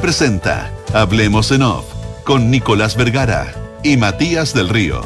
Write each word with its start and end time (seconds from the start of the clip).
Presenta 0.00 0.70
Hablemos 0.92 1.50
en 1.52 1.62
Off 1.62 1.84
con 2.24 2.50
Nicolás 2.50 2.96
Vergara 2.96 3.54
y 3.82 3.96
Matías 3.96 4.52
del 4.52 4.68
Río. 4.68 5.00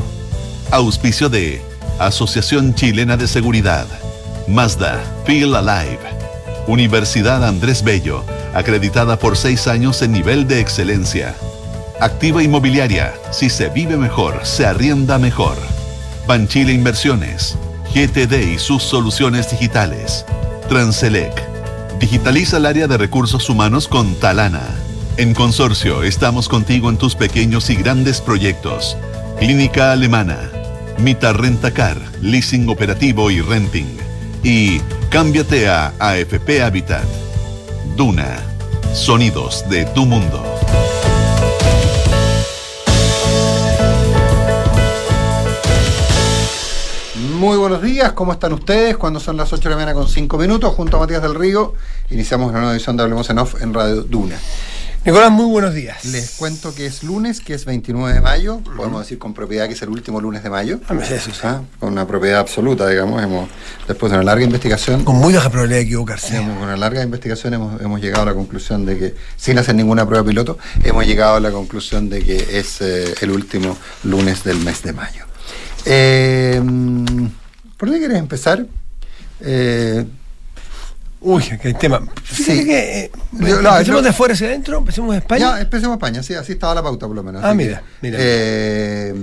Auspicio 0.71 1.29
de 1.29 1.63
Asociación 1.99 2.75
Chilena 2.75 3.17
de 3.17 3.29
Seguridad, 3.29 3.87
Mazda, 4.49 5.01
Feel 5.27 5.55
Alive, 5.55 6.01
Universidad 6.67 7.45
Andrés 7.45 7.85
Bello, 7.85 8.25
acreditada 8.55 9.19
por 9.19 9.37
seis 9.37 9.67
años 9.67 10.03
en 10.03 10.13
nivel 10.13 10.49
de 10.49 10.61
excelencia. 10.61 11.37
Activa 12.01 12.43
Inmobiliaria, 12.43 13.15
si 13.31 13.49
se 13.51 13.69
vive 13.69 13.97
mejor, 13.97 14.41
se 14.45 14.67
arrienda 14.67 15.19
mejor. 15.19 15.57
Banchile 16.27 16.73
Inversiones, 16.73 17.57
GTD 17.95 18.55
y 18.55 18.59
sus 18.59 18.83
soluciones 18.83 19.51
digitales. 19.51 20.25
Transelec. 20.69 21.50
Digitaliza 22.01 22.57
el 22.57 22.65
área 22.65 22.89
de 22.89 22.97
recursos 22.97 23.51
humanos 23.51 23.87
con 23.87 24.15
Talana. 24.15 24.63
En 25.19 25.35
Consorcio 25.35 26.03
estamos 26.03 26.49
contigo 26.49 26.89
en 26.89 26.97
tus 26.97 27.15
pequeños 27.15 27.69
y 27.69 27.77
grandes 27.77 28.23
proyectos. 28.23 28.97
Clínica 29.39 29.93
Alemana. 29.93 30.51
Mita 30.99 31.35
Rentacar, 31.35 31.99
leasing 32.23 32.71
operativo 32.71 33.31
y 33.31 33.43
renting. 33.43 33.99
Y 34.43 34.81
cámbiate 35.11 35.69
a 35.69 35.93
AFP 35.99 36.63
Habitat. 36.63 37.05
Duna. 37.99 38.39
Sonidos 38.95 39.69
de 39.69 39.85
tu 39.85 40.07
mundo. 40.07 40.50
Muy 47.41 47.57
buenos 47.57 47.81
días, 47.81 48.13
¿cómo 48.13 48.35
están 48.35 48.53
ustedes? 48.53 48.99
Cuando 48.99 49.19
son 49.19 49.39
las 49.39 49.51
8 49.51 49.63
de 49.63 49.71
la 49.71 49.77
mañana 49.77 49.95
con 49.95 50.07
5 50.07 50.37
minutos, 50.37 50.75
junto 50.75 50.99
a 50.99 51.01
Matías 51.01 51.23
del 51.23 51.35
Río, 51.35 51.73
iniciamos 52.11 52.51
una 52.51 52.59
nueva 52.59 52.75
edición 52.75 52.99
de 52.99 53.03
Hablemos 53.03 53.31
en 53.31 53.39
Off 53.39 53.63
en 53.63 53.73
Radio 53.73 54.03
Duna. 54.03 54.37
Nicolás, 55.07 55.31
muy 55.31 55.47
buenos 55.47 55.73
días. 55.73 56.05
Les 56.05 56.33
cuento 56.33 56.75
que 56.75 56.85
es 56.85 57.03
lunes, 57.03 57.41
que 57.41 57.55
es 57.55 57.65
29 57.65 58.13
de 58.13 58.21
mayo, 58.21 58.61
podemos 58.77 59.01
decir 59.01 59.19
con 59.19 59.33
propiedad 59.33 59.69
que 59.69 59.73
es 59.73 59.81
el 59.81 59.89
último 59.89 60.21
lunes 60.21 60.43
de 60.43 60.51
mayo. 60.51 60.81
Ah, 60.87 60.95
eso 61.01 61.31
sí. 61.33 61.41
¿Ah? 61.43 61.63
Con 61.79 61.93
una 61.93 62.07
propiedad 62.07 62.41
absoluta, 62.41 62.87
digamos, 62.87 63.23
hemos, 63.23 63.49
después 63.89 64.13
de 64.13 64.19
una 64.19 64.25
larga 64.27 64.45
investigación... 64.45 65.03
Con 65.03 65.17
muy 65.17 65.33
baja 65.33 65.49
probabilidad 65.49 65.79
de 65.79 65.87
equivocarse. 65.87 66.37
Con 66.37 66.51
una 66.51 66.77
larga 66.77 67.03
investigación 67.03 67.55
hemos, 67.55 67.81
hemos, 67.81 68.03
llegado 68.03 68.25
a 68.25 68.27
la 68.27 68.35
conclusión 68.35 68.85
de 68.85 68.99
que, 68.99 69.15
sin 69.39 69.57
hacer 69.57 69.75
ninguna 69.77 70.05
prueba 70.05 70.27
piloto, 70.27 70.59
hemos 70.85 71.07
llegado 71.07 71.37
a 71.37 71.41
la 71.41 71.53
conclusión 71.53 72.11
de 72.11 72.23
que 72.23 72.59
es 72.59 72.83
eh, 72.83 73.15
el 73.23 73.31
último 73.31 73.79
lunes 74.05 74.45
del 74.45 74.59
mes 74.59 74.83
de 74.83 74.93
mayo. 74.93 75.25
Eh, 75.87 76.61
¿Por 77.81 77.89
dónde 77.89 78.01
quieres 78.01 78.19
empezar? 78.19 78.67
Eh, 79.41 80.05
Uy, 81.23 81.43
qué 81.63 81.73
tema. 81.73 82.03
Sí. 82.31 82.67
Que, 82.67 83.05
eh, 83.05 83.11
no, 83.33 83.47
¿Empecemos 83.49 84.03
de 84.03 84.09
afuera 84.11 84.35
hacia 84.35 84.49
adentro? 84.49 84.77
¿Empecemos 84.79 85.13
de 85.13 85.19
España? 85.19 85.55
Ya, 85.57 85.61
empecemos 85.63 85.95
España, 85.95 86.23
sí, 86.23 86.35
así 86.35 86.53
estaba 86.53 86.75
la 86.75 86.83
pauta 86.83 87.07
por 87.07 87.17
lo 87.17 87.23
menos. 87.23 87.43
Ah, 87.43 87.55
mira, 87.55 87.83
mira. 88.03 88.19
Eh, 88.21 89.15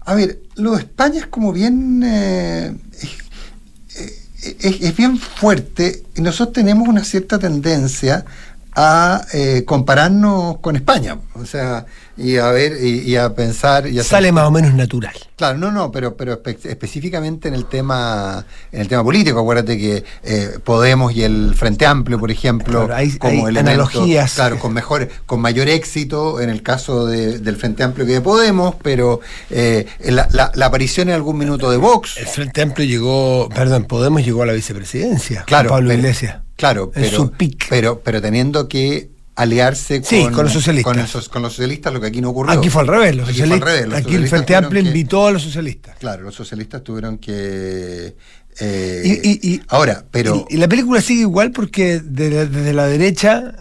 a 0.00 0.14
ver, 0.14 0.40
lo 0.56 0.72
de 0.72 0.78
España 0.80 1.20
es 1.20 1.26
como 1.26 1.52
bien. 1.52 2.02
Eh, 2.04 2.74
es, 4.60 4.82
es, 4.82 4.96
bien 4.96 5.16
fuerte 5.16 6.02
y 6.16 6.22
nosotros 6.22 6.54
tenemos 6.54 6.88
una 6.88 7.04
cierta 7.04 7.38
tendencia 7.38 8.24
a 8.74 9.24
eh, 9.32 9.62
compararnos 9.64 10.58
con 10.58 10.74
España. 10.74 11.18
O 11.34 11.46
sea, 11.46 11.86
y 12.22 12.36
a 12.36 12.50
ver, 12.50 12.82
y, 12.82 13.16
a 13.16 13.34
pensar. 13.34 13.86
Y 13.86 13.98
Sale 14.02 14.30
más 14.32 14.46
o 14.46 14.50
menos 14.50 14.74
natural. 14.74 15.14
Claro, 15.36 15.58
no, 15.58 15.72
no, 15.72 15.90
pero, 15.90 16.16
pero 16.16 16.40
específicamente 16.44 17.48
en 17.48 17.54
el 17.54 17.66
tema, 17.66 18.46
en 18.70 18.80
el 18.80 18.88
tema 18.88 19.02
político, 19.02 19.40
acuérdate 19.40 19.76
que 19.76 20.04
eh, 20.22 20.58
Podemos 20.62 21.12
y 21.14 21.24
el 21.24 21.54
Frente 21.56 21.84
Amplio, 21.84 22.18
por 22.18 22.30
ejemplo, 22.30 22.88
hay, 22.92 23.18
como 23.18 23.46
analogías. 23.46 24.34
Claro, 24.34 24.58
con 24.58 24.72
mejor, 24.72 25.08
con 25.26 25.40
mayor 25.40 25.68
éxito 25.68 26.40
en 26.40 26.48
el 26.48 26.62
caso 26.62 27.06
del 27.06 27.56
Frente 27.56 27.82
Amplio 27.82 28.06
que 28.06 28.12
de 28.12 28.20
Podemos, 28.20 28.76
pero 28.82 29.20
eh, 29.50 29.86
la, 30.04 30.28
la, 30.54 30.66
aparición 30.66 31.08
en 31.08 31.16
algún 31.16 31.38
minuto 31.38 31.70
de 31.70 31.76
Vox. 31.76 32.18
El 32.18 32.26
Frente 32.26 32.62
Amplio 32.62 32.86
llegó, 32.86 33.48
perdón, 33.48 33.84
Podemos 33.84 34.24
llegó 34.24 34.42
a 34.42 34.46
la 34.46 34.52
vicepresidencia. 34.52 35.44
Claro. 35.46 35.70
Pablo 35.70 35.92
Iglesias. 35.92 36.36
Claro, 36.56 36.92
pero, 36.94 37.32
pero, 37.68 38.00
pero 38.04 38.22
teniendo 38.22 38.68
que 38.68 39.10
aliarse 39.34 40.02
con, 40.02 40.44
los 40.44 40.52
socialistas. 40.52 41.28
Con, 41.28 41.42
los 41.42 41.52
socialistas, 41.52 41.92
lo 41.92 42.00
que 42.00 42.08
aquí 42.08 42.20
no 42.20 42.30
ocurrió. 42.30 42.52
Aquí 42.52 42.68
fue 42.68 42.82
al 42.82 42.88
revés. 42.88 43.16
Los 43.16 43.28
aquí, 43.28 43.42
aquí 43.42 44.14
el 44.14 44.28
Frente 44.28 44.54
Amplio 44.54 44.82
invitó 44.82 45.26
a 45.26 45.30
los 45.30 45.42
socialistas. 45.42 45.96
Claro, 45.98 46.22
los 46.22 46.34
socialistas 46.34 46.82
tuvieron 46.82 47.18
que 47.18 48.14
eh, 48.60 49.38
y, 49.42 49.62
ahora, 49.68 50.04
pero. 50.10 50.46
Y, 50.50 50.58
la 50.58 50.68
película 50.68 51.00
sigue 51.00 51.22
igual 51.22 51.52
porque 51.52 52.00
desde 52.00 52.72
la 52.74 52.86
derecha, 52.86 53.54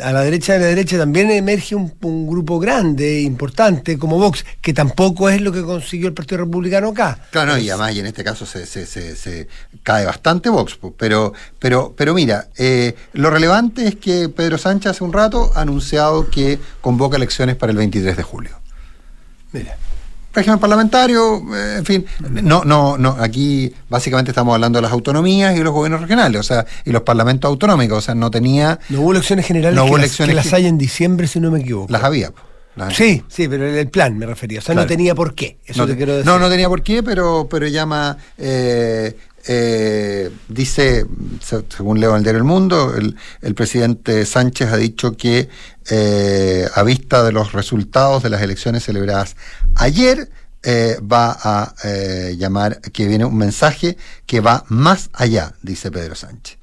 a 0.00 0.12
la 0.12 0.20
derecha 0.20 0.52
de 0.54 0.58
la 0.58 0.66
derecha 0.66 0.98
también 0.98 1.30
emerge 1.30 1.74
un, 1.74 2.26
grupo 2.26 2.58
grande, 2.58 3.22
importante, 3.22 3.98
como 3.98 4.18
Vox, 4.18 4.44
que 4.60 4.74
tampoco 4.74 5.30
es 5.30 5.40
lo 5.40 5.50
que 5.50 5.62
consiguió 5.62 6.08
el 6.08 6.14
Partido 6.14 6.38
Republicano 6.44 6.88
acá. 6.88 7.18
Claro, 7.30 7.56
y 7.56 7.70
además, 7.70 7.94
y 7.94 8.00
en 8.00 8.06
este 8.06 8.22
caso 8.22 8.44
se, 8.44 8.66
se, 8.66 9.48
cae 9.82 10.04
bastante 10.04 10.50
Vox. 10.50 10.78
Pero, 10.98 11.32
pero, 11.58 11.94
pero 11.96 12.12
mira, 12.12 12.48
eh, 12.58 12.94
lo 13.14 13.30
relevante 13.30 13.88
es 13.88 13.96
que 13.96 14.28
Pedro 14.28 14.58
Sánchez 14.58 14.90
hace 14.90 15.04
un 15.04 15.12
rato 15.14 15.52
ha 15.54 15.62
anunciado 15.62 16.28
que 16.28 16.58
convoca 16.82 17.16
elecciones 17.16 17.56
para 17.56 17.72
el 17.72 17.78
23 17.78 18.16
de 18.16 18.22
julio. 18.22 18.60
Mira 19.52 19.76
régimen 20.34 20.58
parlamentario, 20.58 21.42
eh, 21.54 21.76
en 21.78 21.84
fin, 21.84 22.06
no, 22.42 22.64
no, 22.64 22.98
no, 22.98 23.16
aquí 23.20 23.72
básicamente 23.88 24.32
estamos 24.32 24.54
hablando 24.54 24.78
de 24.78 24.82
las 24.82 24.92
autonomías 24.92 25.56
y 25.56 25.62
los 25.62 25.72
gobiernos 25.72 26.00
regionales, 26.00 26.40
o 26.40 26.42
sea, 26.42 26.66
y 26.84 26.90
los 26.90 27.02
parlamentos 27.02 27.48
autonómicos, 27.48 27.98
o 27.98 28.00
sea, 28.00 28.14
no 28.14 28.30
tenía... 28.30 28.78
No 28.88 29.02
hubo 29.02 29.12
elecciones 29.12 29.46
generales 29.46 29.76
no 29.76 29.84
hubo 29.84 29.94
que, 29.94 30.00
elecciones 30.00 30.34
las, 30.34 30.44
que 30.44 30.50
las 30.50 30.58
hay 30.58 30.66
en 30.66 30.78
diciembre, 30.78 31.26
si 31.26 31.40
no 31.40 31.50
me 31.50 31.60
equivoco. 31.60 31.92
Las 31.92 32.02
había. 32.02 32.32
sí, 32.90 33.22
sí, 33.28 33.48
pero 33.48 33.66
el 33.66 33.88
plan 33.88 34.18
me 34.18 34.26
refería, 34.26 34.58
o 34.58 34.62
sea, 34.62 34.74
no 34.74 34.86
tenía 34.86 35.14
por 35.14 35.34
qué, 35.34 35.58
eso 35.64 35.82
no, 35.82 35.86
te 35.86 35.96
quiero 35.96 36.12
decir. 36.16 36.26
No, 36.26 36.38
no 36.38 36.48
tenía 36.48 36.68
por 36.68 36.82
qué, 36.82 37.02
pero, 37.02 37.46
pero 37.48 37.66
llama... 37.68 38.16
Eh, 38.36 39.16
eh, 39.46 40.30
dice, 40.48 41.06
según 41.68 42.00
leo 42.00 42.10
en 42.10 42.18
el 42.18 42.22
diario 42.22 42.38
El 42.38 42.44
Mundo, 42.44 42.94
el, 42.96 43.16
el 43.42 43.54
presidente 43.54 44.24
Sánchez 44.24 44.72
ha 44.72 44.76
dicho 44.76 45.16
que 45.16 45.48
eh, 45.90 46.66
a 46.74 46.82
vista 46.82 47.22
de 47.22 47.32
los 47.32 47.52
resultados 47.52 48.22
de 48.22 48.30
las 48.30 48.40
elecciones 48.40 48.84
celebradas 48.84 49.36
ayer, 49.74 50.30
eh, 50.62 50.96
va 51.00 51.36
a 51.42 51.74
eh, 51.84 52.36
llamar, 52.38 52.80
que 52.80 53.06
viene 53.06 53.26
un 53.26 53.36
mensaje 53.36 53.98
que 54.24 54.40
va 54.40 54.64
más 54.68 55.10
allá, 55.12 55.52
dice 55.62 55.90
Pedro 55.90 56.14
Sánchez. 56.14 56.58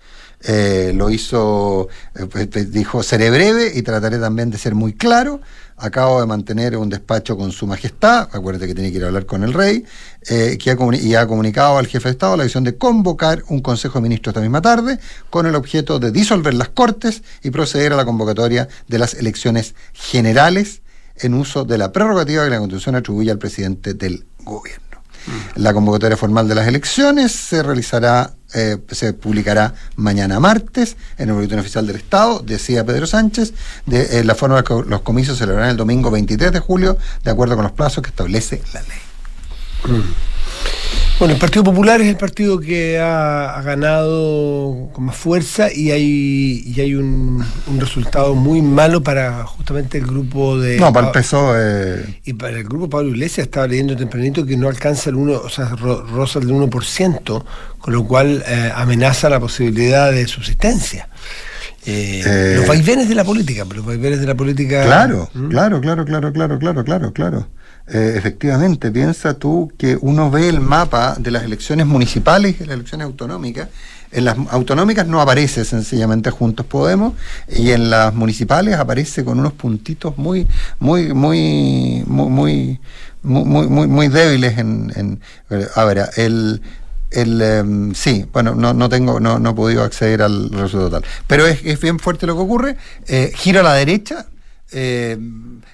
Lo 0.96 1.12
hizo, 1.12 1.88
pues, 2.32 2.72
dijo, 2.72 3.04
seré 3.04 3.30
breve 3.30 3.74
y 3.76 3.84
trataré 3.84 4.18
también 4.18 4.50
de 4.50 4.58
ser 4.58 4.74
muy 4.74 4.94
claro. 4.94 5.40
Acabo 5.82 6.22
de 6.22 6.28
mantener 6.28 6.78
un 6.78 6.90
despacho 6.90 7.36
con 7.36 7.52
su 7.52 7.66
majestad, 7.66 8.30
acuérdate 8.32 8.68
que 8.68 8.76
tiene 8.76 8.92
que 8.92 8.98
ir 8.98 9.04
a 9.04 9.08
hablar 9.08 9.26
con 9.26 9.44
el 9.44 9.52
rey, 9.52 9.84
que 10.28 10.70
ha 10.70 10.96
y 10.96 11.16
ha 11.16 11.26
comunicado 11.26 11.80
al 11.80 11.88
jefe 11.88 12.10
de 12.10 12.12
Estado 12.12 12.38
la 12.38 12.44
decisión 12.44 12.64
de 12.64 12.78
convocar 12.78 13.44
un 13.48 13.62
Consejo 13.62 13.98
de 13.98 14.04
Ministros 14.04 14.34
esta 14.34 14.42
misma 14.42 14.62
tarde 14.62 15.00
con 15.32 15.48
el 15.48 15.56
objeto 15.56 15.98
de 15.98 16.12
disolver 16.12 16.54
las 16.54 16.70
Cortes 16.70 17.24
y 17.42 17.50
proceder 17.50 17.94
a 17.94 17.96
la 17.96 18.06
convocatoria 18.06 18.68
de 18.88 19.00
las 19.00 19.16
elecciones 19.16 19.74
generales 19.94 20.84
en 21.18 21.34
uso 21.34 21.66
de 21.66 21.80
la 21.80 21.92
prerrogativa 21.92 22.44
que 22.44 22.52
la 22.52 22.60
Constitución 22.60 22.96
atribuye 22.96 23.32
al 23.32 23.40
presidente 23.40 23.96
del 23.96 24.26
gobierno. 24.44 24.91
La 25.56 25.74
convocatoria 25.74 26.18
formal 26.18 26.48
de 26.48 26.56
las 26.56 26.68
elecciones 26.68 27.32
se 27.32 27.64
realizará, 27.64 28.34
eh, 28.54 28.78
se 28.90 29.14
publicará 29.14 29.74
mañana 29.96 30.40
martes 30.40 30.98
en 31.18 31.30
el 31.30 31.36
Boletín 31.36 31.60
Oficial 31.60 31.86
del 31.86 31.98
Estado, 31.98 32.40
decía 32.40 32.86
Pedro 32.86 33.08
Sánchez, 33.08 33.54
de 33.86 34.20
eh, 34.20 34.24
la 34.24 34.36
forma 34.36 34.64
que 34.64 34.74
los 34.86 35.02
comicios 35.02 35.38
se 35.38 35.44
celebrarán 35.44 35.72
el 35.72 35.78
domingo 35.78 36.12
23 36.12 36.52
de 36.52 36.60
julio, 36.60 36.98
de 37.24 37.32
acuerdo 37.32 37.56
con 37.56 37.64
los 37.64 37.74
plazos 37.74 38.04
que 38.04 38.10
establece 38.10 38.62
la 38.74 38.82
ley. 38.82 39.98
Mm. 39.98 40.02
Bueno, 41.22 41.36
el 41.36 41.40
Partido 41.40 41.64
Popular 41.64 42.02
es 42.02 42.08
el 42.08 42.18
partido 42.18 42.60
que 42.60 42.98
ha, 43.00 43.62
ganado 43.64 44.90
con 44.92 45.06
más 45.06 45.16
fuerza 45.16 45.72
y 45.72 45.92
hay, 45.92 46.64
y 46.66 46.82
hay 46.82 46.96
un, 46.96 47.46
resultado 47.78 48.34
muy 48.34 48.64
malo 48.64 49.04
para 49.04 49.44
justamente 49.46 50.00
el 50.00 50.08
grupo 50.08 50.60
de... 50.60 50.78
No, 50.78 50.92
para 50.92 51.08
el 51.08 51.14
PSOE... 51.14 52.22
Y 52.26 52.34
para 52.34 52.58
el 52.58 52.64
grupo 52.64 52.90
Pablo 52.90 53.10
Iglesias 53.10 53.46
estaba 53.46 53.68
leyendo 53.68 53.96
tempranito 53.96 54.46
que 54.48 54.58
no 54.58 54.68
alcanza 54.68 55.12
el 55.12 55.16
1, 55.18 55.34
o 55.34 55.50
sea, 55.50 55.68
rosa 55.68 56.40
el 56.40 56.48
1%, 56.48 57.44
con 57.78 57.94
lo 57.94 58.04
cual 58.08 58.44
eh, 58.48 58.72
amenaza 58.76 59.30
la 59.30 59.40
posibilidad 59.40 60.12
de 60.12 60.28
subsistencia. 60.28 61.08
Eh, 61.86 62.24
eh, 62.26 62.54
los 62.58 62.68
vaivenes 62.68 63.10
de 63.10 63.16
la 63.16 63.24
política, 63.24 63.66
los 63.76 63.86
vaivenes 63.86 64.22
de 64.22 64.26
la 64.26 64.36
política... 64.36 64.86
Claro, 64.86 65.30
¿Mm? 65.36 65.50
claro, 65.50 65.82
claro, 65.82 66.04
claro, 66.04 66.34
claro, 66.34 66.60
claro, 66.60 66.84
claro, 66.84 67.14
claro. 67.14 67.48
Eh, 67.94 68.14
efectivamente, 68.16 68.90
piensa 68.90 69.34
tú 69.34 69.72
que 69.78 69.98
uno 70.00 70.32
ve 70.32 70.48
el 70.48 70.62
mapa 70.62 71.16
de 71.20 71.30
las 71.30 71.44
elecciones 71.44 71.86
municipales 71.86 72.56
y 72.60 72.66
las 72.66 72.76
elecciones 72.76 73.06
autonómicas. 73.06 73.68
En 74.12 74.26
las 74.26 74.38
autonómicas 74.50 75.08
no 75.08 75.20
aparece 75.20 75.66
sencillamente 75.66 76.32
Juntos 76.32 76.66
Podemos 76.66 77.14
y 77.50 77.72
en 77.72 77.90
las 77.90 78.14
municipales 78.14 78.76
aparece 78.76 79.26
con 79.26 79.40
unos 79.40 79.54
puntitos 79.54 80.18
muy, 80.18 80.48
muy, 80.80 81.14
muy, 81.14 82.04
muy, 82.06 82.80
muy, 83.24 83.68
muy, 83.68 83.88
muy, 83.88 84.08
débiles 84.08 84.58
en, 84.58 85.22
a 85.76 85.84
ver, 85.86 86.10
el 86.16 86.62
el 87.12 87.42
em, 87.42 87.94
sí, 87.94 88.26
bueno, 88.32 88.56
no, 88.56 88.74
no 88.74 88.88
tengo, 88.88 89.20
no, 89.20 89.38
no 89.38 89.50
he 89.50 89.54
podido 89.54 89.84
acceder 89.84 90.22
al 90.22 90.50
resultado 90.50 90.90
total. 90.90 91.10
Pero 91.28 91.46
es, 91.46 91.60
es 91.66 91.80
bien 91.80 92.00
fuerte 92.00 92.26
lo 92.26 92.36
que 92.36 92.42
ocurre. 92.42 92.78
Eh, 93.08 93.34
giro 93.36 93.60
a 93.60 93.64
la 93.64 93.74
derecha, 93.74 94.28
eh, 94.72 95.18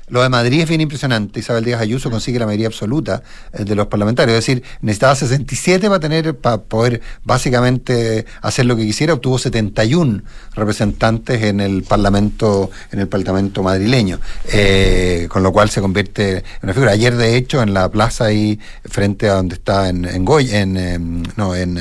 lo 0.10 0.22
de 0.22 0.30
Madrid 0.30 0.62
es 0.62 0.70
bien 0.70 0.80
impresionante. 0.80 1.42
Isabel 1.42 1.66
Díaz 1.66 1.82
Ayuso 1.82 2.10
consigue 2.10 2.40
la 2.40 2.46
mayoría 2.46 2.68
absoluta 2.68 3.24
eh, 3.52 3.66
de 3.66 3.76
los 3.76 3.88
parlamentarios. 3.88 4.38
Es 4.38 4.46
decir, 4.46 4.64
necesitaba 4.82 5.16
67 5.16 5.88
para 5.88 6.00
tener, 6.00 6.38
para 6.38 6.60
poder 6.60 7.02
básicamente 7.24 8.26
hacer 8.42 8.66
lo 8.66 8.78
que 8.78 8.86
quisiera. 8.86 9.14
Obtuvo 9.14 9.38
71 9.38 10.24
representantes 10.56 11.44
en 11.44 11.60
el 11.60 11.84
Parlamento, 11.84 12.72
en 12.92 13.00
el 13.00 13.08
Parlamento 13.10 13.64
madrileño. 13.64 14.20
Eh, 14.54 15.28
con 15.30 15.44
lo 15.44 15.52
cual 15.52 15.70
se 15.70 15.82
convierte 15.82 16.38
en 16.38 16.44
una 16.64 16.74
figura. 16.74 16.92
Ayer, 16.94 17.16
de 17.18 17.36
hecho, 17.36 17.62
en 17.62 17.74
la 17.74 17.90
plaza 17.90 18.26
ahí, 18.26 18.60
frente 18.86 19.28
a 19.28 19.34
donde 19.34 19.56
está 19.56 19.90
en, 19.90 20.06
en 20.06 20.24
Goy, 20.24 20.56
en, 20.56 20.78
em, 20.78 21.24
no, 21.36 21.54
en 21.54 21.78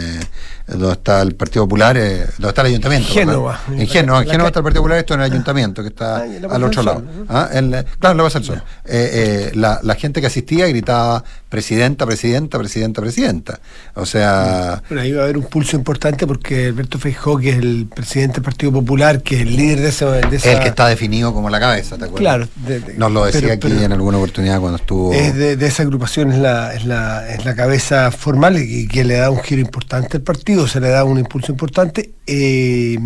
donde 0.67 0.93
está 0.93 1.23
el 1.23 1.35
Partido 1.35 1.65
Popular, 1.65 1.97
eh, 1.97 2.27
donde 2.39 2.49
está 2.49 2.61
el 2.63 2.67
Ayuntamiento. 2.69 3.09
Génova. 3.09 3.61
En 3.71 3.87
Génova, 3.87 4.23
en 4.23 4.29
Génova 4.31 4.49
está 4.49 4.61
el 4.61 4.65
Partido 4.65 4.83
Popular, 4.83 4.99
esto 4.99 5.15
en 5.15 5.21
el 5.21 5.27
Ayuntamiento, 5.33 5.83
que 5.83 5.89
está 5.89 6.23
al 6.51 6.65
otro 6.65 6.83
lado. 6.83 7.03
¿Ah? 7.29 7.49
En 7.53 7.71
la- 7.71 7.85
claro, 7.85 8.25
pasa 8.25 8.39
el 8.39 8.45
sol. 8.45 8.63
Eh, 8.85 9.11
eh, 9.13 9.53
la, 9.55 9.81
la 9.83 9.95
gente 9.95 10.21
que 10.21 10.27
asistía 10.27 10.67
gritaba 10.67 11.23
presidenta, 11.49 12.05
presidenta, 12.07 12.59
presidenta, 12.59 13.01
presidenta. 13.01 13.61
O 13.95 14.05
sea, 14.07 14.83
Bueno, 14.89 15.03
ahí 15.03 15.13
va 15.13 15.21
a 15.21 15.25
haber 15.25 15.39
un 15.39 15.45
pulso 15.45 15.77
importante 15.77 16.27
porque 16.27 16.67
Alberto 16.67 16.99
Feijóo, 16.99 17.39
que 17.39 17.51
es 17.51 17.57
el 17.59 17.89
presidente 17.95 18.35
del 18.35 18.43
Partido 18.43 18.73
Popular, 18.73 19.23
que 19.23 19.37
es 19.37 19.43
el 19.43 19.57
líder 19.57 19.81
de, 19.81 19.89
ese, 19.89 20.05
de 20.05 20.37
esa... 20.37 20.53
el 20.53 20.61
que 20.61 20.69
está 20.69 20.89
definido 20.89 21.33
como 21.33 21.49
la 21.49 21.61
cabeza, 21.61 21.97
¿te 21.97 22.05
acuerdas? 22.07 22.21
Claro. 22.21 22.49
de- 22.67 22.81
de- 22.81 22.95
Nos 22.95 23.13
lo 23.13 23.25
decía 23.25 23.41
pero- 23.43 23.53
aquí 23.55 23.69
pero 23.69 23.81
en 23.81 23.93
alguna 23.93 24.19
oportunidad 24.19 24.59
cuando 24.61 24.77
estuvo. 24.79 25.13
Es 25.13 25.35
de, 25.35 25.57
de 25.57 25.67
esa 25.67 25.83
agrupación 25.85 26.33
es 26.33 26.39
la, 26.39 26.75
es, 26.75 26.85
la, 26.85 27.29
es 27.29 27.45
la 27.45 27.55
cabeza 27.55 28.11
formal 28.11 28.59
y 28.59 28.89
que 28.89 29.05
le 29.05 29.15
da 29.15 29.31
un 29.31 29.41
giro 29.41 29.61
importante 29.61 30.17
al 30.17 30.23
partido, 30.23 30.56
se 30.67 30.81
le 30.81 30.89
da 30.89 31.05
un 31.05 31.19
impulso 31.19 31.53
importante. 31.53 32.11
eh, 32.27 32.99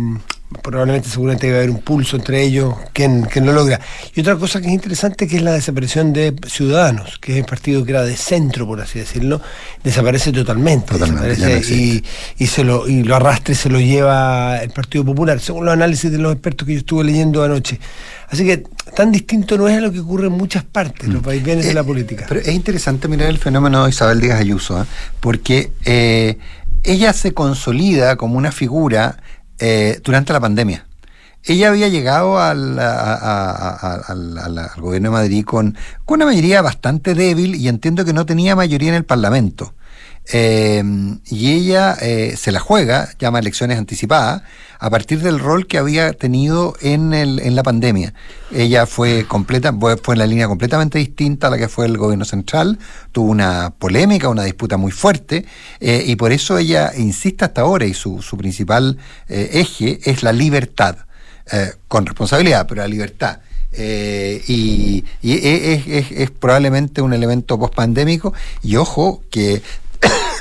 probablemente, 0.61 1.07
seguramente 1.07 1.47
va 1.49 1.55
a 1.55 1.57
haber 1.59 1.69
un 1.69 1.79
pulso 1.81 2.17
entre 2.17 2.43
ellos, 2.43 2.75
quien, 2.91 3.23
quien 3.23 3.45
lo 3.45 3.53
logra. 3.53 3.79
Y 4.13 4.19
otra 4.19 4.35
cosa 4.35 4.59
que 4.59 4.67
es 4.67 4.73
interesante 4.73 5.25
que 5.25 5.37
es 5.37 5.41
la 5.41 5.53
desaparición 5.53 6.11
de 6.11 6.35
Ciudadanos, 6.45 7.19
que 7.19 7.31
es 7.31 7.37
el 7.37 7.45
partido 7.45 7.85
que 7.85 7.91
era 7.91 8.03
de 8.03 8.17
centro, 8.17 8.67
por 8.67 8.81
así 8.81 8.99
decirlo, 8.99 9.41
desaparece 9.81 10.33
totalmente. 10.33 10.91
Totalmente, 10.97 11.37
no 11.39 11.73
y, 11.73 12.03
y 12.37 12.47
se 12.47 12.65
lo, 12.65 12.85
y 12.87 13.03
lo 13.03 13.15
arrastra 13.15 13.53
y 13.53 13.55
se 13.55 13.69
lo 13.69 13.79
lleva 13.79 14.61
el 14.61 14.71
Partido 14.71 15.05
Popular, 15.05 15.39
según 15.39 15.63
los 15.65 15.73
análisis 15.73 16.11
de 16.11 16.17
los 16.17 16.33
expertos 16.33 16.67
que 16.67 16.73
yo 16.73 16.79
estuve 16.79 17.05
leyendo 17.05 17.43
anoche. 17.45 17.79
Así 18.29 18.45
que 18.45 18.63
tan 18.95 19.11
distinto 19.11 19.57
no 19.57 19.69
es 19.69 19.77
a 19.77 19.81
lo 19.81 19.91
que 19.91 19.99
ocurre 20.01 20.27
en 20.27 20.33
muchas 20.33 20.65
partes, 20.65 21.07
los 21.07 21.21
vaivenes 21.21 21.65
de 21.65 21.73
la 21.73 21.81
Eh, 21.81 21.85
política. 21.85 22.25
Pero 22.27 22.41
es 22.41 22.49
interesante 22.49 23.07
mirar 23.07 23.29
el 23.29 23.37
fenómeno 23.37 23.85
de 23.85 23.89
Isabel 23.89 24.19
Díaz 24.19 24.39
Ayuso, 24.39 24.81
¿eh? 24.81 24.85
porque 25.21 25.71
eh, 25.85 26.37
ella 26.83 27.13
se 27.13 27.33
consolida 27.33 28.15
como 28.15 28.37
una 28.37 28.51
figura 28.51 29.17
eh, 29.59 29.99
durante 30.03 30.33
la 30.33 30.39
pandemia. 30.39 30.85
Ella 31.43 31.69
había 31.69 31.87
llegado 31.87 32.39
al, 32.39 32.75
gobierno 34.77 35.09
de 35.09 35.13
Madrid 35.13 35.43
con 35.43 35.75
una 36.05 36.25
mayoría 36.25 36.61
bastante 36.61 37.15
débil 37.15 37.55
y 37.55 37.67
entiendo 37.67 38.05
que 38.05 38.13
no 38.13 38.25
tenía 38.27 38.55
mayoría 38.55 38.89
en 38.89 38.95
el 38.95 39.05
Parlamento. 39.05 39.73
Eh, 40.33 40.83
y 41.25 41.51
ella 41.53 41.97
eh, 42.01 42.35
se 42.37 42.51
la 42.51 42.59
juega, 42.59 43.09
llama 43.19 43.39
elecciones 43.39 43.77
anticipadas, 43.77 44.43
a 44.79 44.89
partir 44.89 45.19
del 45.21 45.39
rol 45.39 45.67
que 45.67 45.77
había 45.77 46.11
tenido 46.13 46.75
en, 46.81 47.13
el, 47.13 47.39
en 47.39 47.55
la 47.55 47.63
pandemia. 47.63 48.13
Ella 48.51 48.85
fue 48.87 49.25
completa, 49.27 49.73
fue 50.01 50.15
en 50.15 50.19
la 50.19 50.25
línea 50.27 50.47
completamente 50.47 50.97
distinta 50.97 51.47
a 51.47 51.49
la 51.51 51.57
que 51.57 51.67
fue 51.67 51.85
el 51.85 51.97
gobierno 51.97 52.25
central, 52.25 52.79
tuvo 53.11 53.29
una 53.29 53.73
polémica, 53.77 54.29
una 54.29 54.43
disputa 54.43 54.77
muy 54.77 54.91
fuerte, 54.91 55.45
eh, 55.79 56.03
y 56.07 56.15
por 56.15 56.31
eso 56.31 56.57
ella 56.57 56.91
insiste 56.97 57.45
hasta 57.45 57.61
ahora, 57.61 57.85
y 57.85 57.93
su, 57.93 58.21
su 58.21 58.37
principal 58.37 58.97
eh, 59.27 59.49
eje 59.53 59.99
es 60.03 60.23
la 60.23 60.33
libertad, 60.33 60.95
eh, 61.51 61.73
con 61.87 62.05
responsabilidad, 62.05 62.65
pero 62.67 62.81
la 62.81 62.87
libertad. 62.87 63.39
Y 63.77 65.05
y 65.21 65.31
es, 65.47 65.87
es- 65.87 66.11
es 66.11 66.31
probablemente 66.31 67.01
un 67.01 67.13
elemento 67.13 67.57
post-pandémico, 67.59 68.33
y 68.63 68.75
ojo 68.77 69.21
que 69.31 69.61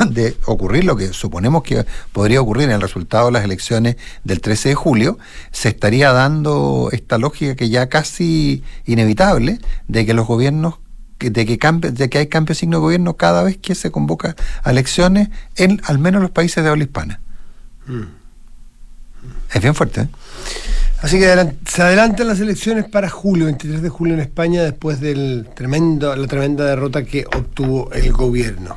de 0.08 0.36
ocurrir 0.46 0.84
lo 0.84 0.96
que 0.96 1.12
suponemos 1.12 1.62
que 1.62 1.84
podría 2.12 2.40
ocurrir 2.40 2.64
en 2.64 2.76
el 2.76 2.80
resultado 2.80 3.26
de 3.26 3.32
las 3.32 3.44
elecciones 3.44 3.96
del 4.24 4.40
13 4.40 4.70
de 4.70 4.74
julio, 4.74 5.18
se 5.50 5.68
estaría 5.68 6.12
dando 6.12 6.88
esta 6.92 7.18
lógica 7.18 7.54
que 7.54 7.68
ya 7.68 7.88
casi 7.88 8.62
inevitable 8.86 9.58
de 9.88 10.06
que 10.06 10.14
los 10.14 10.26
gobiernos 10.26 10.78
de 11.18 11.44
que 11.44 11.58
cambie, 11.58 11.90
de 11.90 12.08
que 12.08 12.16
hay 12.16 12.28
cambio 12.28 12.54
de 12.54 12.58
signo 12.58 12.78
de 12.78 12.80
gobierno 12.80 13.16
cada 13.16 13.42
vez 13.42 13.58
que 13.58 13.74
se 13.74 13.90
convoca 13.90 14.36
a 14.62 14.70
elecciones 14.70 15.28
en 15.56 15.82
al 15.84 15.98
menos 15.98 16.22
los 16.22 16.30
países 16.30 16.64
de 16.64 16.70
habla 16.70 16.84
hispana. 16.84 17.20
Es 19.52 19.60
bien 19.60 19.74
fuerte. 19.74 20.02
¿eh? 20.02 20.08
Así 21.02 21.18
que 21.18 21.54
se 21.66 21.82
adelantan 21.82 22.26
las 22.26 22.40
elecciones 22.40 22.84
para 22.84 23.08
julio, 23.08 23.46
23 23.46 23.80
de 23.80 23.88
julio 23.88 24.14
en 24.14 24.20
España, 24.20 24.62
después 24.62 25.00
de 25.00 25.44
tremendo, 25.54 26.14
la 26.14 26.26
tremenda 26.26 26.64
derrota 26.64 27.04
que 27.04 27.24
obtuvo 27.24 27.90
el 27.92 28.12
gobierno. 28.12 28.76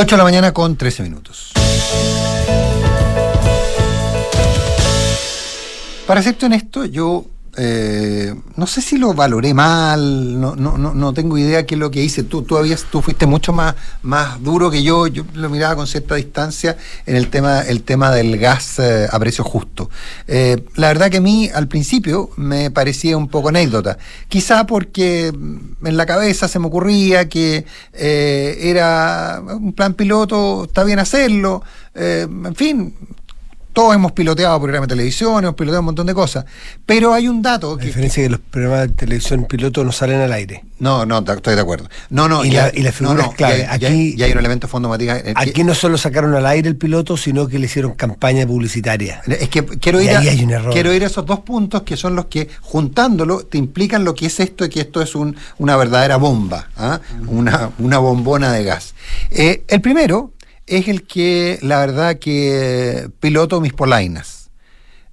8 0.00 0.14
de 0.14 0.18
la 0.18 0.22
mañana 0.22 0.52
con 0.54 0.76
13 0.76 1.02
minutos. 1.02 1.50
Para 6.06 6.22
serte 6.22 6.46
honesto, 6.46 6.84
yo 6.84 7.24
eh, 7.60 8.34
no 8.54 8.68
sé 8.68 8.80
si 8.80 8.98
lo 8.98 9.14
valoré 9.14 9.52
mal, 9.52 10.40
no, 10.40 10.54
no, 10.54 10.78
no, 10.78 10.94
no 10.94 11.12
tengo 11.12 11.36
idea 11.36 11.66
qué 11.66 11.74
es 11.74 11.78
lo 11.78 11.90
que 11.90 12.02
hice. 12.02 12.22
Tú, 12.22 12.42
tú, 12.42 12.56
habías, 12.56 12.84
fuiste 12.84 13.26
mucho 13.26 13.52
más, 13.52 13.74
más 14.02 14.40
duro 14.42 14.70
que 14.70 14.82
yo, 14.84 15.08
yo 15.08 15.24
lo 15.34 15.50
miraba 15.50 15.74
con 15.74 15.88
cierta 15.88 16.14
distancia 16.14 16.76
en 17.04 17.16
el 17.16 17.28
tema, 17.30 17.62
el 17.62 17.82
tema 17.82 18.12
del 18.12 18.38
gas 18.38 18.78
eh, 18.78 19.08
a 19.10 19.18
precio 19.18 19.42
justo. 19.42 19.90
Eh, 20.28 20.64
la 20.76 20.88
verdad 20.88 21.10
que 21.10 21.16
a 21.16 21.20
mí 21.20 21.50
al 21.52 21.66
principio 21.66 22.30
me 22.36 22.70
parecía 22.70 23.16
un 23.16 23.28
poco 23.28 23.48
anécdota, 23.48 23.98
quizá 24.28 24.64
porque 24.64 25.26
en 25.26 25.96
la 25.96 26.06
cabeza 26.06 26.46
se 26.46 26.60
me 26.60 26.66
ocurría 26.68 27.28
que 27.28 27.64
eh, 27.92 28.58
era 28.62 29.42
un 29.44 29.72
plan 29.72 29.94
piloto, 29.94 30.64
está 30.64 30.84
bien 30.84 31.00
hacerlo, 31.00 31.62
en 31.94 32.54
fin, 32.54 32.94
todos 33.78 33.94
hemos 33.94 34.10
piloteado 34.10 34.60
programas 34.60 34.88
de 34.88 34.94
televisión, 34.96 35.44
hemos 35.44 35.54
piloteado 35.54 35.80
un 35.82 35.84
montón 35.86 36.04
de 36.08 36.12
cosas, 36.14 36.44
pero 36.84 37.14
hay 37.14 37.28
un 37.28 37.42
dato 37.42 37.76
La 37.76 37.80
que... 37.80 37.86
diferencia 37.86 38.22
es 38.22 38.26
que 38.26 38.30
los 38.30 38.40
programas 38.40 38.88
de 38.88 38.94
televisión 38.94 39.44
piloto 39.44 39.84
no 39.84 39.92
salen 39.92 40.20
al 40.20 40.32
aire. 40.32 40.64
No, 40.80 41.06
no, 41.06 41.18
estoy 41.20 41.54
de 41.54 41.60
acuerdo. 41.60 41.88
No, 42.10 42.28
no, 42.28 42.44
Y 42.44 42.50
la- 42.50 42.72
y 42.74 42.82
la 42.82 42.90
figura 42.90 43.26
es 43.26 43.34
clave. 43.36 43.58
Ya, 43.58 43.76
ya- 43.76 43.88
Aquí- 43.88 44.16
ya 44.16 44.26
hay 44.26 44.32
un 44.32 44.38
elemento 44.38 44.66
fondo, 44.66 44.88
Matías. 44.88 45.22
eh, 45.24 45.32
Aquí 45.36 45.62
no 45.62 45.76
solo 45.76 45.96
sacaron 45.96 46.34
al 46.34 46.44
aire 46.46 46.68
el 46.68 46.74
piloto, 46.76 47.16
sino 47.16 47.46
que 47.46 47.60
le 47.60 47.66
hicieron 47.66 47.92
campaña 47.94 48.44
publicitaria. 48.48 49.22
Es 49.28 49.48
que 49.48 49.64
quiero 49.64 50.00
ir, 50.00 50.10
a, 50.10 50.18
ahí 50.18 50.28
hay 50.28 50.42
un 50.42 50.50
error. 50.50 50.72
quiero 50.72 50.92
ir 50.92 51.04
a 51.04 51.06
esos 51.06 51.24
dos 51.24 51.38
puntos 51.40 51.82
que 51.82 51.96
son 51.96 52.16
los 52.16 52.24
que, 52.26 52.48
juntándolo, 52.60 53.44
te 53.44 53.58
implican 53.58 54.04
lo 54.04 54.12
que 54.16 54.26
es 54.26 54.40
esto 54.40 54.64
y 54.64 54.70
que 54.70 54.80
esto 54.80 55.00
es 55.02 55.14
un- 55.14 55.36
una 55.58 55.76
verdadera 55.76 56.16
bomba, 56.16 56.68
¿ah? 56.76 56.98
una, 57.28 57.70
una 57.78 57.98
bombona 57.98 58.52
de 58.52 58.64
gas. 58.64 58.94
Eh, 59.30 59.62
el 59.68 59.80
primero 59.80 60.32
es 60.68 60.88
el 60.88 61.04
que, 61.04 61.58
la 61.62 61.78
verdad, 61.80 62.18
que 62.18 63.10
piloto 63.20 63.60
mis 63.60 63.72
polainas. 63.72 64.50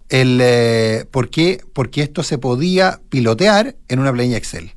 El, 0.09 0.39
eh, 0.41 1.05
¿por, 1.09 1.29
qué? 1.29 1.63
Porque 1.73 2.03
esto 2.03 2.23
se 2.23 2.37
podía 2.37 3.01
pilotear 3.09 3.75
en 3.87 3.99
una 3.99 4.13
planilla 4.13 4.37
Excel. 4.37 4.73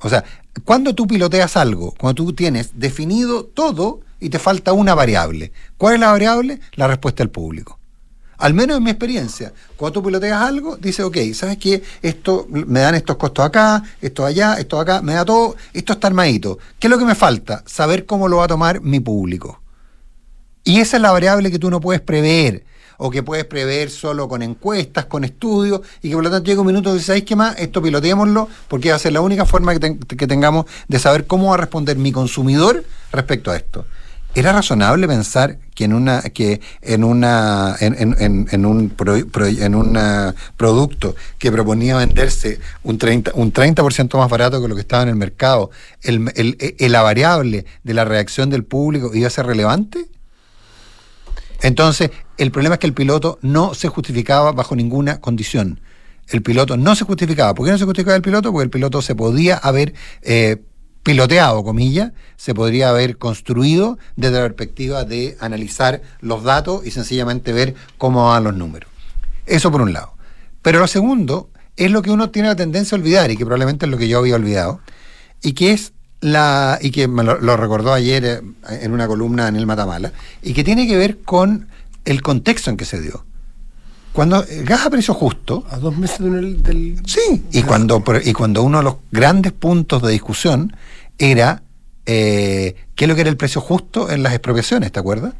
O 0.00 0.08
sea, 0.08 0.24
cuando 0.64 0.94
tú 0.94 1.06
piloteas 1.06 1.56
algo, 1.56 1.94
cuando 1.98 2.24
tú 2.24 2.32
tienes 2.32 2.78
definido 2.78 3.44
todo 3.44 4.00
y 4.20 4.28
te 4.28 4.38
falta 4.38 4.72
una 4.72 4.94
variable, 4.94 5.52
¿cuál 5.76 5.94
es 5.94 6.00
la 6.00 6.10
variable? 6.10 6.60
La 6.74 6.86
respuesta 6.86 7.22
del 7.22 7.30
público. 7.30 7.78
Al 8.38 8.54
menos 8.54 8.76
en 8.76 8.84
mi 8.84 8.90
experiencia, 8.90 9.52
cuando 9.76 10.00
tú 10.00 10.06
piloteas 10.06 10.40
algo, 10.40 10.76
dices, 10.76 11.04
ok, 11.04 11.16
¿sabes 11.34 11.58
qué? 11.58 11.82
Esto 12.02 12.46
me 12.48 12.80
dan 12.80 12.94
estos 12.94 13.16
costos 13.16 13.44
acá, 13.44 13.82
esto 14.00 14.24
allá, 14.24 14.54
esto 14.54 14.78
acá, 14.78 15.02
me 15.02 15.14
da 15.14 15.24
todo, 15.24 15.56
esto 15.72 15.94
está 15.94 16.06
armadito. 16.06 16.58
¿Qué 16.78 16.86
es 16.86 16.90
lo 16.90 16.98
que 16.98 17.04
me 17.04 17.16
falta? 17.16 17.64
Saber 17.66 18.06
cómo 18.06 18.28
lo 18.28 18.36
va 18.36 18.44
a 18.44 18.48
tomar 18.48 18.80
mi 18.80 19.00
público. 19.00 19.60
Y 20.64 20.80
esa 20.80 20.96
es 20.96 21.02
la 21.02 21.12
variable 21.12 21.50
que 21.50 21.58
tú 21.58 21.70
no 21.70 21.80
puedes 21.80 22.00
prever, 22.02 22.64
o 22.98 23.10
que 23.10 23.22
puedes 23.22 23.44
prever 23.44 23.90
solo 23.90 24.28
con 24.28 24.42
encuestas, 24.42 25.06
con 25.06 25.24
estudios, 25.24 25.80
y 26.02 26.08
que 26.08 26.14
por 26.14 26.24
lo 26.24 26.30
tanto 26.30 26.46
llega 26.48 26.60
un 26.60 26.66
minuto 26.66 26.94
y 26.96 27.00
¿sabes 27.00 27.22
qué 27.22 27.36
más? 27.36 27.56
Esto 27.58 27.80
piloteémoslo, 27.80 28.48
porque 28.66 28.90
va 28.90 28.96
a 28.96 28.98
ser 28.98 29.12
la 29.12 29.20
única 29.20 29.44
forma 29.46 29.78
que, 29.78 29.98
que 29.98 30.26
tengamos 30.26 30.66
de 30.88 30.98
saber 30.98 31.26
cómo 31.26 31.48
va 31.48 31.54
a 31.54 31.58
responder 31.58 31.96
mi 31.96 32.10
consumidor 32.12 32.84
respecto 33.12 33.50
a 33.50 33.56
esto. 33.56 33.86
¿Era 34.34 34.52
razonable 34.52 35.08
pensar 35.08 35.58
que 35.74 35.84
en 35.84 35.94
una 35.94 36.20
que 36.20 36.60
en 36.82 37.02
una 37.02 37.74
en, 37.80 37.94
en- 38.20 38.46
en- 38.50 38.66
un 38.66 38.90
pro- 38.90 39.16
en 39.16 39.74
un 39.74 39.96
ah, 39.96 40.34
producto 40.56 41.16
que 41.38 41.50
proponía 41.50 41.96
venderse 41.96 42.60
un 42.82 42.98
30 42.98 43.32
un 43.34 43.52
30% 43.52 44.18
más 44.18 44.28
barato 44.28 44.60
que 44.60 44.68
lo 44.68 44.74
que 44.74 44.82
estaba 44.82 45.02
en 45.04 45.08
el 45.08 45.16
mercado, 45.16 45.70
la 46.92 47.02
variable 47.02 47.64
de 47.82 47.94
la 47.94 48.04
reacción 48.04 48.50
del 48.50 48.64
público 48.64 49.12
iba 49.14 49.26
a 49.28 49.30
ser 49.30 49.46
relevante? 49.46 50.06
Entonces, 51.60 52.10
el 52.36 52.50
problema 52.50 52.76
es 52.76 52.78
que 52.78 52.86
el 52.86 52.94
piloto 52.94 53.38
no 53.42 53.74
se 53.74 53.88
justificaba 53.88 54.52
bajo 54.52 54.76
ninguna 54.76 55.20
condición. 55.20 55.80
El 56.28 56.42
piloto 56.42 56.76
no 56.76 56.94
se 56.94 57.04
justificaba. 57.04 57.54
¿Por 57.54 57.66
qué 57.66 57.72
no 57.72 57.78
se 57.78 57.84
justificaba 57.84 58.16
el 58.16 58.22
piloto? 58.22 58.52
Porque 58.52 58.64
el 58.64 58.70
piloto 58.70 59.02
se 59.02 59.14
podía 59.14 59.56
haber 59.56 59.94
eh, 60.22 60.58
piloteado, 61.02 61.64
comillas, 61.64 62.12
se 62.36 62.54
podría 62.54 62.90
haber 62.90 63.16
construido 63.16 63.98
desde 64.16 64.36
la 64.36 64.42
perspectiva 64.42 65.04
de 65.04 65.36
analizar 65.40 66.02
los 66.20 66.44
datos 66.44 66.86
y 66.86 66.90
sencillamente 66.90 67.52
ver 67.52 67.74
cómo 67.96 68.28
van 68.28 68.44
los 68.44 68.54
números. 68.54 68.90
Eso 69.46 69.72
por 69.72 69.80
un 69.80 69.92
lado. 69.92 70.14
Pero 70.60 70.80
lo 70.80 70.86
segundo 70.86 71.50
es 71.76 71.90
lo 71.90 72.02
que 72.02 72.10
uno 72.10 72.30
tiene 72.30 72.48
la 72.48 72.56
tendencia 72.56 72.94
a 72.94 73.00
olvidar 73.00 73.30
y 73.30 73.36
que 73.36 73.46
probablemente 73.46 73.86
es 73.86 73.90
lo 73.90 73.96
que 73.96 74.08
yo 74.08 74.18
había 74.18 74.34
olvidado, 74.34 74.80
y 75.42 75.52
que 75.52 75.72
es 75.72 75.92
la 76.20 76.78
y 76.80 76.90
que 76.90 77.08
me 77.08 77.22
lo, 77.22 77.56
recordó 77.56 77.92
ayer 77.92 78.24
eh, 78.24 78.40
en 78.82 78.92
una 78.92 79.06
columna 79.06 79.48
en 79.48 79.56
el 79.56 79.66
Matamala, 79.66 80.12
y 80.42 80.52
que 80.52 80.64
tiene 80.64 80.86
que 80.86 80.96
ver 80.96 81.18
con 81.18 81.68
el 82.04 82.22
contexto 82.22 82.70
en 82.70 82.76
que 82.76 82.84
se 82.84 83.00
dio. 83.00 83.24
Cuando 84.12 84.42
el 84.44 84.64
gas 84.64 84.86
a 84.86 84.90
precio 84.90 85.14
justo. 85.14 85.64
A 85.70 85.78
dos 85.78 85.96
meses 85.96 86.18
del. 86.18 87.00
sí, 87.06 87.44
y 87.52 87.62
cuando, 87.62 88.02
y 88.24 88.32
cuando 88.32 88.62
uno 88.62 88.78
de 88.78 88.84
los 88.84 88.96
grandes 89.12 89.52
puntos 89.52 90.02
de 90.02 90.10
discusión 90.10 90.74
era 91.18 91.62
eh, 92.06 92.74
qué 92.94 93.04
es 93.04 93.08
lo 93.08 93.14
que 93.14 93.20
era 93.20 93.30
el 93.30 93.36
precio 93.36 93.60
justo 93.60 94.10
en 94.10 94.22
las 94.22 94.32
expropiaciones, 94.32 94.90
¿te 94.90 94.98
acuerdas? 94.98 95.34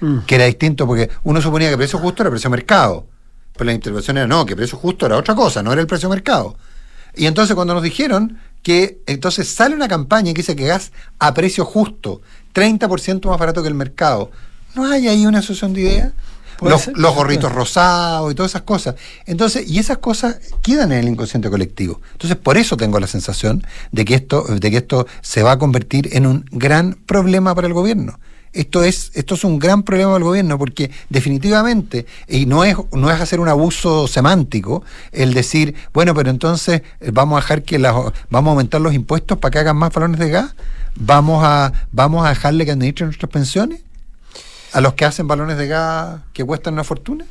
Mm. 0.00 0.18
Que 0.26 0.34
era 0.34 0.44
distinto, 0.44 0.86
porque 0.86 1.10
uno 1.24 1.40
suponía 1.40 1.68
que 1.68 1.72
el 1.72 1.78
precio 1.78 1.98
justo 1.98 2.22
era 2.22 2.28
el 2.28 2.32
precio 2.32 2.50
mercado. 2.50 3.06
Pero 3.54 3.64
la 3.64 3.72
intervención 3.72 4.16
era 4.16 4.26
no, 4.26 4.46
que 4.46 4.52
el 4.52 4.58
precio 4.58 4.78
justo 4.78 5.06
era 5.06 5.16
otra 5.16 5.34
cosa, 5.34 5.62
no 5.62 5.72
era 5.72 5.80
el 5.80 5.86
precio 5.86 6.08
mercado. 6.08 6.56
Y 7.16 7.26
entonces 7.26 7.54
cuando 7.54 7.74
nos 7.74 7.82
dijeron 7.82 8.38
que 8.62 9.00
entonces 9.06 9.48
sale 9.48 9.74
una 9.74 9.88
campaña 9.88 10.32
que 10.32 10.42
dice 10.42 10.56
que 10.56 10.66
gas 10.66 10.92
a 11.18 11.34
precio 11.34 11.64
justo, 11.64 12.20
30% 12.54 13.28
más 13.28 13.38
barato 13.38 13.62
que 13.62 13.68
el 13.68 13.74
mercado, 13.74 14.30
¿no 14.74 14.84
hay 14.84 15.08
ahí 15.08 15.26
una 15.26 15.38
asociación 15.38 15.72
de 15.72 15.80
ideas? 15.80 16.12
Los, 16.60 16.88
los, 16.88 17.14
gorritos 17.14 17.50
rosados 17.50 18.30
y 18.30 18.34
todas 18.34 18.52
esas 18.52 18.62
cosas. 18.62 18.94
Entonces, 19.24 19.66
y 19.66 19.78
esas 19.78 19.96
cosas 19.96 20.40
quedan 20.60 20.92
en 20.92 20.98
el 20.98 21.08
inconsciente 21.08 21.48
colectivo. 21.48 22.02
Entonces, 22.12 22.36
por 22.36 22.58
eso 22.58 22.76
tengo 22.76 23.00
la 23.00 23.06
sensación 23.06 23.66
de 23.92 24.04
que 24.04 24.14
esto, 24.14 24.42
de 24.42 24.70
que 24.70 24.76
esto 24.76 25.06
se 25.22 25.42
va 25.42 25.52
a 25.52 25.58
convertir 25.58 26.10
en 26.14 26.26
un 26.26 26.44
gran 26.50 26.98
problema 27.06 27.54
para 27.54 27.66
el 27.66 27.72
gobierno 27.72 28.20
esto 28.52 28.82
es, 28.82 29.12
esto 29.14 29.34
es 29.34 29.44
un 29.44 29.58
gran 29.58 29.82
problema 29.82 30.14
del 30.14 30.24
gobierno 30.24 30.58
porque 30.58 30.90
definitivamente, 31.08 32.06
y 32.26 32.46
no 32.46 32.64
es, 32.64 32.76
no 32.92 33.10
es 33.10 33.20
hacer 33.20 33.40
un 33.40 33.48
abuso 33.48 34.08
semántico, 34.08 34.82
el 35.12 35.34
decir, 35.34 35.74
bueno, 35.92 36.14
pero 36.14 36.30
entonces 36.30 36.82
eh, 37.00 37.10
vamos 37.12 37.38
a 37.38 37.40
dejar 37.42 37.62
que 37.62 37.78
las, 37.78 37.94
vamos 38.28 38.48
a 38.48 38.52
aumentar 38.52 38.80
los 38.80 38.94
impuestos 38.94 39.38
para 39.38 39.52
que 39.52 39.58
hagan 39.60 39.76
más 39.76 39.92
balones 39.92 40.18
de 40.18 40.30
gas, 40.30 40.54
vamos 40.96 41.42
a, 41.44 41.72
vamos 41.92 42.26
a 42.26 42.30
dejarle 42.30 42.64
que 42.64 42.72
administren 42.72 43.08
nuestras 43.08 43.30
pensiones 43.30 43.82
a 44.72 44.80
los 44.80 44.94
que 44.94 45.04
hacen 45.04 45.28
balones 45.28 45.56
de 45.56 45.68
gas 45.68 46.20
que 46.32 46.44
cuestan 46.44 46.74
una 46.74 46.84
fortuna. 46.84 47.24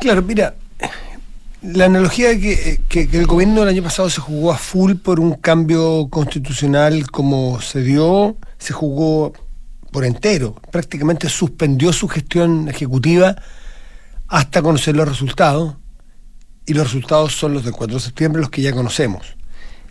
Claro, 0.00 0.22
mira, 0.22 0.54
la 1.62 1.86
analogía 1.86 2.28
de 2.30 2.40
que, 2.40 2.80
que, 2.88 3.08
que, 3.08 3.18
el 3.18 3.26
gobierno 3.26 3.60
del 3.60 3.70
año 3.70 3.82
pasado 3.82 4.10
se 4.10 4.20
jugó 4.20 4.52
a 4.52 4.58
full 4.58 4.94
por 4.96 5.20
un 5.20 5.34
cambio 5.34 6.08
constitucional 6.10 7.10
como 7.10 7.60
se 7.60 7.80
dio, 7.82 8.36
se 8.58 8.72
jugó 8.72 9.32
por 9.94 10.04
entero, 10.04 10.56
prácticamente 10.72 11.28
suspendió 11.28 11.92
su 11.92 12.08
gestión 12.08 12.68
ejecutiva 12.68 13.36
hasta 14.26 14.60
conocer 14.60 14.96
los 14.96 15.08
resultados, 15.08 15.76
y 16.66 16.74
los 16.74 16.88
resultados 16.88 17.32
son 17.36 17.54
los 17.54 17.62
del 17.62 17.74
4 17.74 17.94
de 17.94 18.00
septiembre, 18.02 18.40
los 18.40 18.50
que 18.50 18.60
ya 18.60 18.72
conocemos. 18.72 19.36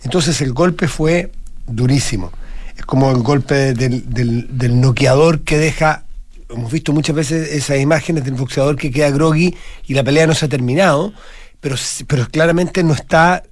Entonces 0.04 0.42
el 0.42 0.52
golpe 0.52 0.90
fue 0.90 1.32
durísimo. 1.68 2.34
Es 2.76 2.86
como 2.86 3.12
el 3.12 3.24
golpe 3.24 3.74
del, 3.74 4.04
del, 4.10 4.82
noqueador 4.82 5.40
que 5.44 5.58
deja, 5.58 6.04
hemos 6.50 6.70
visto 6.70 6.92
muchas 6.92 7.16
veces 7.16 7.54
esas 7.54 7.80
imágenes 7.80 8.26
del 8.26 8.34
boxeador 8.34 8.76
que 8.76 8.92
queda 8.92 9.10
groggy 9.10 9.56
y 9.88 9.94
la 9.94 10.04
pelea 10.04 10.28
no 10.28 10.34
se 10.34 10.48
ha 10.48 10.50
terminado, 10.50 11.14
pero, 11.62 11.78
pero 12.08 12.28
claramente 12.28 12.84
no 12.84 12.94
está 12.94 13.44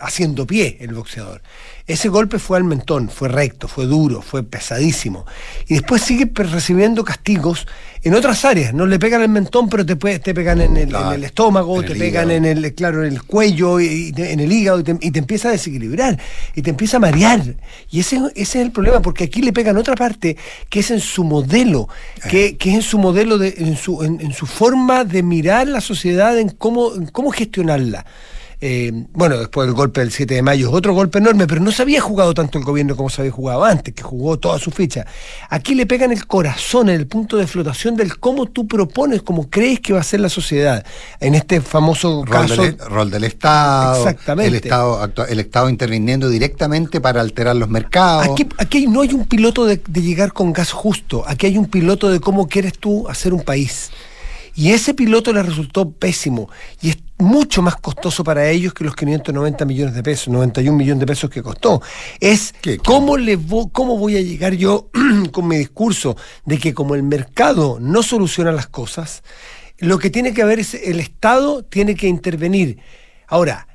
haciendo 0.00 0.46
pie 0.46 0.78
el 0.80 0.94
boxeador. 0.94 1.42
Ese 1.86 2.08
golpe 2.08 2.38
fue 2.38 2.56
al 2.56 2.64
mentón, 2.64 3.08
fue 3.08 3.28
recto, 3.28 3.66
fue 3.66 3.84
duro, 3.86 4.22
fue 4.22 4.42
pesadísimo. 4.42 5.26
Y 5.66 5.74
después 5.74 6.02
sigue 6.02 6.30
recibiendo 6.34 7.04
castigos 7.04 7.66
en 8.02 8.14
otras 8.14 8.44
áreas. 8.44 8.72
No 8.72 8.86
le 8.86 8.98
pegan 8.98 9.22
el 9.22 9.28
mentón, 9.28 9.68
pero 9.68 9.84
te, 9.84 9.96
te 9.96 10.34
pegan 10.34 10.60
en 10.60 10.76
el, 10.76 11.24
estómago, 11.24 11.82
te 11.82 11.96
pegan 11.96 12.30
en 12.30 12.44
el, 12.44 12.74
claro, 12.74 13.04
en 13.04 13.12
el 13.12 13.22
cuello, 13.24 13.80
y, 13.80 14.14
en 14.16 14.40
el 14.40 14.52
hígado, 14.52 14.80
y 14.80 15.10
te, 15.10 15.18
empieza 15.18 15.48
a 15.48 15.52
desequilibrar, 15.52 16.18
y 16.54 16.62
te 16.62 16.70
empieza 16.70 16.98
a 16.98 17.00
marear. 17.00 17.42
Y 17.90 18.00
ese, 18.00 18.20
es 18.36 18.54
el 18.56 18.70
problema, 18.70 19.02
porque 19.02 19.24
aquí 19.24 19.42
le 19.42 19.52
pegan 19.52 19.76
otra 19.76 19.96
parte 19.96 20.36
que 20.68 20.80
es 20.80 20.90
en 20.90 21.00
su 21.00 21.24
modelo, 21.24 21.88
que, 22.30 22.56
es 22.58 22.74
en 22.74 22.82
su 22.82 22.98
modelo, 22.98 23.36
de, 23.36 23.54
en, 23.58 23.76
su, 23.76 24.02
en, 24.04 24.32
su 24.32 24.46
forma 24.46 25.04
de 25.04 25.22
mirar 25.22 25.66
la 25.66 25.80
sociedad, 25.80 26.38
en 26.38 26.50
cómo, 26.50 26.94
en 26.94 27.06
cómo 27.06 27.30
gestionarla. 27.30 28.06
Eh, 28.62 28.92
bueno, 29.12 29.38
después 29.38 29.66
del 29.66 29.74
golpe 29.74 30.00
del 30.00 30.12
7 30.12 30.34
de 30.34 30.42
mayo 30.42 30.68
es 30.68 30.74
otro 30.74 30.92
golpe 30.92 31.18
enorme, 31.18 31.46
pero 31.46 31.62
no 31.62 31.72
se 31.72 31.80
había 31.80 32.00
jugado 32.00 32.34
tanto 32.34 32.58
el 32.58 32.64
gobierno 32.64 32.94
como 32.94 33.08
se 33.08 33.22
había 33.22 33.32
jugado 33.32 33.64
antes, 33.64 33.94
que 33.94 34.02
jugó 34.02 34.38
toda 34.38 34.58
su 34.58 34.70
ficha. 34.70 35.06
Aquí 35.48 35.74
le 35.74 35.86
pegan 35.86 36.12
el 36.12 36.26
corazón, 36.26 36.90
en 36.90 36.96
el 36.96 37.06
punto 37.06 37.38
de 37.38 37.46
flotación 37.46 37.96
del 37.96 38.18
cómo 38.18 38.46
tú 38.46 38.66
propones, 38.66 39.22
cómo 39.22 39.48
crees 39.48 39.80
que 39.80 39.94
va 39.94 40.00
a 40.00 40.04
ser 40.04 40.20
la 40.20 40.28
sociedad. 40.28 40.84
En 41.20 41.34
este 41.34 41.62
famoso 41.62 42.22
rol 42.26 42.48
caso. 42.48 42.62
Del, 42.62 42.78
rol 42.78 43.10
del 43.10 43.24
Estado. 43.24 43.96
Exactamente. 43.96 44.48
El 44.48 44.54
Estado, 44.56 45.10
el 45.26 45.40
Estado 45.40 45.70
interviniendo 45.70 46.28
directamente 46.28 47.00
para 47.00 47.22
alterar 47.22 47.56
los 47.56 47.70
mercados. 47.70 48.28
Aquí, 48.28 48.46
aquí 48.58 48.86
no 48.86 49.00
hay 49.00 49.14
un 49.14 49.24
piloto 49.24 49.64
de, 49.64 49.80
de 49.86 50.02
llegar 50.02 50.34
con 50.34 50.52
gas 50.52 50.70
justo, 50.70 51.24
aquí 51.26 51.46
hay 51.46 51.56
un 51.56 51.66
piloto 51.66 52.10
de 52.10 52.20
cómo 52.20 52.46
quieres 52.46 52.78
tú 52.78 53.08
hacer 53.08 53.32
un 53.32 53.40
país. 53.40 53.90
Y 54.60 54.72
ese 54.72 54.92
piloto 54.92 55.32
le 55.32 55.42
resultó 55.42 55.90
pésimo 55.90 56.50
y 56.82 56.90
es 56.90 56.98
mucho 57.16 57.62
más 57.62 57.76
costoso 57.76 58.22
para 58.22 58.46
ellos 58.50 58.74
que 58.74 58.84
los 58.84 58.94
590 58.94 59.64
millones 59.64 59.94
de 59.94 60.02
pesos, 60.02 60.28
91 60.28 60.76
millones 60.76 61.00
de 61.00 61.06
pesos 61.06 61.30
que 61.30 61.42
costó. 61.42 61.80
Es 62.20 62.52
cómo, 62.84 63.16
le 63.16 63.38
cómo 63.72 63.96
voy 63.96 64.18
a 64.18 64.20
llegar 64.20 64.52
yo 64.52 64.90
con 65.32 65.48
mi 65.48 65.56
discurso 65.56 66.14
de 66.44 66.58
que 66.58 66.74
como 66.74 66.94
el 66.94 67.02
mercado 67.02 67.78
no 67.80 68.02
soluciona 68.02 68.52
las 68.52 68.66
cosas, 68.66 69.22
lo 69.78 69.98
que 69.98 70.10
tiene 70.10 70.34
que 70.34 70.42
haber 70.42 70.58
es 70.58 70.74
el 70.74 71.00
Estado 71.00 71.62
tiene 71.62 71.94
que 71.94 72.08
intervenir. 72.08 72.80
Ahora, 73.28 73.66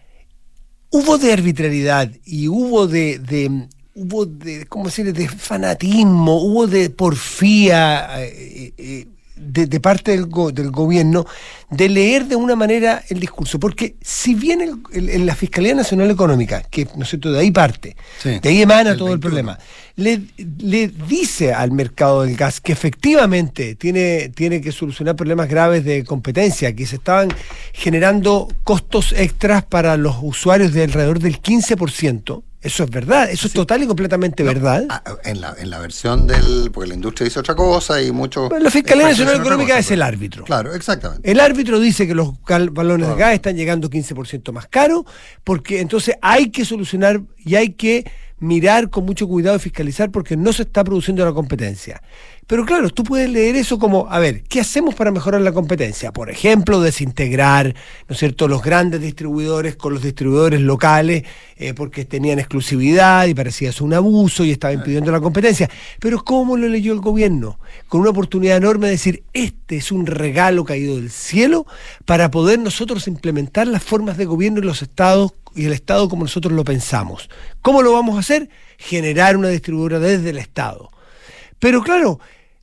hubo 0.92 1.18
de 1.18 1.34
arbitrariedad 1.34 2.12
y 2.24 2.48
hubo 2.48 2.86
de, 2.86 3.18
de 3.18 3.70
hubo 3.96 4.28
de, 4.28 4.68
¿cómo 4.68 4.86
decir?, 4.86 5.12
de 5.12 5.30
fanatismo, 5.30 6.44
hubo 6.44 6.68
de 6.68 6.92
porfía. 6.92 8.24
Eh, 8.24 8.72
eh, 8.78 9.08
de, 9.36 9.80
parte 9.80 10.12
del, 10.12 10.30
del, 10.54 10.72
gobierno 10.72 11.26
de 11.70 11.90
leer 11.90 12.26
de 12.26 12.36
una 12.36 12.56
manera 12.56 13.04
el 13.10 13.20
discurso. 13.20 13.60
Porque 13.60 13.96
si 14.02 14.34
bien 14.34 14.82
el, 14.94 15.26
la 15.26 15.36
Fiscalía 15.36 15.76
Nacional 15.76 16.10
Económica, 16.12 16.62
que 16.64 16.88
no 16.96 17.06
sé, 17.06 17.18
de 17.18 17.40
ahí 17.40 17.52
parte, 17.52 17.96
de 18.24 18.50
ahí 18.50 18.62
emana 18.62 18.96
todo 18.96 19.14
el 19.14 19.20
problema, 19.20 19.58
le, 19.96 20.22
le, 20.58 20.88
dice 20.88 21.54
al 21.54 21.72
mercado 21.72 22.24
del 22.24 22.36
gas 22.36 22.60
que 22.60 22.72
efectivamente 22.72 23.76
tiene, 23.76 24.30
tiene 24.30 24.62
que 24.62 24.72
solucionar 24.72 25.16
problemas 25.16 25.48
graves 25.48 25.86
de 25.86 26.04
competencia, 26.04 26.76
que 26.76 26.86
se 26.86 26.98
estaban 26.98 27.30
generando 27.74 28.48
costos 28.64 29.14
extras 29.14 29.64
para 29.64 29.98
los 29.98 30.18
usuarios 30.22 30.74
de 30.74 30.84
alrededor 30.84 31.20
del 31.20 31.42
15%, 31.42 32.44
eso 32.66 32.84
es 32.84 32.90
verdad, 32.90 33.30
eso 33.30 33.46
es 33.46 33.54
total 33.54 33.84
y 33.84 33.88
completamente 33.88 34.44
verdad. 34.44 34.86
Ah, 34.90 35.04
en 35.24 35.40
la, 35.40 35.56
en 35.58 35.70
la 35.70 35.80
versión 35.80 36.26
del. 36.26 36.72
Porque 36.74 36.90
la 36.90 36.96
industria 36.96 37.26
dice 37.26 37.40
otra 37.40 37.56
cosa 37.56 38.02
y 38.02 38.12
mucho. 38.12 38.50
la 38.50 38.72
Fiscalía 38.72 39.10
Nacional 39.10 39.40
Económica 39.40 39.78
es 39.78 39.92
el 39.92 40.02
árbitro. 40.02 40.44
Claro, 40.44 40.74
exactamente. 40.74 41.30
El 41.30 41.40
árbitro 41.40 41.80
dice 41.80 42.08
que 42.08 42.16
los 42.16 42.34
balones 42.72 43.08
de 43.08 43.16
gas 43.16 43.34
están 43.34 43.56
llegando 43.56 43.90
15% 43.90 44.52
más 44.52 44.68
caro, 44.68 45.06
porque 45.44 45.80
entonces 45.80 46.16
hay 46.22 46.50
que 46.50 46.66
solucionar 46.66 47.22
y 47.38 47.56
hay 47.56 47.74
que 47.74 48.06
mirar 48.40 48.90
con 48.90 49.06
mucho 49.06 49.28
cuidado 49.28 49.58
y 49.58 49.60
fiscalizar 49.60 50.12
porque 50.12 50.36
no 50.36 50.52
se 50.52 50.64
está 50.64 50.84
produciendo 50.84 51.24
la 51.24 51.34
competencia. 51.34 52.02
Pero 52.48 52.64
claro, 52.64 52.92
tú 52.92 53.04
puedes 53.04 53.28
leer 53.28 53.56
eso 53.56 53.80
como, 53.80 54.08
a 54.08 54.20
ver, 54.20 54.44
¿qué 54.44 54.60
hacemos 54.60 54.94
para 54.94 55.10
mejorar 55.10 55.42
la 55.42 55.52
competencia? 55.52 56.12
Por 56.12 56.30
ejemplo, 56.30 56.80
desintegrar, 56.80 57.74
¿no 58.08 58.14
es 58.14 58.20
cierto?, 58.20 58.48
los 58.48 58.62
grandes 58.62 59.02
distribuidores 59.02 59.76
con 59.76 59.96
los 59.96 60.04
distribuidores 60.04 60.62
locales 60.62 61.24
eh, 61.58 61.74
porque 61.74 62.06
tenían 62.06 62.38
exclusividad 62.38 63.26
y 63.26 63.34
parecía 63.34 63.70
eso 63.70 63.84
un 63.84 63.96
abuso 63.96 64.46
y 64.46 64.52
estaba 64.52 64.74
impidiendo 64.74 65.12
la 65.12 65.22
competencia. 65.22 65.72
Pero 66.00 66.24
¿cómo 66.24 66.56
lo 66.56 66.68
leyó 66.68 66.94
el 66.94 67.00
gobierno? 67.00 67.58
Con 67.88 68.02
una 68.02 68.12
oportunidad 68.12 68.58
enorme 68.58 68.88
de 68.88 68.92
decir, 68.92 69.24
este 69.34 69.78
es 69.78 69.92
un 69.92 70.06
regalo 70.06 70.66
caído 70.66 70.98
del 70.98 71.10
cielo 71.10 71.66
para 72.06 72.30
poder 72.30 72.60
nosotros 72.60 73.08
implementar 73.08 73.66
las 73.66 73.84
formas 73.84 74.18
de 74.18 74.26
gobierno 74.26 74.60
en 74.60 74.68
los 74.68 74.84
estados 74.84 75.34
y 75.56 75.66
el 75.66 75.74
Estado 75.74 76.10
como 76.10 76.26
nosotros 76.26 76.54
lo 76.54 76.64
pensamos. 76.64 77.28
¿Cómo 77.64 77.82
lo 77.82 77.94
vamos 77.94 78.18
a 78.18 78.20
hacer? 78.20 78.50
Generar 78.78 79.36
una 79.36 79.48
distribuidora 79.48 79.98
desde 80.00 80.30
el 80.30 80.38
Estado. 80.38 80.92
Pero 81.66 81.82
claro, 81.82 82.20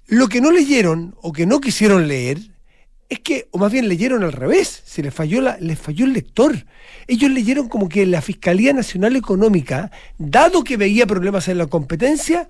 lo 0.06 0.28
que 0.28 0.40
no 0.40 0.52
leyeron 0.52 1.16
o 1.22 1.32
que 1.32 1.44
no 1.44 1.60
quisieron 1.60 2.06
leer 2.06 2.38
es 3.08 3.18
que, 3.18 3.48
o 3.50 3.58
más 3.58 3.72
bien 3.72 3.88
leyeron 3.88 4.22
al 4.22 4.30
revés, 4.30 4.80
se 4.86 5.02
les 5.02 5.12
falló, 5.12 5.40
la, 5.40 5.56
les 5.58 5.76
falló 5.76 6.04
el 6.04 6.12
lector. 6.12 6.54
Ellos 7.08 7.28
leyeron 7.32 7.68
como 7.68 7.88
que 7.88 8.06
la 8.06 8.22
Fiscalía 8.22 8.72
Nacional 8.72 9.16
Económica, 9.16 9.90
dado 10.18 10.62
que 10.62 10.76
veía 10.76 11.04
problemas 11.04 11.48
en 11.48 11.58
la 11.58 11.66
competencia, 11.66 12.48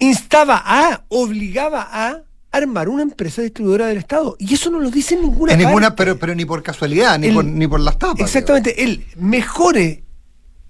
instaba 0.00 0.60
a, 0.64 1.04
obligaba 1.06 1.86
a 1.88 2.24
armar 2.50 2.88
una 2.88 3.04
empresa 3.04 3.40
distribuidora 3.40 3.86
del 3.86 3.98
Estado. 3.98 4.34
Y 4.40 4.54
eso 4.54 4.68
no 4.68 4.80
lo 4.80 4.90
dice 4.90 5.14
en 5.14 5.20
ninguna. 5.20 5.52
En 5.52 5.60
ninguna, 5.60 5.94
pero, 5.94 6.18
pero 6.18 6.34
ni 6.34 6.44
por 6.44 6.60
casualidad, 6.64 7.20
ni, 7.20 7.30
por, 7.30 7.44
ni 7.44 7.68
por 7.68 7.78
las 7.78 7.96
tapas. 7.96 8.20
Exactamente, 8.20 8.82
él 8.82 9.06
mejore 9.14 10.02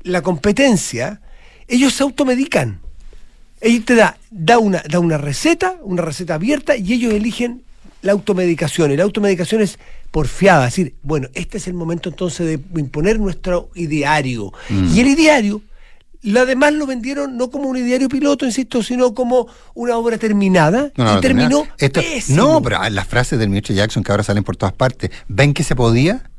la 0.03 0.21
competencia, 0.21 1.23
ellos 1.67 1.95
se 1.95 2.03
automedican. 2.03 2.90
Ellos 3.61 3.85
te 3.85 3.95
da, 3.95 4.19
da 4.31 4.59
una, 4.59 4.83
da 4.89 4.99
una 4.99 5.19
receta, 5.19 5.77
una 5.83 6.03
receta 6.03 6.35
abierta, 6.35 6.77
y 6.77 6.93
ellos 6.93 7.13
eligen 7.13 7.63
la 8.03 8.13
automedicación. 8.13 8.93
Y 8.93 8.97
la 8.97 9.05
automedicación 9.05 9.61
es 9.61 9.79
porfiada, 10.11 10.67
es 10.67 10.75
decir, 10.75 10.95
bueno, 11.03 11.29
este 11.35 11.59
es 11.59 11.67
el 11.67 11.75
momento 11.75 12.09
entonces 12.09 12.47
de 12.47 12.81
imponer 12.81 13.21
nuestro 13.21 13.71
ideario. 13.75 14.53
Mm. 14.69 14.95
Y 14.95 15.01
el 15.01 15.09
ideario, 15.09 15.63
lo 16.23 16.47
demás 16.47 16.73
lo 16.73 16.87
vendieron 16.87 17.37
no 17.37 17.51
como 17.51 17.69
un 17.69 17.77
ideario 17.77 18.09
piloto, 18.09 18.45
insisto, 18.45 18.83
sino 18.83 19.15
como 19.15 19.47
una 19.75 19.97
obra 19.97 20.19
terminada 20.19 20.91
y 20.97 21.21
terminó. 21.21 21.67
no, 22.29 22.63
pero 22.63 22.89
las 22.91 23.07
frases 23.07 23.39
del 23.39 23.49
ministro 23.49 23.75
Jackson 23.75 24.03
que 24.03 24.13
ahora 24.13 24.25
salen 24.25 24.45
por 24.45 24.57
todas 24.57 24.75
partes, 24.75 25.11
¿ven 25.29 25.55
que 25.55 25.65
se 25.65 25.77
podía? 25.77 26.30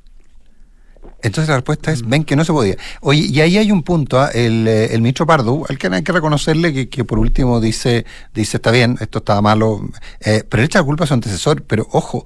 Entonces 1.24 1.50
la 1.50 1.56
respuesta 1.56 1.92
es, 1.92 2.08
ven 2.08 2.24
que 2.24 2.36
no 2.36 2.44
se 2.44 2.52
podía. 2.52 2.76
Oye, 3.02 3.22
y 3.22 3.42
ahí 3.42 3.58
hay 3.58 3.72
un 3.72 3.84
punto, 3.84 4.20
¿ah? 4.20 4.30
eh, 4.34 4.90
el, 4.92 5.02
ministro 5.02 5.26
Pardo, 5.26 5.64
al 5.68 5.78
que 5.78 5.88
hay 5.88 6.04
que 6.04 6.12
reconocerle 6.12 6.90
que, 6.90 7.06
por 7.06 7.20
último 7.20 7.60
dice, 7.60 8.06
dice, 8.34 8.58
está 8.58 8.72
bien, 8.72 8.98
esto 9.00 9.20
estaba 9.20 9.42
malo, 9.42 9.88
eh, 10.20 10.44
pero 10.48 10.64
echa 10.64 10.80
la 10.80 10.86
culpa 10.86 11.04
a 11.04 11.08
su 11.08 11.14
antecesor, 11.14 11.64
pero 11.64 11.88
ojo, 11.92 12.26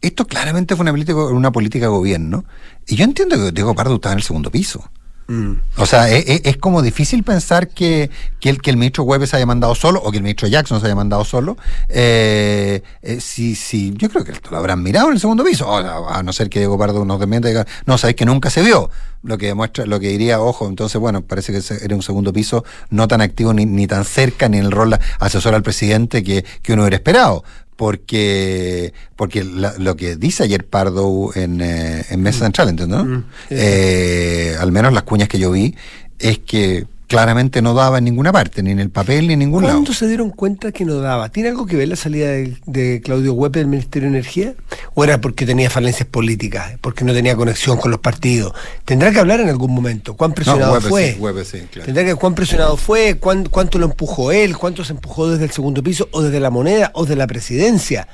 esto 0.00 0.26
claramente 0.26 0.76
fue 0.76 0.84
una 0.84 0.92
política, 0.92 1.18
una 1.18 1.52
política 1.52 1.86
de 1.86 1.90
gobierno, 1.90 2.44
y 2.86 2.96
yo 2.96 3.04
entiendo 3.04 3.36
que 3.36 3.52
Diego 3.52 3.74
Pardo 3.74 3.96
estaba 3.96 4.12
en 4.12 4.18
el 4.18 4.24
segundo 4.24 4.50
piso. 4.50 4.90
O 5.76 5.84
sea, 5.84 6.10
e, 6.10 6.20
e, 6.20 6.40
es, 6.44 6.56
como 6.56 6.80
difícil 6.80 7.22
pensar 7.22 7.68
que, 7.68 8.10
el, 8.40 8.62
que 8.62 8.70
el 8.70 8.78
ministro 8.78 9.04
Webb 9.04 9.26
se 9.26 9.36
haya 9.36 9.44
mandado 9.44 9.74
solo 9.74 10.00
o 10.02 10.10
que 10.10 10.16
el 10.16 10.22
ministro 10.22 10.48
Jackson 10.48 10.80
se 10.80 10.86
haya 10.86 10.94
mandado 10.94 11.22
solo. 11.22 11.58
Eh, 11.90 12.82
eh 13.02 13.20
sí, 13.20 13.54
sí, 13.54 13.92
yo 13.96 14.08
creo 14.08 14.24
que 14.24 14.32
lo 14.50 14.56
habrán 14.56 14.82
mirado 14.82 15.08
en 15.08 15.14
el 15.14 15.20
segundo 15.20 15.44
piso, 15.44 15.70
a 15.76 16.22
no 16.22 16.32
ser 16.32 16.48
que 16.48 16.60
Diego 16.60 16.78
Pardo 16.78 17.04
nos 17.04 17.20
desmiente 17.20 17.48
diga, 17.48 17.66
no, 17.84 17.98
sabéis 17.98 18.16
que 18.16 18.24
nunca 18.24 18.48
se 18.48 18.62
vio. 18.62 18.90
Lo 19.22 19.36
que 19.36 19.46
demuestra, 19.46 19.84
lo 19.84 20.00
que 20.00 20.08
diría, 20.08 20.40
ojo, 20.40 20.66
entonces, 20.66 20.98
bueno, 20.98 21.20
parece 21.20 21.52
que 21.52 21.60
era 21.84 21.94
un 21.94 22.02
segundo 22.02 22.32
piso 22.32 22.64
no 22.88 23.06
tan 23.06 23.20
activo 23.20 23.52
ni, 23.52 23.66
ni 23.66 23.86
tan 23.86 24.06
cerca, 24.06 24.48
ni 24.48 24.58
en 24.58 24.64
el 24.64 24.70
rol 24.70 24.96
asesor 25.18 25.54
al 25.54 25.62
presidente 25.62 26.22
que, 26.24 26.44
que 26.62 26.72
uno 26.72 26.82
hubiera 26.82 26.96
esperado 26.96 27.44
porque 27.78 28.92
porque 29.14 29.44
lo 29.44 29.94
que 29.94 30.16
dice 30.16 30.42
ayer 30.42 30.66
Pardo 30.66 31.30
en, 31.36 31.60
eh, 31.60 32.04
en 32.10 32.20
Mesa 32.20 32.40
mm. 32.40 32.42
Central, 32.42 32.68
¿entiendes? 32.70 33.04
Mm, 33.04 33.24
eh, 33.50 34.56
al 34.58 34.72
menos 34.72 34.92
las 34.92 35.04
cuñas 35.04 35.28
que 35.28 35.38
yo 35.38 35.52
vi, 35.52 35.76
es 36.18 36.40
que 36.40 36.88
claramente 37.08 37.62
no 37.62 37.74
daba 37.74 37.98
en 37.98 38.04
ninguna 38.04 38.32
parte, 38.32 38.62
ni 38.62 38.70
en 38.70 38.78
el 38.78 38.90
papel 38.90 39.26
ni 39.26 39.32
en 39.32 39.40
ningún 39.40 39.64
lado. 39.64 39.76
¿Cuándo 39.76 39.92
se 39.94 40.06
dieron 40.06 40.30
cuenta 40.30 40.70
que 40.70 40.84
no 40.84 40.96
daba? 40.96 41.30
¿Tiene 41.30 41.48
algo 41.48 41.66
que 41.66 41.74
ver 41.74 41.88
la 41.88 41.96
salida 41.96 42.28
de, 42.28 43.00
Claudio 43.02 43.32
Webb 43.32 43.52
del 43.52 43.66
Ministerio 43.66 44.08
de 44.10 44.18
Energía? 44.18 44.54
¿O 44.94 45.02
era 45.02 45.20
porque 45.20 45.46
tenía 45.46 45.70
falencias 45.70 46.06
políticas, 46.06 46.74
porque 46.80 47.04
no 47.04 47.12
tenía 47.12 47.34
conexión 47.34 47.78
con 47.78 47.90
los 47.90 48.00
partidos? 48.00 48.52
Tendrá 48.84 49.10
que 49.10 49.18
hablar 49.18 49.40
en 49.40 49.48
algún 49.48 49.74
momento. 49.74 50.14
¿Cuán 50.14 50.34
presionado 50.34 50.80
fue? 50.80 51.16
Tendrá 51.84 52.04
que 52.04 52.14
cuán 52.14 52.34
presionado 52.34 52.76
fue, 52.76 53.16
cuánto 53.18 53.78
lo 53.78 53.86
empujó 53.86 54.30
él, 54.30 54.56
cuánto 54.56 54.84
se 54.84 54.92
empujó 54.92 55.30
desde 55.30 55.44
el 55.44 55.50
segundo 55.50 55.82
piso, 55.82 56.08
o 56.12 56.22
desde 56.22 56.38
la 56.40 56.50
moneda, 56.50 56.90
o 56.94 57.06
de 57.06 57.16
la 57.16 57.26
presidencia. 57.26 58.06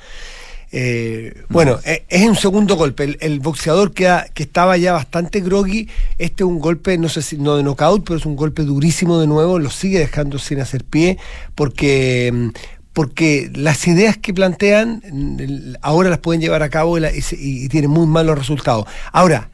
Eh, 0.76 1.44
bueno, 1.50 1.78
eh, 1.84 2.04
es 2.08 2.26
un 2.26 2.34
segundo 2.34 2.74
golpe. 2.74 3.16
El, 3.20 3.38
boxeador 3.38 3.92
que, 3.92 4.12
que, 4.34 4.42
estaba 4.42 4.76
ya 4.76 4.92
bastante 4.92 5.40
groggy, 5.40 5.88
este 6.18 6.42
es 6.42 6.48
un 6.48 6.58
golpe, 6.58 6.98
no 6.98 7.08
sé 7.08 7.22
si 7.22 7.38
no 7.38 7.54
de 7.54 7.62
knockout, 7.62 8.04
pero 8.04 8.18
es 8.18 8.26
un 8.26 8.34
golpe 8.34 8.62
durísimo 8.62 9.20
de 9.20 9.28
nuevo, 9.28 9.60
lo 9.60 9.70
sigue 9.70 10.00
dejando 10.00 10.36
sin 10.40 10.60
hacer 10.60 10.82
pie, 10.82 11.16
porque, 11.54 12.50
porque 12.92 13.52
las 13.54 13.86
ideas 13.86 14.18
que 14.18 14.34
plantean 14.34 15.78
ahora 15.80 16.10
las 16.10 16.18
pueden 16.18 16.40
llevar 16.40 16.64
a 16.64 16.70
cabo 16.70 16.98
y, 16.98 17.68
tienen 17.68 17.90
muy 17.90 18.08
malos 18.08 18.36
resultados. 18.36 18.84
Ahora, 19.12 19.50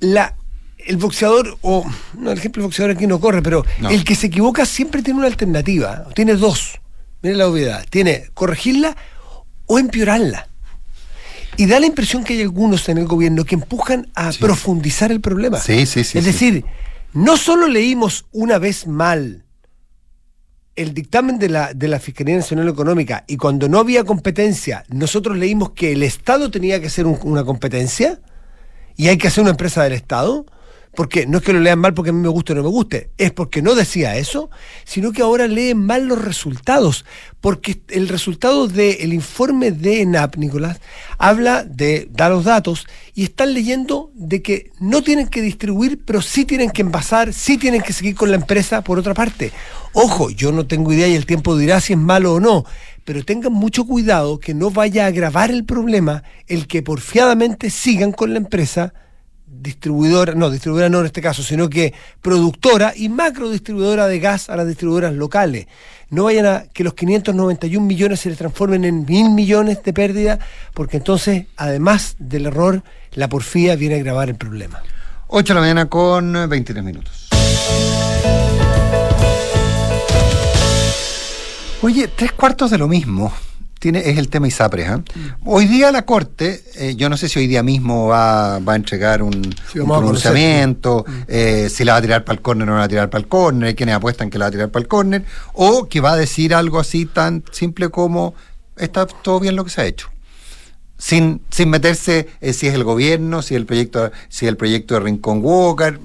la, 0.00 0.36
el 0.76 0.98
boxeador, 0.98 1.56
o 1.62 1.90
no, 2.18 2.32
el 2.32 2.36
ejemplo 2.36 2.60
del 2.60 2.66
boxeador 2.66 2.94
aquí 2.94 3.06
no 3.06 3.18
corre, 3.18 3.40
pero 3.40 3.64
el 3.88 4.04
que 4.04 4.14
se 4.14 4.26
equivoca 4.26 4.66
siempre 4.66 5.00
tiene 5.00 5.20
una 5.20 5.28
alternativa, 5.28 6.04
tiene 6.14 6.34
dos. 6.34 6.80
Mire 7.22 7.36
la 7.36 7.48
obviedad, 7.48 7.86
tiene 7.88 8.26
corregirla 8.34 8.94
o 9.66 9.78
empeorarla. 9.78 10.48
Y 11.56 11.66
da 11.66 11.78
la 11.78 11.86
impresión 11.86 12.24
que 12.24 12.34
hay 12.34 12.42
algunos 12.42 12.88
en 12.88 12.98
el 12.98 13.06
gobierno 13.06 13.44
que 13.44 13.54
empujan 13.54 14.10
a 14.14 14.32
profundizar 14.32 15.12
el 15.12 15.20
problema. 15.20 15.60
Sí, 15.60 15.86
sí, 15.86 16.02
sí. 16.02 16.18
Es 16.18 16.24
decir, 16.24 16.64
no 17.12 17.36
solo 17.36 17.68
leímos 17.68 18.26
una 18.32 18.58
vez 18.58 18.86
mal 18.86 19.44
el 20.76 20.92
dictamen 20.92 21.38
de 21.38 21.48
la, 21.48 21.72
de 21.72 21.88
la 21.88 22.00
Fiscalía 22.00 22.36
Nacional 22.36 22.68
Económica 22.68 23.24
y 23.28 23.36
cuando 23.36 23.68
no 23.68 23.78
había 23.78 24.04
competencia, 24.04 24.84
nosotros 24.88 25.36
leímos 25.36 25.70
que 25.70 25.92
el 25.92 26.02
Estado 26.02 26.50
tenía 26.50 26.80
que 26.80 26.88
hacer 26.88 27.06
una 27.06 27.44
competencia 27.44 28.20
y 28.96 29.08
hay 29.08 29.16
que 29.16 29.28
hacer 29.28 29.42
una 29.42 29.52
empresa 29.52 29.84
del 29.84 29.92
Estado, 29.92 30.46
porque 30.94 31.26
no 31.26 31.38
es 31.38 31.44
que 31.44 31.52
lo 31.52 31.60
lean 31.60 31.78
mal 31.78 31.94
porque 31.94 32.10
a 32.10 32.12
mí 32.12 32.20
me 32.20 32.28
guste 32.28 32.52
o 32.52 32.56
no 32.56 32.62
me 32.62 32.68
guste, 32.68 33.10
es 33.18 33.32
porque 33.32 33.62
no 33.62 33.74
decía 33.74 34.16
eso, 34.16 34.50
sino 34.84 35.12
que 35.12 35.22
ahora 35.22 35.46
leen 35.46 35.84
mal 35.84 36.06
los 36.06 36.22
resultados, 36.22 37.04
porque 37.40 37.80
el 37.88 38.08
resultado 38.08 38.68
del 38.68 39.12
informe 39.12 39.70
de 39.70 40.02
ENAP, 40.02 40.36
Nicolás, 40.36 40.80
habla 41.18 41.64
de, 41.64 42.08
dar 42.10 42.30
los 42.30 42.44
datos 42.44 42.86
y 43.14 43.24
están 43.24 43.54
leyendo 43.54 44.10
de 44.14 44.42
que 44.42 44.70
no 44.80 45.02
tienen 45.02 45.28
que 45.28 45.42
distribuir, 45.42 46.00
pero 46.04 46.22
sí 46.22 46.44
tienen 46.44 46.70
que 46.70 46.82
envasar, 46.82 47.32
sí 47.32 47.58
tienen 47.58 47.82
que 47.82 47.92
seguir 47.92 48.14
con 48.14 48.30
la 48.30 48.36
empresa 48.36 48.82
por 48.82 48.98
otra 48.98 49.14
parte. 49.14 49.52
Ojo, 49.92 50.30
yo 50.30 50.52
no 50.52 50.66
tengo 50.66 50.92
idea 50.92 51.06
y 51.08 51.14
el 51.14 51.26
tiempo 51.26 51.56
dirá 51.56 51.80
si 51.80 51.92
es 51.92 51.98
malo 51.98 52.34
o 52.34 52.40
no, 52.40 52.64
pero 53.04 53.24
tengan 53.24 53.52
mucho 53.52 53.84
cuidado 53.84 54.40
que 54.40 54.54
no 54.54 54.70
vaya 54.70 55.04
a 55.04 55.08
agravar 55.08 55.50
el 55.50 55.64
problema 55.64 56.24
el 56.46 56.66
que 56.66 56.82
porfiadamente 56.82 57.70
sigan 57.70 58.12
con 58.12 58.32
la 58.32 58.38
empresa 58.38 58.94
distribuidora, 59.60 60.34
no, 60.34 60.50
distribuidora 60.50 60.88
no 60.88 61.00
en 61.00 61.06
este 61.06 61.22
caso, 61.22 61.42
sino 61.42 61.68
que 61.68 61.94
productora 62.20 62.92
y 62.96 63.08
macro 63.08 63.50
distribuidora 63.50 64.06
de 64.06 64.18
gas 64.20 64.50
a 64.50 64.56
las 64.56 64.66
distribuidoras 64.66 65.14
locales. 65.14 65.66
No 66.10 66.24
vayan 66.24 66.46
a 66.46 66.64
que 66.72 66.84
los 66.84 66.94
591 66.94 67.84
millones 67.84 68.20
se 68.20 68.28
les 68.28 68.38
transformen 68.38 68.84
en 68.84 69.04
mil 69.04 69.30
millones 69.30 69.82
de 69.82 69.92
pérdida, 69.92 70.38
porque 70.74 70.98
entonces, 70.98 71.46
además 71.56 72.16
del 72.18 72.46
error, 72.46 72.82
la 73.12 73.28
porfía 73.28 73.76
viene 73.76 73.96
a 73.96 73.98
agravar 73.98 74.28
el 74.28 74.36
problema. 74.36 74.82
8 75.28 75.52
de 75.52 75.54
la 75.54 75.60
mañana 75.60 75.86
con 75.86 76.48
23 76.48 76.84
minutos. 76.84 77.28
Oye, 81.82 82.08
tres 82.08 82.32
cuartos 82.32 82.70
de 82.70 82.78
lo 82.78 82.88
mismo 82.88 83.32
es 83.90 84.18
el 84.18 84.28
tema 84.28 84.48
ISAPRES. 84.48 84.88
¿eh? 84.88 85.02
Hoy 85.44 85.66
día 85.66 85.92
la 85.92 86.04
Corte, 86.04 86.62
eh, 86.76 86.94
yo 86.96 87.08
no 87.08 87.16
sé 87.16 87.28
si 87.28 87.38
hoy 87.38 87.46
día 87.46 87.62
mismo 87.62 88.08
va, 88.08 88.58
va 88.60 88.72
a 88.72 88.76
entregar 88.76 89.22
un, 89.22 89.54
pronunciamiento, 89.72 91.04
eh, 91.28 91.68
si 91.70 91.84
la 91.84 91.92
va 91.92 91.98
a 91.98 92.02
tirar 92.02 92.24
para 92.24 92.36
el 92.36 92.42
córner 92.42 92.68
o 92.68 92.70
no 92.70 92.72
la 92.72 92.80
va 92.80 92.84
a 92.84 92.88
tirar 92.88 93.10
para 93.10 93.20
el 93.22 93.28
córner, 93.28 93.74
quienes 93.74 93.94
apuestan 93.94 94.30
que 94.30 94.38
la 94.38 94.46
va 94.46 94.48
a 94.48 94.52
tirar 94.52 94.70
para 94.70 94.82
el 94.82 94.88
córner, 94.88 95.24
o 95.52 95.88
que 95.88 96.00
va 96.00 96.12
a 96.12 96.16
decir 96.16 96.54
algo 96.54 96.78
así 96.78 97.06
tan 97.06 97.44
simple 97.50 97.90
como 97.90 98.34
está 98.76 99.06
todo 99.06 99.40
bien 99.40 99.56
lo 99.56 99.64
que 99.64 99.70
se 99.70 99.80
ha 99.82 99.84
hecho 99.84 100.13
sin, 100.98 101.42
sin 101.50 101.70
meterse 101.70 102.28
si 102.40 102.66
es 102.66 102.74
el 102.74 102.84
gobierno, 102.84 103.42
si 103.42 103.54
el 103.54 103.66
proyecto, 103.66 104.10
si 104.28 104.46
el 104.46 104.56
proyecto 104.56 104.94
de 104.94 105.00
Rincón 105.00 105.40
Walker, 105.42 105.98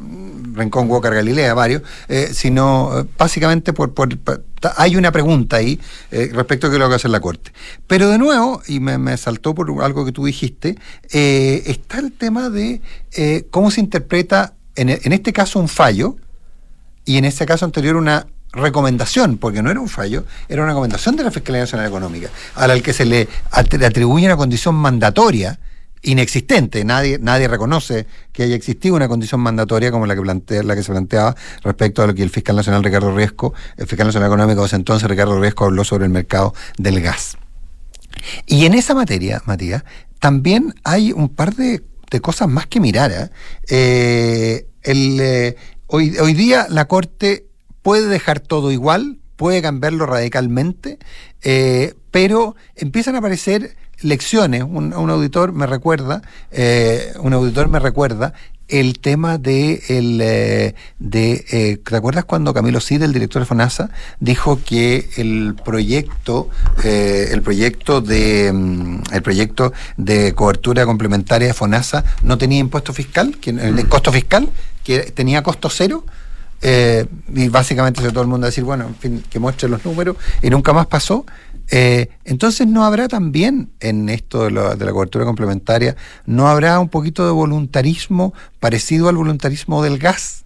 Rincón 0.54 0.90
Walker 0.90 1.14
Galilea, 1.14 1.54
varios, 1.54 1.82
eh, 2.08 2.30
sino 2.34 3.00
eh, 3.00 3.06
básicamente 3.18 3.74
por, 3.74 3.94
hay 4.78 4.96
una 4.96 5.12
pregunta 5.12 5.58
ahí 5.58 5.80
eh, 6.12 6.30
respecto 6.34 6.68
a 6.68 6.72
qué 6.72 6.78
lo 6.78 6.90
que 6.90 6.96
hacer 6.96 7.12
la 7.12 7.20
Corte. 7.20 7.52
Pero 7.88 8.10
de 8.10 8.18
nuevo, 8.18 8.62
y 8.68 8.80
me, 8.80 9.18
saltó 9.18 9.56
por 9.56 9.84
algo 9.84 10.06
que 10.06 10.12
tú 10.12 10.26
dijiste, 10.26 10.78
está 11.10 12.00
el 12.00 12.12
tema 12.12 12.50
de 12.50 12.82
cómo 13.50 13.72
se 13.72 13.82
interpreta, 13.82 14.54
en, 14.76 14.90
en 14.90 15.14
este 15.14 15.34
caso, 15.34 15.60
un 15.60 15.68
fallo, 15.68 16.16
y 17.06 17.18
en 17.18 17.26
este 17.26 17.46
caso 17.46 17.66
anterior 17.66 17.96
una 17.96 18.28
recomendación, 18.52 19.38
porque 19.38 19.62
no 19.62 19.70
era 19.70 19.80
un 19.80 19.90
fallo, 19.90 20.26
era 20.48 20.64
una 20.64 20.72
recomendación 20.72 21.16
de 21.16 21.24
la 21.24 21.32
Fiscalía 21.32 21.62
Nacional 21.62 21.88
Económica, 21.88 22.30
a 22.56 22.68
la 22.68 22.80
que 22.80 22.94
se 22.94 23.06
le 23.06 23.28
atribuye 23.52 24.26
una 24.26 24.38
condición 24.38 24.76
mandatoria 24.76 25.60
inexistente. 26.02 26.84
Nadie, 26.86 27.20
nadie 27.20 27.48
reconoce 27.48 28.08
que 28.32 28.44
haya 28.44 28.56
existido 28.56 28.96
una 28.96 29.08
condición 29.08 29.42
mandatoria 29.42 29.92
como 29.92 30.06
la 30.06 30.16
que, 30.16 30.22
plantea, 30.22 30.64
la 30.64 30.76
que 30.76 30.84
se 30.84 30.92
planteaba 30.92 31.36
respecto 31.64 32.02
a 32.02 32.08
lo 32.08 32.16
que 32.16 32.24
el 32.24 32.30
fiscal 32.30 32.56
nacional 32.56 32.84
Ricardo 32.84 33.16
Riesco, 33.16 33.54
el 33.78 33.88
fiscal 33.88 34.08
nacional 34.08 34.30
económico 34.30 34.62
de 34.62 34.68
ese 34.68 34.76
entonces, 34.78 35.10
Ricardo 35.10 35.40
Riesco, 35.40 35.66
habló 35.66 35.84
sobre 35.84 36.06
el 36.06 36.12
mercado 36.12 36.54
del 36.78 37.02
gas. 37.02 37.38
Y 38.46 38.66
en 38.66 38.74
esa 38.74 38.94
materia, 38.94 39.42
Matías, 39.46 39.84
también 40.20 40.74
hay 40.84 41.12
un 41.12 41.30
par 41.30 41.56
de, 41.56 41.82
cosas 42.22 42.48
más 42.48 42.68
que 42.68 42.80
mirar. 42.80 43.12
¿eh? 43.12 43.30
Eh, 43.70 44.68
eh, 44.84 45.56
hoy, 45.88 46.18
hoy 46.18 46.34
día 46.34 46.68
la 46.70 46.86
Corte 46.86 47.49
puede 47.82 48.08
dejar 48.08 48.40
todo 48.40 48.72
igual, 48.72 49.18
puede 49.40 49.62
cambiarlo 49.62 50.06
radicalmente, 50.06 51.00
eh, 51.44 51.94
pero 52.12 52.58
empiezan 52.76 53.16
a 53.16 53.20
aparecer 53.20 53.78
lecciones. 54.02 54.64
Un, 54.64 54.94
auditor 54.94 55.54
me 55.54 55.66
recuerda, 55.66 56.22
eh, 56.52 57.14
un 57.20 57.34
auditor 57.34 57.70
me 57.70 57.80
recuerda 57.80 58.34
el 58.68 59.00
tema 59.00 59.38
de 59.38 59.82
el 59.88 60.20
eh, 60.22 60.76
de 61.00 61.80
¿te 61.84 61.96
acuerdas 61.96 62.26
cuando 62.26 62.54
Camilo 62.54 62.82
Cid, 62.82 63.02
el 63.02 63.14
director 63.14 63.42
de 63.42 63.46
FONASA, 63.46 63.90
dijo 64.20 64.60
que 64.64 65.10
el 65.16 65.56
proyecto 65.64 66.50
el 66.84 67.42
proyecto 67.42 68.02
de 68.02 68.52
mm, 68.54 69.04
el 69.14 69.22
proyecto 69.22 69.72
de 69.96 70.36
cobertura 70.36 70.86
complementaria 70.86 71.48
de 71.48 71.54
FONASA 71.54 72.04
no 72.24 72.38
tenía 72.38 72.60
impuesto 72.60 72.92
fiscal, 72.92 73.38
que, 73.40 73.52
el 73.52 73.88
costo 73.88 74.12
fiscal, 74.12 74.50
que 74.84 75.00
tenía 75.12 75.44
costo 75.44 75.70
cero? 75.70 76.04
Eh, 76.62 77.06
y 77.34 77.48
básicamente 77.50 78.02
todo 78.12 78.22
el 78.22 78.28
mundo 78.28 78.46
a 78.46 78.50
decir, 78.50 78.64
bueno, 78.64 78.88
en 78.88 78.96
fin, 78.96 79.24
que 79.30 79.40
muestre 79.40 79.70
los 79.70 79.86
números, 79.86 80.18
y 80.42 80.50
nunca 80.50 80.74
más 80.74 80.88
pasó. 80.88 81.26
Eh, 81.72 82.10
entonces 82.26 82.68
no 82.68 82.84
habrá 82.84 83.08
también 83.08 83.70
en 83.80 84.10
esto 84.10 84.46
de 84.46 84.52
la, 84.52 84.76
de 84.76 84.86
la, 84.86 84.92
cobertura 84.92 85.24
complementaria, 85.24 85.96
no 86.26 86.48
habrá 86.48 86.80
un 86.80 86.90
poquito 86.90 87.26
de 87.26 87.32
voluntarismo 87.32 88.34
parecido 88.60 89.08
al 89.08 89.18
voluntarismo 89.18 89.84
del 89.84 90.00
gas. 90.00 90.46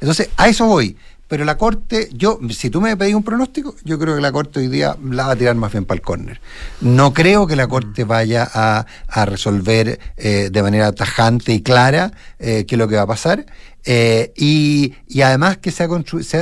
Entonces, 0.00 0.30
a 0.36 0.48
eso 0.48 0.66
voy. 0.66 0.96
Pero 1.32 1.46
la 1.46 1.56
Corte, 1.56 2.10
yo, 2.12 2.38
si 2.50 2.68
tú 2.68 2.82
me 2.82 2.94
pedís 2.94 3.14
un 3.14 3.22
pronóstico, 3.22 3.74
yo 3.84 3.98
creo 3.98 4.16
que 4.16 4.20
la 4.20 4.32
Corte 4.32 4.60
hoy 4.60 4.68
día 4.68 4.98
la 5.02 5.28
va 5.28 5.32
a 5.32 5.36
tirar 5.36 5.54
más 5.54 5.72
bien 5.72 5.86
para 5.86 5.96
el 5.96 6.02
córner. 6.02 6.42
No 6.82 7.14
creo 7.14 7.46
que 7.46 7.56
la 7.56 7.68
Corte 7.68 8.04
vaya 8.04 8.46
a, 8.52 8.84
resolver 9.24 9.98
eh, 10.18 10.50
de 10.52 10.62
manera 10.62 10.92
tajante 10.92 11.54
y 11.54 11.62
clara 11.62 12.12
eh, 12.38 12.66
qué 12.68 12.74
es 12.74 12.78
lo 12.78 12.86
que 12.86 12.96
va 12.96 13.02
a 13.02 13.06
pasar. 13.06 13.46
Eh, 13.84 14.32
y, 14.36 14.94
además 15.22 15.58
que 15.58 15.70
se 15.70 15.84
ha, 15.84 15.88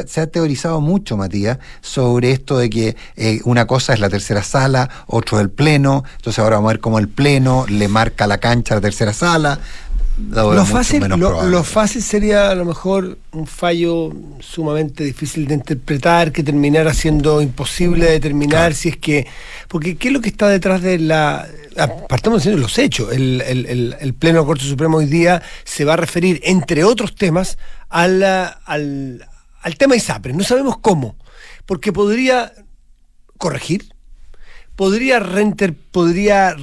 se, 0.07 0.21
ha, 0.21 0.27
teorizado 0.27 0.81
mucho, 0.81 1.17
Matías, 1.17 1.59
sobre 1.81 2.33
esto 2.33 2.59
de 2.59 2.71
que 2.71 2.97
una 3.45 3.67
cosa 3.67 3.95
es 3.95 4.01
la 4.01 4.09
tercera 4.09 4.43
sala, 4.43 4.89
otro 5.07 5.41
el 5.41 5.51
pleno, 5.51 6.05
entonces 6.17 6.39
ahora 6.39 6.57
vamos 6.57 6.71
a 6.71 6.75
ver 6.75 6.81
cómo 6.81 6.99
el 6.99 7.09
pleno 7.09 7.67
le 7.69 7.89
marca 7.89 8.27
la 8.27 8.39
cancha 8.39 8.75
a 8.75 8.77
la 8.77 8.81
tercera 8.83 9.13
sala. 9.13 9.59
Lo 10.29 10.65
fácil, 10.65 11.03
lo, 11.09 11.65
fácil 11.65 12.03
sería 12.03 12.51
a 12.51 12.55
lo 12.55 12.65
mejor 12.65 13.19
un 13.33 13.47
fallo 13.47 14.13
sumamente 14.41 15.03
difícil 15.05 15.47
de 15.47 15.55
interpretar 15.55 16.31
que 16.31 16.43
terminara 16.43 16.95
siendo 16.95 17.41
imposible 17.41 18.11
determinar 18.11 18.75
si 18.75 18.91
es 18.91 18.97
que. 18.97 19.27
Porque, 19.69 19.97
¿qué 19.97 20.09
es 20.09 20.15
lo 20.15 20.21
que 20.21 20.29
está 20.29 20.49
detrás 20.49 20.83
de 20.83 20.99
la. 20.99 21.49
Partamos 22.09 22.41
diciendo 22.41 22.61
los 22.61 22.79
hechos. 22.79 23.13
El, 23.13 23.41
el, 23.41 23.97
el, 23.99 24.15
Pleno 24.15 24.45
Corte 24.45 24.65
Supremo 24.65 24.99
hoy 24.99 25.07
día 25.07 25.43
se 25.65 25.85
va 25.85 25.95
a 25.95 25.97
referir, 25.97 26.41
entre 26.45 26.85
otros 26.85 27.15
temas, 27.15 27.59
al, 27.89 28.23
al, 28.23 29.27
al 29.63 29.77
tema 29.77 29.97
ISAPRE. 29.97 30.33
No 30.33 30.45
sabemos 30.45 30.79
cómo. 30.79 31.17
Porque 31.67 31.93
podría 31.93 32.53
corregir, 33.39 33.95
podría, 34.77 35.19
renter, 35.19 35.75
podría 35.75 36.55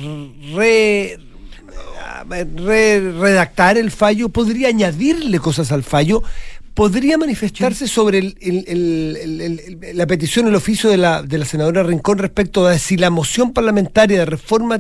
re, 0.56 1.18
redactar 2.24 3.78
el 3.78 3.92
fallo, 3.92 4.30
podría 4.30 4.70
añadirle 4.70 5.40
cosas 5.40 5.72
al 5.72 5.84
fallo, 5.84 6.24
podría 6.74 7.18
manifestarse 7.18 7.88
sobre 7.88 8.22
la 9.94 10.06
petición, 10.06 10.48
el 10.48 10.56
oficio 10.56 10.90
de 10.90 10.98
la, 10.98 11.24
de 11.24 11.40
la 11.40 11.46
senadora 11.46 11.82
Rincón 11.82 12.20
respecto 12.20 12.68
a 12.68 12.78
si 12.78 12.98
la 12.98 13.10
moción 13.10 13.52
parlamentaria 13.52 14.20
de 14.20 14.26
reforma 14.26 14.78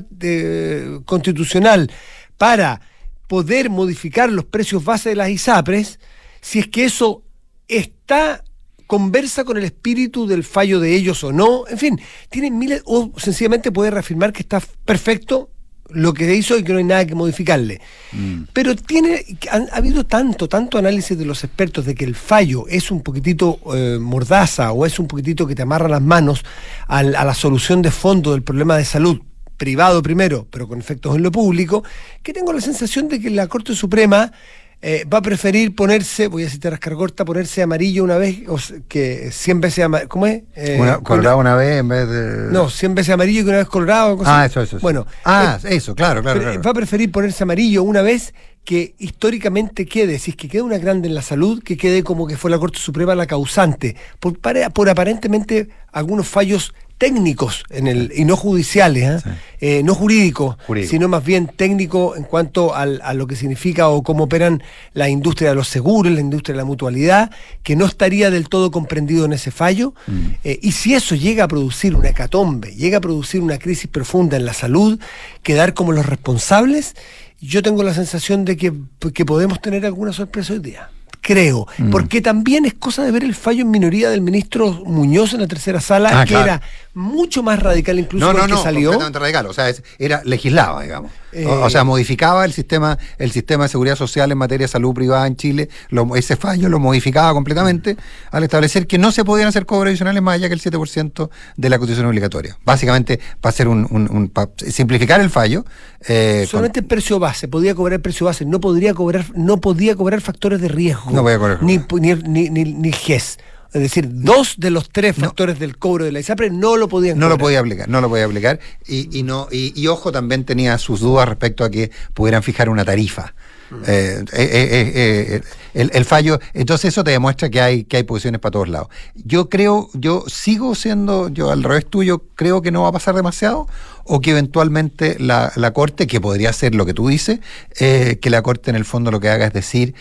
constitucional 1.05 1.91
para 2.37 2.81
poder 3.27 3.69
modificar 3.69 4.31
los 4.31 4.45
precios 4.45 4.85
base 4.85 5.09
de 5.09 5.15
las 5.15 5.29
ISAPRES, 5.29 5.99
si 6.39 6.59
es 6.59 6.67
que 6.67 6.85
eso 6.85 7.23
está 7.67 8.43
conversa 8.85 9.43
con 9.43 9.57
el 9.57 9.65
espíritu 9.65 10.27
del 10.27 10.43
fallo 10.43 10.79
de 10.79 10.95
ellos 10.95 11.23
o 11.23 11.33
no, 11.33 11.67
en 11.67 11.77
fin, 11.77 11.99
tienen 12.29 12.57
miles, 12.57 12.81
o 12.85 13.11
sencillamente 13.17 13.71
puede 13.71 13.91
reafirmar 13.91 14.31
que 14.31 14.43
está 14.43 14.61
perfecto 14.85 15.49
lo 15.91 16.13
que 16.13 16.35
hizo 16.35 16.57
y 16.57 16.63
que 16.63 16.71
no 16.71 16.79
hay 16.79 16.83
nada 16.83 17.05
que 17.05 17.15
modificarle. 17.15 17.81
Mm. 18.11 18.43
Pero 18.53 18.75
tiene, 18.75 19.25
ha, 19.51 19.75
habido 19.75 20.05
tanto, 20.05 20.47
tanto 20.47 20.77
análisis 20.77 21.17
de 21.17 21.25
los 21.25 21.43
expertos 21.43 21.85
de 21.85 21.95
que 21.95 22.05
el 22.05 22.15
fallo 22.15 22.67
es 22.67 22.91
un 22.91 23.01
poquitito 23.01 23.59
eh, 23.75 23.97
mordaza 23.99 24.71
o 24.71 24.85
es 24.85 24.99
un 24.99 25.07
poquitito 25.07 25.47
que 25.47 25.55
te 25.55 25.61
amarra 25.61 25.87
las 25.87 26.01
manos 26.01 26.43
a 26.87 27.03
la 27.03 27.33
solución 27.33 27.81
de 27.81 27.91
fondo 27.91 28.31
del 28.31 28.43
problema 28.43 28.77
de 28.77 28.85
salud 28.85 29.21
privado 29.57 30.01
primero, 30.01 30.47
pero 30.49 30.67
con 30.67 30.79
efectos 30.79 31.15
en 31.15 31.23
lo 31.23 31.31
público, 31.31 31.83
que 32.23 32.31
tengo 32.31 32.53
la 32.53 32.61
sensación 32.61 33.07
de 33.09 33.19
que 33.19 33.29
la 33.29 33.47
Corte 33.47 33.75
Suprema 33.75 34.31
eh, 34.79 35.05
va 35.11 35.17
a 35.17 35.21
preferir 35.21 35.75
ponerse, 35.75 36.27
voy 36.27 36.43
a 36.43 36.49
citar 36.49 36.71
a 36.71 36.75
Escargorta, 36.75 37.25
ponerse 37.25 37.63
amarillo 37.63 38.03
una 38.03 38.17
vez, 38.17 38.43
o 38.47 38.57
que 38.87 39.31
100 39.31 39.61
veces 39.61 39.85
amarillo, 39.85 40.07
¿cómo 40.07 40.27
es? 40.27 40.43
Eh, 40.55 40.97
colorado 41.03 41.39
una 41.39 41.55
vez 41.55 41.79
en 41.79 41.87
vez 41.87 42.07
de... 42.07 42.51
No, 42.51 42.69
100 42.69 42.93
veces 42.93 43.13
amarillo 43.13 43.41
y 43.41 43.43
una 43.43 43.57
vez 43.57 43.67
colorado. 43.67 44.19
ah, 44.23 44.45
eso, 44.45 44.61
eso, 44.61 44.77
Bueno. 44.79 45.07
Ah, 45.25 45.57
eh, 45.63 45.77
eso, 45.77 45.95
claro, 45.95 46.21
claro, 46.21 46.61
Va 46.61 46.71
a 46.71 46.73
preferir 46.75 47.11
ponerse 47.11 47.41
amarillo 47.43 47.81
una 47.81 48.03
vez 48.03 48.35
que 48.63 48.93
históricamente 48.99 49.85
quede, 49.85 50.19
si 50.19 50.31
es 50.31 50.37
que 50.37 50.47
queda 50.49 50.63
una 50.63 50.77
grande 50.77 51.07
en 51.07 51.15
la 51.15 51.21
salud, 51.21 51.63
que 51.63 51.77
quede 51.77 52.03
como 52.03 52.27
que 52.27 52.37
fue 52.37 52.51
la 52.51 52.59
Corte 52.59 52.77
Suprema 52.77 53.15
la 53.15 53.25
causante, 53.25 53.95
por, 54.19 54.37
por 54.73 54.89
aparentemente 54.89 55.69
algunos 55.91 56.27
fallos 56.27 56.73
técnicos 56.97 57.63
en 57.69 57.87
el, 57.87 58.11
y 58.15 58.25
no 58.25 58.35
judiciales, 58.35 59.25
¿eh? 59.25 59.29
Eh, 59.59 59.81
no 59.83 59.95
jurídicos, 59.95 60.57
sino 60.87 61.07
más 61.07 61.23
bien 61.23 61.47
técnicos 61.47 62.17
en 62.17 62.23
cuanto 62.23 62.75
al, 62.75 63.01
a 63.03 63.13
lo 63.13 63.27
que 63.27 63.35
significa 63.35 63.87
o 63.89 64.03
cómo 64.03 64.25
operan 64.25 64.63
la 64.93 65.09
industria 65.09 65.49
de 65.49 65.55
los 65.55 65.67
seguros, 65.67 66.11
la 66.11 66.21
industria 66.21 66.53
de 66.53 66.57
la 66.57 66.65
mutualidad, 66.65 67.31
que 67.63 67.75
no 67.75 67.85
estaría 67.85 68.29
del 68.29 68.49
todo 68.49 68.71
comprendido 68.71 69.25
en 69.25 69.33
ese 69.33 69.51
fallo. 69.51 69.93
Mm. 70.07 70.19
Eh, 70.43 70.59
y 70.61 70.71
si 70.71 70.93
eso 70.93 71.15
llega 71.15 71.43
a 71.43 71.47
producir 71.47 71.95
una 71.95 72.09
hecatombe, 72.09 72.75
llega 72.75 72.97
a 72.97 73.01
producir 73.01 73.41
una 73.41 73.59
crisis 73.59 73.87
profunda 73.87 74.37
en 74.37 74.45
la 74.45 74.53
salud, 74.53 74.99
quedar 75.43 75.73
como 75.73 75.91
los 75.91 76.05
responsables, 76.05 76.95
yo 77.39 77.61
tengo 77.61 77.83
la 77.83 77.93
sensación 77.93 78.45
de 78.45 78.57
que, 78.57 78.73
que 79.13 79.25
podemos 79.25 79.61
tener 79.61 79.85
alguna 79.85 80.13
sorpresa 80.13 80.53
hoy 80.53 80.59
día 80.59 80.89
creo, 81.27 81.67
mm. 81.77 81.89
porque 81.89 82.21
también 82.21 82.65
es 82.65 82.73
cosa 82.73 83.03
de 83.03 83.11
ver 83.11 83.25
el 83.25 83.35
fallo 83.35 83.63
en 83.63 83.69
minoría 83.69 84.09
del 84.09 84.21
ministro 84.21 84.71
Muñoz 84.85 85.33
en 85.33 85.41
la 85.41 85.47
tercera 85.47 85.81
sala, 85.81 86.21
ah, 86.21 86.25
que 86.25 86.35
era 86.35 86.61
mucho 86.97 87.43
más 87.43 87.61
radical 87.61 87.99
incluso 87.99 88.33
no, 88.33 88.47
no, 88.47 88.55
que 88.55 88.61
salió. 88.61 88.89
Completamente 88.89 89.19
radical, 89.19 89.45
o 89.45 89.53
sea, 89.53 89.71
era 89.99 90.21
legislaba, 90.25 90.81
digamos. 90.81 91.11
o, 91.45 91.69
sea, 91.69 91.81
eh, 91.81 91.83
modificaba 91.83 92.43
el 92.43 92.53
sistema, 92.53 92.97
el 93.19 93.31
sistema 93.31 93.65
de 93.65 93.69
seguridad 93.69 93.95
social 93.95 94.31
en 94.31 94.37
materia 94.39 94.65
de 94.65 94.67
salud 94.67 94.95
privada 94.95 95.27
en 95.27 95.35
Chile, 95.35 95.69
ese 96.15 96.35
fallo 96.37 96.69
lo 96.69 96.79
modificaba 96.79 97.33
completamente 97.33 97.97
al 98.31 98.43
establecer 98.43 98.87
que 98.87 98.97
no 98.97 99.11
se 99.11 99.23
podían 99.23 99.47
hacer 99.47 99.67
cobros 99.67 99.89
adicionales 99.89 100.23
más 100.23 100.35
allá 100.35 100.47
que 100.47 100.55
el 100.55 100.61
7% 100.61 101.29
de 101.55 101.69
la 101.69 101.77
cotización 101.77 102.07
obligatoria. 102.07 102.57
Básicamente, 102.65 103.19
para 103.41 103.51
hacer 103.51 103.67
un, 103.67 104.31
simplificar 104.65 105.21
el 105.21 105.29
fallo. 105.29 105.65
Eh, 106.07 106.47
Solamente 106.49 106.79
el 106.79 106.87
precio 106.87 107.19
base, 107.19 107.47
podía 107.47 107.75
cobrar 107.75 107.97
el 107.97 108.01
precio 108.01 108.25
base, 108.25 108.43
no 108.43 108.59
podría 108.59 108.95
cobrar, 108.95 109.25
no 109.35 109.61
podía 109.61 109.95
cobrar 109.95 110.21
factores 110.21 110.59
de 110.61 110.67
riesgo. 110.67 111.11
No 111.11 111.21
podía 111.21 111.37
cobrar. 111.37 111.61
Ni, 111.61 111.77
ni, 111.77 112.49
ni, 112.49 112.49
ni 112.49 112.91
GES. 112.91 113.37
Es 113.77 113.83
decir, 113.83 114.07
dos 114.09 114.55
de 114.57 114.71
los 114.71 114.89
tres 114.89 115.15
factores 115.15 115.59
del 115.59 115.77
cobro 115.77 116.03
de 116.03 116.11
la 116.11 116.19
ISAPRE 116.19 116.49
no 116.49 116.77
lo 116.77 116.87
podían 116.87 117.19
No 117.19 117.29
lo 117.29 117.37
podía 117.37 117.59
aplicar, 117.59 117.87
no 117.87 118.01
lo 118.01 118.09
podía 118.09 118.25
aplicar. 118.25 118.59
Y, 118.87 119.19
y 119.19 119.23
no, 119.23 119.47
y, 119.51 119.85
ojo, 119.87 120.11
también 120.11 120.45
tenía 120.45 120.77
sus 120.79 120.99
dudas 120.99 121.29
respecto 121.29 121.63
a 121.63 121.69
que 121.69 121.91
pudieran 122.13 122.41
fijar 122.41 122.69
una 122.69 122.83
tarifa. 122.83 123.35
Mm. 123.69 123.75
Eh, 123.85 124.25
eh, 124.33 125.41
eh, 125.73 125.89
el, 125.93 126.05
fallo, 126.05 126.39
entonces 126.53 126.93
eso 126.93 127.03
te 127.03 127.11
demuestra 127.11 127.49
que 127.49 127.61
hay, 127.61 127.83
que 127.83 127.97
hay 127.97 128.03
posiciones 128.03 128.41
para 128.41 128.51
todos 128.51 128.69
lados. 128.69 128.87
Yo 129.13 129.47
creo, 129.47 129.89
yo 129.93 130.23
sigo 130.27 130.73
siendo, 130.73 131.29
yo 131.29 131.51
al 131.51 131.63
revés 131.63 131.85
tuyo, 131.85 132.23
creo 132.33 132.63
que 132.63 132.71
no 132.71 132.83
va 132.83 132.89
a 132.89 132.93
pasar 132.93 133.13
demasiado, 133.13 133.67
o 134.05 134.21
que 134.21 134.31
eventualmente 134.31 135.17
la, 135.19 135.51
la 135.55 135.71
Corte, 135.71 136.07
que 136.07 136.19
podría 136.19 136.51
ser 136.51 136.73
lo 136.73 136.85
que 136.85 136.93
tú 136.95 137.09
dices, 137.09 137.41
que 137.77 138.29
la 138.29 138.41
Corte 138.41 138.71
en 138.71 138.75
el 138.75 138.85
fondo 138.85 139.11
lo 139.11 139.19
que 139.19 139.29
haga 139.29 139.45
es 139.45 139.53
decir, 139.53 139.93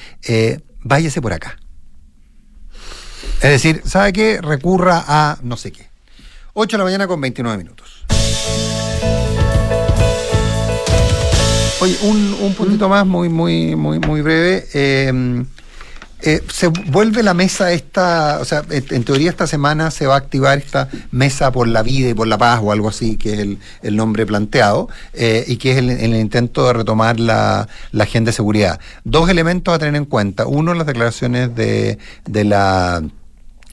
váyase 0.83 1.21
por 1.21 1.35
acá. 1.35 1.59
Es 3.35 3.51
decir, 3.51 3.83
¿sabe 3.85 4.13
qué? 4.13 4.41
Recurra 4.41 5.05
a 5.07 5.39
no 5.43 5.57
sé 5.57 5.73
qué. 5.73 5.89
8 6.55 6.77
de 6.77 6.79
la 6.79 6.85
mañana 6.85 7.07
con 7.07 7.21
29 7.21 7.59
minutos. 7.59 8.05
Oye, 11.81 11.99
un, 12.03 12.37
un 12.41 12.55
puntito 12.55 12.89
más 12.89 13.07
muy, 13.07 13.29
muy, 13.29 13.77
muy, 13.77 13.99
muy 13.99 14.23
breve. 14.23 14.67
Eh, 14.73 15.45
eh, 16.23 16.43
se 16.49 16.69
vuelve 16.69 17.23
la 17.23 17.35
mesa 17.35 17.73
esta, 17.73 18.39
o 18.41 18.45
sea, 18.45 18.65
en 18.71 19.05
teoría 19.05 19.29
esta 19.29 19.47
semana 19.47 19.91
se 19.91 20.07
va 20.07 20.15
a 20.15 20.19
activar 20.19 20.59
esta 20.59 20.89
mesa 21.11 21.53
por 21.53 21.69
la 21.69 21.83
vida 21.83 22.09
y 22.09 22.15
por 22.15 22.27
la 22.27 22.39
paz 22.39 22.61
o 22.63 22.73
algo 22.73 22.89
así, 22.89 23.17
que 23.17 23.35
es 23.35 23.39
el, 23.83 23.97
nombre 23.97 24.25
planteado, 24.25 24.89
eh, 25.13 25.45
y 25.47 25.57
que 25.59 25.73
es 25.73 25.79
el, 25.79 25.91
el, 25.91 26.17
intento 26.17 26.67
de 26.67 26.73
retomar 26.73 27.21
la, 27.21 27.69
la, 27.93 28.05
agenda 28.05 28.31
de 28.31 28.33
seguridad. 28.33 28.81
Dos 29.05 29.29
elementos 29.29 29.75
a 29.75 29.79
tener 29.79 29.95
en 29.95 30.07
cuenta. 30.07 30.47
Uno, 30.47 30.73
las 30.73 30.87
declaraciones 30.87 31.55
de, 31.55 31.99
de 32.25 32.45
la 32.45 33.03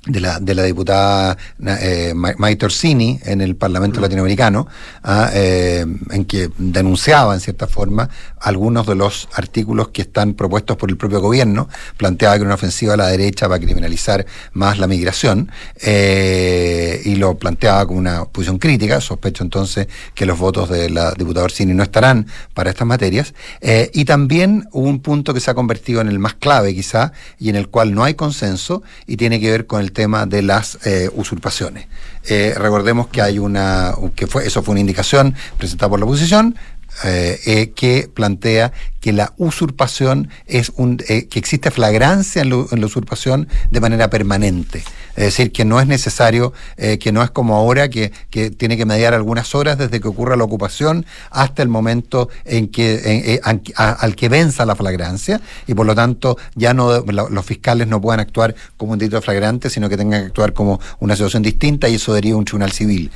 de 0.06 0.20
la, 0.20 0.40
de 0.40 0.54
la 0.54 0.64
diputada 0.64 1.38
eh, 1.66 2.14
Maite 2.14 2.66
Orsini 2.66 3.20
en 3.24 3.42
el 3.42 3.56
Parlamento. 3.56 4.02
Latinoamericano, 4.02 4.68
ah, 5.04 5.30
eh, 5.34 5.86
en 6.12 6.26
que 6.26 6.50
denunciaba 6.58 7.34
en 7.34 7.40
cierta 7.40 7.68
forma 7.68 8.10
algunos 8.40 8.86
de 8.86 8.96
los 8.96 9.30
artículos 9.34 9.90
que 9.90 10.02
están 10.02 10.34
propuestos 10.34 10.76
por 10.76 10.90
el 10.90 10.98
propio 10.98 11.22
gobierno, 11.22 11.70
planteaba 11.96 12.36
que 12.36 12.42
era 12.42 12.48
una 12.48 12.56
ofensiva 12.56 12.96
a 12.96 12.98
la 12.98 13.08
derecha 13.08 13.48
para 13.48 13.60
criminalizar 13.60 14.26
más 14.52 14.78
la 14.80 14.88
migración, 14.88 15.50
eh, 15.82 17.02
y 17.06 17.16
lo 17.16 17.38
planteaba 17.38 17.86
como 17.86 18.00
una 18.00 18.26
posición 18.26 18.58
crítica, 18.58 19.00
sospecho 19.00 19.44
entonces 19.44 19.88
que 20.14 20.26
los 20.26 20.38
votos 20.38 20.70
de 20.70 20.90
la 20.90 21.14
diputada 21.14 21.46
Orsini 21.46 21.74
no 21.74 21.84
estarán 21.84 22.28
para 22.54 22.70
estas 22.72 22.88
materias, 22.88 23.34
eh, 23.62 23.90
y 23.94 24.04
también 24.04 24.68
un 24.74 25.00
punto 25.00 25.34
que 25.34 25.40
se 25.40 25.50
ha 25.52 25.54
convertido 25.54 26.02
en 26.02 26.10
el 26.10 26.20
más 26.20 26.34
clave 26.34 26.76
quizá, 26.76 27.14
y 27.40 27.50
en 27.50 27.56
el 27.56 27.70
cual 27.70 27.96
no 27.96 28.04
hay 28.04 28.16
consenso, 28.16 28.84
y 29.08 29.16
tiene 29.16 29.40
que 29.40 29.50
ver 29.50 29.66
con 29.66 29.80
el 29.80 29.93
tema 29.94 30.26
de 30.26 30.42
las 30.42 30.80
eh, 30.86 31.10
usurpaciones. 31.14 31.88
Eh, 32.26 32.54
recordemos 32.58 33.08
que 33.08 33.22
hay 33.22 33.40
una, 33.40 33.94
que 34.16 34.28
fue, 34.28 34.46
eso 34.46 34.64
fue 34.64 34.74
una 34.74 34.82
indicación 34.82 35.36
presentada 35.58 35.90
por 35.90 36.00
la 36.00 36.06
oposición, 36.06 36.56
eh, 37.04 37.74
que 37.76 38.10
plantea 38.14 38.72
que 39.04 39.12
la 39.12 39.34
usurpación 39.36 40.30
es 40.48 40.72
un, 40.78 40.98
eh, 41.10 41.28
que 41.28 41.38
existe 41.38 41.72
flagrancia 41.72 42.42
en, 42.42 42.50
la 42.50 42.86
usurpación 42.86 43.50
de 43.70 43.82
manera 43.82 44.10
permanente. 44.10 44.82
Es 45.18 45.26
decir, 45.26 45.52
que 45.52 45.66
no 45.66 45.82
es 45.82 45.88
necesario, 45.88 46.54
eh, 46.78 46.98
que 47.00 47.12
no 47.12 47.22
es 47.22 47.30
como 47.30 47.58
ahora 47.58 47.90
que, 47.90 48.14
que, 48.30 48.50
tiene 48.50 48.78
que 48.78 48.86
mediar 48.86 49.14
algunas 49.14 49.56
horas 49.56 49.78
desde 49.78 50.00
que 50.00 50.08
ocurra 50.08 50.38
la 50.38 50.46
ocupación 50.46 51.06
hasta 51.32 51.62
el 51.62 51.68
momento 51.68 52.30
en 52.46 52.70
que 52.70 53.34
eh, 53.36 53.42
al 53.44 54.16
que 54.16 54.30
venza 54.30 54.66
la 54.66 54.74
flagrancia 54.74 55.42
y 55.68 55.74
por 55.74 55.86
lo 55.86 55.96
tanto 55.96 56.38
ya 56.56 56.74
no 56.74 57.02
los 57.02 57.46
fiscales 57.46 57.90
no 57.90 58.00
puedan 58.00 58.22
actuar 58.22 58.56
como 58.78 58.94
un 58.94 59.00
delito 59.00 59.22
flagrante, 59.22 59.70
sino 59.70 59.90
que 59.90 59.98
tengan 59.98 60.22
que 60.22 60.28
actuar 60.28 60.54
como 60.54 60.80
una 61.00 61.16
situación 61.16 61.44
distinta 61.44 61.90
y 61.90 61.96
eso 61.96 62.14
deriva 62.14 62.38
un 62.38 62.46
tribunal 62.46 62.72
civil. 62.72 63.12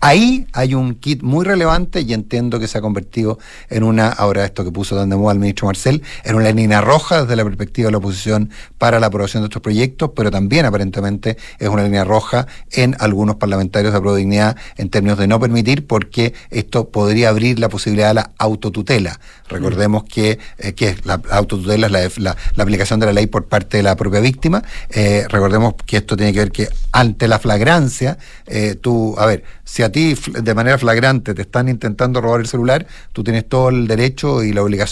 ahí 0.00 0.46
hay 0.54 0.72
un 0.72 0.94
kit 0.94 1.22
muy 1.22 1.44
relevante 1.44 2.00
y 2.00 2.14
entiendo 2.14 2.58
que 2.58 2.68
se 2.68 2.78
ha 2.78 2.80
convertido 2.80 3.38
en 3.68 3.82
una, 3.82 4.08
ahora 4.08 4.46
esto 4.46 4.64
que 4.64 4.72
puso 4.72 4.93
tan 4.94 5.10
de 5.10 5.16
moda 5.16 5.32
el 5.32 5.38
ministro 5.38 5.66
Marcel, 5.66 6.02
en 6.24 6.36
una 6.36 6.50
línea 6.50 6.80
roja 6.80 7.22
desde 7.22 7.36
la 7.36 7.44
perspectiva 7.44 7.86
de 7.86 7.92
la 7.92 7.98
oposición 7.98 8.50
para 8.78 9.00
la 9.00 9.06
aprobación 9.06 9.42
de 9.42 9.46
estos 9.46 9.62
proyectos, 9.62 10.10
pero 10.14 10.30
también 10.30 10.66
aparentemente 10.66 11.36
es 11.58 11.68
una 11.68 11.82
línea 11.82 12.04
roja 12.04 12.46
en 12.72 12.96
algunos 12.98 13.36
parlamentarios 13.36 13.92
de 13.92 14.00
Pro 14.00 14.14
Dignidad 14.14 14.56
en 14.76 14.90
términos 14.90 15.18
de 15.18 15.26
no 15.26 15.40
permitir, 15.40 15.86
porque 15.86 16.34
esto 16.50 16.88
podría 16.90 17.28
abrir 17.28 17.58
la 17.58 17.68
posibilidad 17.68 18.08
de 18.08 18.14
la 18.14 18.30
autotutela. 18.38 19.18
Recordemos 19.48 20.04
que, 20.04 20.38
eh, 20.58 20.72
que 20.72 20.96
la, 21.04 21.20
autotutela 21.30 21.86
es 22.02 22.18
la, 22.18 22.36
aplicación 22.56 23.00
de 23.00 23.06
la 23.06 23.12
ley 23.12 23.26
por 23.26 23.46
parte 23.46 23.78
de 23.78 23.82
la 23.82 23.96
propia 23.96 24.20
víctima. 24.20 24.62
Eh, 24.90 25.26
recordemos 25.28 25.74
que 25.86 25.98
esto 25.98 26.16
tiene 26.16 26.32
que 26.32 26.38
ver 26.38 26.50
que 26.50 26.68
ante 26.92 27.28
la 27.28 27.38
flagrancia, 27.38 28.18
eh, 28.46 28.74
tú, 28.80 29.14
a 29.18 29.26
ver, 29.26 29.44
si 29.64 29.82
a 29.82 29.90
ti 29.90 30.14
de 30.14 30.54
manera 30.54 30.78
flagrante 30.78 31.34
te 31.34 31.42
están 31.42 31.68
intentando 31.68 32.20
robar 32.20 32.40
el 32.40 32.46
celular, 32.46 32.86
tú 33.12 33.24
tienes 33.24 33.48
todo 33.48 33.70
el 33.70 33.86
derecho 33.86 34.42
y 34.42 34.52
la 34.52 34.62
obligación 34.62 34.83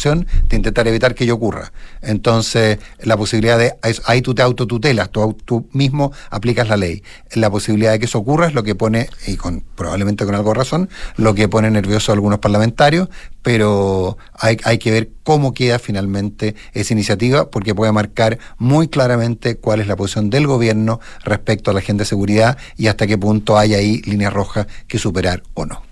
de 0.48 0.56
intentar 0.56 0.88
evitar 0.88 1.14
que 1.14 1.24
ello 1.24 1.34
ocurra. 1.34 1.72
Entonces, 2.00 2.78
la 3.00 3.16
posibilidad 3.16 3.58
de, 3.58 3.74
ahí 4.06 4.22
tú 4.22 4.34
te 4.34 4.42
autotutelas, 4.42 5.10
tú, 5.10 5.36
tú 5.44 5.68
mismo 5.72 6.12
aplicas 6.30 6.68
la 6.68 6.76
ley. 6.76 7.02
La 7.34 7.50
posibilidad 7.50 7.92
de 7.92 7.98
que 7.98 8.06
eso 8.06 8.18
ocurra 8.18 8.46
es 8.46 8.54
lo 8.54 8.62
que 8.62 8.74
pone, 8.74 9.08
y 9.26 9.36
con 9.36 9.62
probablemente 9.74 10.24
con 10.24 10.34
algo 10.34 10.54
razón, 10.54 10.88
lo 11.16 11.34
que 11.34 11.48
pone 11.48 11.70
nervioso 11.70 12.12
a 12.12 12.14
algunos 12.14 12.38
parlamentarios, 12.38 13.08
pero 13.42 14.16
hay, 14.34 14.56
hay 14.64 14.78
que 14.78 14.90
ver 14.90 15.10
cómo 15.24 15.52
queda 15.52 15.78
finalmente 15.78 16.54
esa 16.72 16.92
iniciativa, 16.94 17.50
porque 17.50 17.74
puede 17.74 17.92
marcar 17.92 18.38
muy 18.58 18.88
claramente 18.88 19.56
cuál 19.56 19.80
es 19.80 19.86
la 19.86 19.96
posición 19.96 20.30
del 20.30 20.46
gobierno 20.46 21.00
respecto 21.24 21.70
a 21.70 21.74
la 21.74 21.80
agenda 21.80 22.02
de 22.02 22.08
seguridad 22.08 22.58
y 22.76 22.86
hasta 22.86 23.06
qué 23.06 23.18
punto 23.18 23.58
hay 23.58 23.74
ahí 23.74 24.02
líneas 24.02 24.32
rojas 24.32 24.66
que 24.86 24.98
superar 24.98 25.42
o 25.54 25.66
no. 25.66 25.82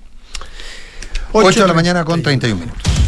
8 1.32 1.60
de 1.60 1.68
la 1.68 1.74
mañana 1.74 2.04
con 2.04 2.22
31 2.22 2.60
minutos. 2.60 2.99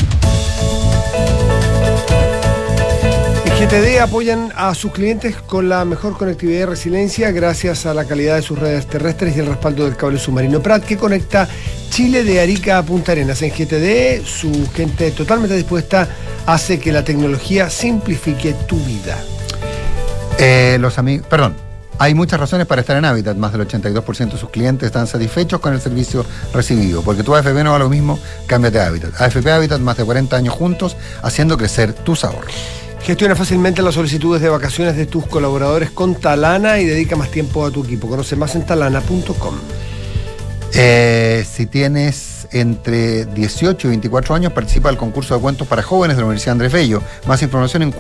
GTD 3.63 4.01
apoyan 4.01 4.53
a 4.57 4.75
sus 4.75 4.91
clientes 4.91 5.37
con 5.37 5.69
la 5.69 5.85
mejor 5.85 6.19
conectividad 6.19 6.63
y 6.63 6.65
resiliencia 6.65 7.31
gracias 7.31 7.87
a 7.87 7.95
la 7.95 8.05
calidad 8.07 8.35
de 8.35 8.43
sus 8.43 8.59
redes 8.59 8.89
terrestres 8.89 9.37
y 9.37 9.39
el 9.39 9.47
respaldo 9.47 9.85
del 9.85 9.95
cable 9.95 10.19
submarino 10.19 10.61
Prat 10.61 10.85
que 10.85 10.97
conecta 10.97 11.49
Chile 11.89 12.25
de 12.25 12.41
Arica 12.41 12.79
a 12.79 12.83
Punta 12.83 13.13
Arenas. 13.13 13.41
En 13.41 13.51
GTD, 13.51 14.27
su 14.27 14.69
gente 14.75 15.13
totalmente 15.13 15.55
dispuesta 15.55 16.09
hace 16.45 16.81
que 16.81 16.91
la 16.91 17.05
tecnología 17.05 17.71
simplifique 17.71 18.53
tu 18.67 18.81
vida. 18.81 19.17
Eh, 20.41 20.77
los 20.81 20.99
amigos, 20.99 21.29
perdón, 21.29 21.55
hay 22.01 22.15
muchas 22.17 22.41
razones 22.41 22.67
para 22.67 22.81
estar 22.81 22.97
en 22.97 23.05
Habitat. 23.05 23.37
Más 23.37 23.53
del 23.53 23.61
82% 23.69 24.33
de 24.33 24.39
sus 24.39 24.51
clientes 24.51 24.87
están 24.87 25.07
satisfechos 25.07 25.61
con 25.61 25.73
el 25.73 25.81
servicio 25.81 26.27
recibido. 26.53 27.03
Porque 27.03 27.23
tu 27.23 27.33
AFP 27.33 27.63
no 27.63 27.71
va 27.71 27.79
lo 27.79 27.89
mismo, 27.89 28.19
cámbiate 28.47 28.81
a 28.81 28.87
Habitat. 28.87 29.21
AFP 29.21 29.53
Habitat, 29.53 29.81
más 29.81 29.99
de 29.99 30.05
40 30.05 30.37
años 30.37 30.53
juntos, 30.53 30.97
haciendo 31.23 31.57
crecer 31.57 31.93
tus 31.93 32.25
ahorros. 32.25 32.82
Gestiona 33.05 33.35
fácilmente 33.35 33.83
las 33.83 33.95
solicitudes 33.95 34.41
de 34.41 34.49
vacaciones 34.49 34.97
de 34.97 35.07
tus 35.07 35.27
colaboradores 35.27 35.91
con 35.91 36.15
Talana 36.15 36.79
y 36.79 36.87
dedica 36.87 37.17
más 37.17 37.31
tiempo 37.31 37.67
a 37.67 37.71
tu 37.73 37.83
equipo. 37.83 38.07
Conoce 38.09 38.37
más 38.37 38.55
en 38.55 38.65
talana.com. 38.65 39.57
Eh, 40.75 41.45
si 41.51 41.67
tienes 41.67 42.47
entre 42.53 43.25
18 43.27 43.89
y 43.89 43.91
24 43.91 44.37
años, 44.37 44.53
participa 44.53 44.89
del 44.89 44.99
concurso 44.99 45.35
de 45.35 45.41
cuentos 45.41 45.67
para 45.67 45.83
jóvenes 45.83 46.17
de 46.17 46.23
la 46.23 46.27
Universidad 46.27 46.53
Andrés 46.53 46.73
Bello. 46.73 47.03
Más 47.27 47.43
información 47.43 47.83
en 47.83 47.91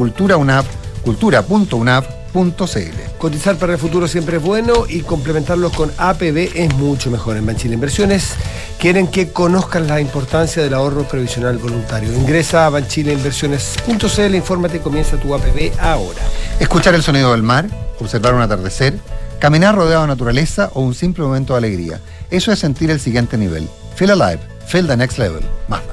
cultura.unap.cl. 1.03 3.19
Cotizar 3.19 3.57
para 3.57 3.75
el 3.75 3.79
futuro 3.79 4.09
siempre 4.09 4.39
es 4.39 4.43
bueno 4.43 4.85
y 4.89 5.01
complementarlo 5.01 5.71
con 5.71 5.93
APB 5.97 6.51
es 6.55 6.75
mucho 6.75 7.11
mejor. 7.11 7.37
En 7.37 7.47
Banchile 7.47 7.75
Inversiones 7.75 8.35
quieren 8.79 9.07
que 9.07 9.33
conozcan 9.33 9.87
la 9.87 10.01
importancia 10.01 10.63
del 10.63 10.75
ahorro 10.75 11.05
previsional 11.05 11.59
voluntario. 11.59 12.13
Ingresa 12.13 12.67
a 12.67 12.71
banchileinversiones.cl, 12.71 14.35
infórmate 14.35 14.79
y 14.79 14.81
comienza 14.81 15.17
tu 15.19 15.35
APB 15.35 15.73
ahora. 15.81 16.21
Escuchar 16.59 16.95
el 16.95 17.03
sonido 17.03 17.33
del 17.33 17.43
mar, 17.43 17.67
observar 18.01 18.35
un 18.35 18.41
atardecer, 18.41 18.99
caminar 19.39 19.75
rodeado 19.75 20.03
de 20.03 20.09
naturaleza 20.09 20.71
o 20.75 20.81
un 20.81 20.95
simple 20.95 21.25
momento 21.25 21.53
de 21.53 21.59
alegría. 21.59 22.01
Eso 22.31 22.51
es 22.51 22.59
sentir 22.59 22.91
el 22.91 23.01
siguiente 23.01 23.37
nivel. 23.37 23.69
Feel 23.95 24.11
alive, 24.11 24.41
feel 24.67 24.87
the 24.87 24.97
next 24.97 25.19
level. 25.19 25.43
Mazda. 25.69 25.92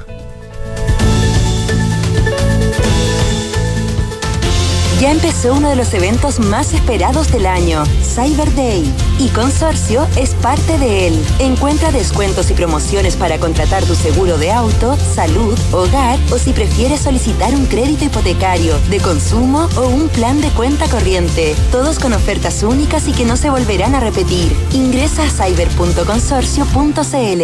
Ya 5.00 5.10
empezó 5.12 5.54
uno 5.54 5.70
de 5.70 5.76
los 5.76 5.94
eventos 5.94 6.40
más 6.40 6.74
esperados 6.74 7.32
del 7.32 7.46
año, 7.46 7.84
Cyber 8.02 8.54
Day, 8.54 8.84
y 9.18 9.28
Consorcio 9.28 10.06
es 10.18 10.34
parte 10.34 10.78
de 10.78 11.06
él. 11.06 11.18
Encuentra 11.38 11.90
descuentos 11.90 12.50
y 12.50 12.54
promociones 12.54 13.16
para 13.16 13.38
contratar 13.38 13.82
tu 13.86 13.94
seguro 13.94 14.36
de 14.36 14.52
auto, 14.52 14.98
salud, 14.98 15.58
hogar 15.72 16.18
o 16.30 16.36
si 16.36 16.52
prefieres 16.52 17.00
solicitar 17.00 17.54
un 17.54 17.64
crédito 17.64 18.04
hipotecario, 18.04 18.78
de 18.90 19.00
consumo 19.00 19.70
o 19.78 19.88
un 19.88 20.10
plan 20.10 20.38
de 20.42 20.50
cuenta 20.50 20.86
corriente. 20.86 21.56
Todos 21.72 21.98
con 21.98 22.12
ofertas 22.12 22.62
únicas 22.62 23.08
y 23.08 23.12
que 23.12 23.24
no 23.24 23.38
se 23.38 23.48
volverán 23.48 23.94
a 23.94 24.00
repetir. 24.00 24.54
Ingresa 24.74 25.24
a 25.24 25.30
cyber.consorcio.cl. 25.30 27.42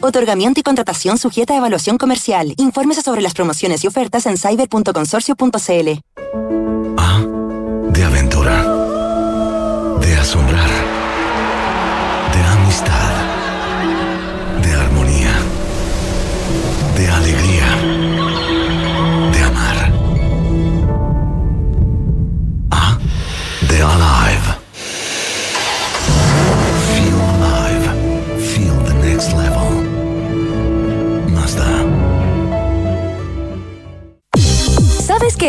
Otorgamiento 0.00 0.60
y 0.60 0.62
contratación 0.62 1.18
sujeta 1.18 1.54
a 1.54 1.56
evaluación 1.56 1.98
comercial. 1.98 2.54
Infórmese 2.56 3.02
sobre 3.02 3.20
las 3.20 3.34
promociones 3.34 3.82
y 3.82 3.88
ofertas 3.88 4.26
en 4.26 4.36
cyber.consorcio.cl. 4.36 6.11
A 6.34 6.61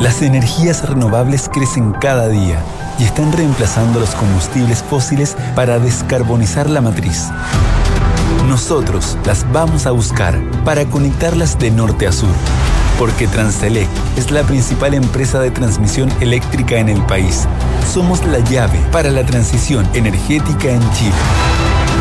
Las 0.00 0.20
energías 0.20 0.86
renovables 0.86 1.48
crecen 1.48 1.92
cada 1.92 2.28
día 2.28 2.62
y 2.98 3.04
están 3.04 3.32
reemplazando 3.32 3.98
los 3.98 4.14
combustibles 4.14 4.82
fósiles 4.82 5.36
para 5.54 5.78
descarbonizar 5.78 6.68
la 6.68 6.82
matriz. 6.82 7.28
nosotros 8.46 9.16
las 9.24 9.50
vamos 9.52 9.86
a 9.86 9.90
buscar 9.90 10.38
para 10.64 10.84
conectarlas 10.84 11.58
de 11.58 11.70
norte 11.70 12.06
a 12.06 12.12
sur. 12.12 12.34
Porque 12.98 13.26
Transelec 13.26 13.88
es 14.16 14.30
la 14.30 14.42
principal 14.42 14.94
empresa 14.94 15.40
de 15.40 15.50
transmisión 15.50 16.10
eléctrica 16.20 16.76
en 16.76 16.88
el 16.88 17.02
país. 17.02 17.46
Somos 17.92 18.24
la 18.26 18.38
llave 18.40 18.78
para 18.92 19.10
la 19.10 19.24
transición 19.24 19.86
energética 19.94 20.68
en 20.68 20.80
Chile. 20.92 21.12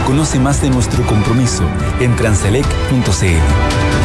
Conoce 0.06 0.40
más 0.40 0.62
de 0.62 0.70
nuestro 0.70 1.06
compromiso 1.06 1.64
en 2.00 2.16
transelec.cl. 2.16 4.05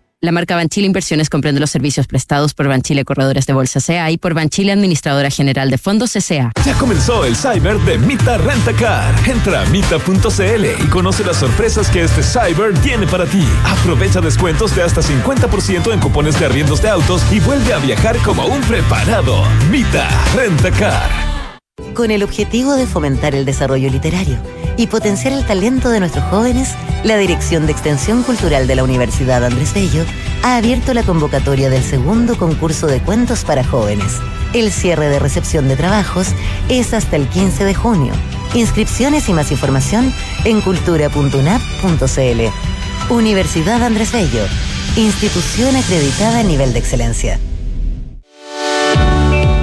La 0.23 0.31
marca 0.31 0.55
Banchile 0.55 0.85
Inversiones 0.85 1.31
comprende 1.31 1.59
los 1.59 1.71
servicios 1.71 2.05
prestados 2.05 2.53
por 2.53 2.67
Banchile 2.67 3.03
Corredores 3.05 3.47
de 3.47 3.53
Bolsa 3.53 3.79
CA 3.83 4.11
y 4.11 4.19
por 4.19 4.35
Banchile 4.35 4.71
Administradora 4.71 5.31
General 5.31 5.71
de 5.71 5.79
Fondos 5.79 6.13
CA. 6.13 6.51
Ya 6.63 6.77
comenzó 6.77 7.25
el 7.25 7.35
Cyber 7.35 7.79
de 7.79 7.97
Mita 7.97 8.37
Rentacar. 8.37 9.15
Entra 9.27 9.63
a 9.63 9.65
mita.cl 9.71 10.65
y 10.79 10.87
conoce 10.89 11.23
las 11.23 11.37
sorpresas 11.37 11.89
que 11.89 12.03
este 12.03 12.21
Cyber 12.21 12.75
tiene 12.83 13.07
para 13.07 13.25
ti. 13.25 13.43
Aprovecha 13.65 14.21
descuentos 14.21 14.75
de 14.75 14.83
hasta 14.83 15.01
50% 15.01 15.91
en 15.91 15.99
cupones 15.99 16.39
de 16.39 16.45
arriendos 16.45 16.83
de 16.83 16.89
autos 16.89 17.23
y 17.31 17.39
vuelve 17.39 17.73
a 17.73 17.79
viajar 17.79 18.15
como 18.17 18.45
un 18.45 18.61
preparado. 18.61 19.43
Mita 19.71 20.07
Rentacar. 20.35 21.40
Con 21.93 22.11
el 22.11 22.23
objetivo 22.23 22.75
de 22.75 22.87
fomentar 22.87 23.35
el 23.35 23.45
desarrollo 23.45 23.89
literario 23.89 24.37
y 24.77 24.87
potenciar 24.87 25.33
el 25.33 25.45
talento 25.45 25.89
de 25.89 25.99
nuestros 25.99 26.23
jóvenes, 26.25 26.73
la 27.03 27.17
Dirección 27.17 27.65
de 27.65 27.73
Extensión 27.73 28.23
Cultural 28.23 28.67
de 28.67 28.75
la 28.75 28.83
Universidad 28.83 29.43
Andrés 29.43 29.73
Bello 29.73 30.05
ha 30.43 30.55
abierto 30.55 30.93
la 30.93 31.03
convocatoria 31.03 31.69
del 31.69 31.83
segundo 31.83 32.37
concurso 32.37 32.87
de 32.87 33.01
cuentos 33.01 33.43
para 33.43 33.63
jóvenes. 33.63 34.19
El 34.53 34.71
cierre 34.71 35.09
de 35.09 35.19
recepción 35.19 35.67
de 35.67 35.75
trabajos 35.75 36.27
es 36.69 36.93
hasta 36.93 37.15
el 37.15 37.27
15 37.27 37.65
de 37.65 37.75
junio. 37.75 38.13
Inscripciones 38.53 39.29
y 39.29 39.33
más 39.33 39.51
información 39.51 40.13
en 40.45 40.61
cultura.unap.cl. 40.61 43.13
Universidad 43.13 43.83
Andrés 43.83 44.11
Bello, 44.11 44.43
institución 44.95 45.75
acreditada 45.75 46.39
a 46.39 46.43
nivel 46.43 46.73
de 46.73 46.79
excelencia. 46.79 47.39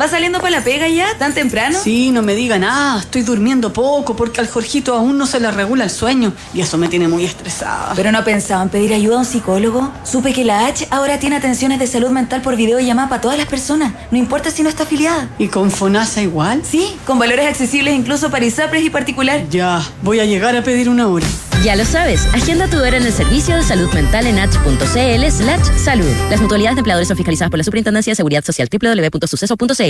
¿va 0.00 0.08
saliendo 0.08 0.38
para 0.38 0.58
la 0.58 0.64
pega 0.64 0.88
ya? 0.88 1.06
¿Tan 1.18 1.34
temprano? 1.34 1.78
Sí, 1.82 2.10
no 2.10 2.22
me 2.22 2.34
diga 2.34 2.58
nada, 2.58 3.00
estoy 3.00 3.22
durmiendo 3.22 3.72
poco 3.72 4.16
porque 4.16 4.40
al 4.40 4.48
Jorgito 4.48 4.94
aún 4.94 5.18
no 5.18 5.26
se 5.26 5.40
le 5.40 5.50
regula 5.50 5.84
el 5.84 5.90
sueño 5.90 6.32
y 6.54 6.60
eso 6.60 6.78
me 6.78 6.88
tiene 6.88 7.06
muy 7.06 7.24
estresada. 7.24 7.92
¿Pero 7.94 8.10
no 8.10 8.24
pensaba 8.24 8.62
en 8.62 8.70
pedir 8.70 8.94
ayuda 8.94 9.16
a 9.16 9.18
un 9.18 9.24
psicólogo? 9.24 9.92
Supe 10.04 10.32
que 10.32 10.44
la 10.44 10.66
H 10.66 10.88
ahora 10.90 11.18
tiene 11.18 11.36
atenciones 11.36 11.78
de 11.78 11.86
salud 11.86 12.10
mental 12.10 12.40
por 12.40 12.56
videollamada 12.56 13.08
para 13.08 13.20
todas 13.20 13.36
las 13.36 13.46
personas, 13.46 13.92
no 14.10 14.16
importa 14.16 14.50
si 14.50 14.62
no 14.62 14.68
está 14.68 14.84
afiliada. 14.84 15.28
¿Y 15.38 15.48
con 15.48 15.70
FONASA 15.70 16.22
igual? 16.22 16.62
Sí, 16.64 16.96
con 17.06 17.18
valores 17.18 17.46
accesibles 17.46 17.94
incluso 17.94 18.30
para 18.30 18.46
ISAPRES 18.46 18.84
y 18.84 18.90
particular. 18.90 19.48
Ya, 19.50 19.82
voy 20.02 20.20
a 20.20 20.24
llegar 20.24 20.56
a 20.56 20.62
pedir 20.62 20.88
una 20.88 21.08
hora. 21.08 21.26
Ya 21.62 21.76
lo 21.76 21.84
sabes, 21.84 22.24
agenda 22.32 22.68
tu 22.68 22.78
hora 22.78 22.96
en 22.96 23.04
el 23.04 23.12
servicio 23.12 23.54
de 23.54 23.62
salud 23.62 23.92
mental 23.92 24.26
en 24.26 24.38
h.cl 24.38 25.30
slash 25.30 25.78
salud. 25.84 26.10
Las 26.30 26.40
mutualidades 26.40 26.76
de 26.76 26.80
empleadores 26.80 27.08
son 27.08 27.18
fiscalizadas 27.18 27.50
por 27.50 27.58
la 27.58 27.64
Superintendencia 27.64 28.12
de 28.12 28.16
Seguridad 28.16 28.42
Social 28.42 28.66
www.suceso.cl. 28.72 29.89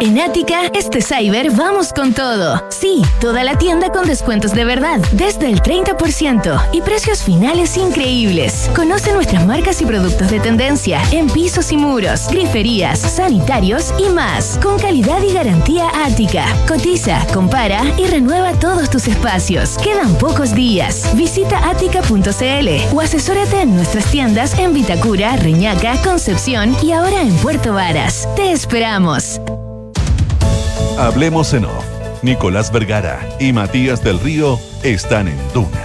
En 0.00 0.16
Ática, 0.20 0.66
este 0.74 1.02
cyber 1.02 1.50
vamos 1.50 1.92
con 1.92 2.14
todo. 2.14 2.62
Sí, 2.70 3.02
toda 3.20 3.42
la 3.42 3.58
tienda 3.58 3.90
con 3.90 4.06
descuentos 4.06 4.52
de 4.52 4.64
verdad, 4.64 5.00
desde 5.12 5.50
el 5.50 5.60
30% 5.60 6.68
y 6.72 6.82
precios 6.82 7.22
finales 7.22 7.76
increíbles. 7.76 8.70
Conoce 8.76 9.12
nuestras 9.12 9.44
marcas 9.44 9.82
y 9.82 9.86
productos 9.86 10.30
de 10.30 10.38
tendencia 10.38 11.02
en 11.10 11.28
pisos 11.28 11.72
y 11.72 11.76
muros, 11.76 12.28
griferías, 12.30 13.00
sanitarios 13.00 13.92
y 13.98 14.08
más, 14.10 14.60
con 14.62 14.78
calidad 14.78 15.20
y 15.22 15.32
garantía 15.32 15.88
Ática. 16.04 16.44
Cotiza, 16.68 17.26
compara 17.34 17.82
y 17.98 18.06
renueva 18.06 18.52
todos 18.52 18.90
tus 18.90 19.08
espacios. 19.08 19.76
Quedan 19.78 20.14
pocos 20.18 20.54
días. 20.54 21.10
Visita 21.16 21.68
ática.cl 21.68 22.94
o 22.94 23.00
asesórate 23.00 23.62
en 23.62 23.74
nuestras 23.74 24.06
tiendas 24.12 24.56
en 24.58 24.74
Vitacura, 24.74 25.36
Reñaca, 25.36 26.00
Concepción 26.02 26.76
y 26.82 26.92
ahora 26.92 27.20
en 27.20 27.34
Puerto 27.38 27.74
Varas. 27.74 28.28
Te 28.36 28.52
esperamos. 28.52 29.40
Hablemos 30.98 31.54
en 31.54 31.64
off. 31.64 31.84
Nicolás 32.22 32.72
Vergara 32.72 33.20
y 33.38 33.52
Matías 33.52 34.02
del 34.02 34.18
Río 34.18 34.58
están 34.82 35.28
en 35.28 35.38
Duna. 35.54 35.84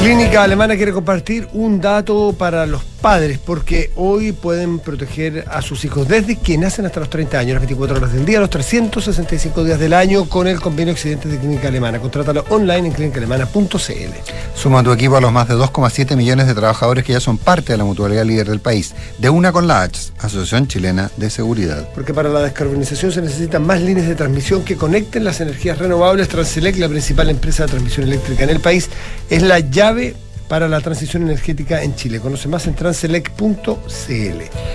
Clínica 0.00 0.42
Alemana 0.42 0.74
quiere 0.74 0.92
compartir 0.92 1.48
un 1.52 1.80
dato 1.80 2.34
para 2.36 2.66
los 2.66 2.82
padres, 3.00 3.38
porque 3.38 3.90
hoy 3.96 4.32
pueden 4.32 4.78
proteger 4.78 5.44
a 5.50 5.62
sus 5.62 5.84
hijos 5.84 6.08
desde 6.08 6.36
que 6.36 6.58
nacen 6.58 6.86
hasta 6.86 7.00
los 7.00 7.10
30 7.10 7.38
años, 7.38 7.52
las 7.54 7.62
24 7.62 7.96
horas 7.96 8.12
del 8.12 8.24
día, 8.24 8.40
los 8.40 8.50
365 8.50 9.64
días 9.64 9.78
del 9.78 9.92
año, 9.92 10.28
con 10.28 10.46
el 10.46 10.60
convenio 10.60 10.92
Accidentes 10.92 11.30
de 11.30 11.38
Clínica 11.38 11.68
Alemana. 11.68 12.00
Contrátalo 12.00 12.44
online 12.50 12.88
en 12.88 12.92
clínicaalemana.cl. 12.92 14.12
Suma 14.54 14.82
tu 14.82 14.92
equipo 14.92 15.16
a 15.16 15.20
los 15.20 15.32
más 15.32 15.48
de 15.48 15.54
2,7 15.54 16.16
millones 16.16 16.46
de 16.46 16.54
trabajadores 16.54 17.04
que 17.04 17.12
ya 17.12 17.20
son 17.20 17.38
parte 17.38 17.72
de 17.72 17.78
la 17.78 17.84
mutualidad 17.84 18.24
líder 18.24 18.48
del 18.48 18.60
país. 18.60 18.94
De 19.18 19.30
una 19.30 19.52
con 19.52 19.66
la 19.66 19.82
H, 19.82 20.12
Asociación 20.18 20.66
Chilena 20.66 21.10
de 21.16 21.30
Seguridad. 21.30 21.88
Porque 21.94 22.12
para 22.12 22.28
la 22.28 22.40
descarbonización 22.40 23.12
se 23.12 23.22
necesitan 23.22 23.64
más 23.64 23.80
líneas 23.80 24.08
de 24.08 24.14
transmisión 24.14 24.64
que 24.64 24.76
conecten 24.76 25.24
las 25.24 25.40
energías 25.40 25.78
renovables. 25.78 26.28
Transelec, 26.28 26.76
la 26.76 26.88
principal 26.88 27.30
empresa 27.30 27.64
de 27.64 27.70
transmisión 27.70 28.06
eléctrica 28.06 28.44
en 28.44 28.50
el 28.50 28.60
país, 28.60 28.88
es 29.30 29.42
la 29.42 29.60
llave 29.60 30.16
para 30.48 30.68
la 30.68 30.80
transición 30.80 31.22
energética 31.22 31.82
en 31.82 31.94
Chile. 31.94 32.20
Conoce 32.20 32.48
más 32.48 32.66
en 32.66 32.74
transelec.cl. 32.74 33.72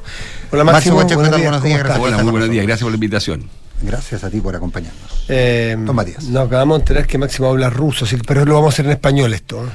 Hola, 0.55 0.63
Máximo, 0.63 0.95
Pacheco, 1.01 1.21
¿qué 1.21 1.27
buenos 1.29 1.37
días, 1.37 1.51
Buenos 1.51 1.61
¿cómo 1.61 1.67
días, 1.67 1.79
gracias 1.83 1.99
por 1.99 2.07
Hola, 2.07 2.23
muy 2.23 2.31
buenos 2.31 2.49
días. 2.49 2.65
Gracias 2.65 2.83
por 2.83 2.91
la 2.91 2.95
invitación. 2.95 3.49
Gracias 3.81 4.23
a 4.23 4.29
ti 4.29 4.39
por 4.39 4.55
acompañarnos. 4.55 5.25
Eh, 5.27 5.75
Don 5.77 5.93
Matías. 5.93 6.23
Nos 6.23 6.47
acabamos 6.47 6.77
de 6.77 6.81
enterar 6.83 7.07
que 7.07 7.17
Máximo 7.17 7.49
habla 7.49 7.69
ruso, 7.69 8.05
que- 8.05 8.17
pero 8.25 8.45
lo 8.45 8.53
vamos 8.55 8.67
a 8.67 8.73
hacer 8.73 8.85
en 8.85 8.91
español 8.93 9.33
esto. 9.33 9.67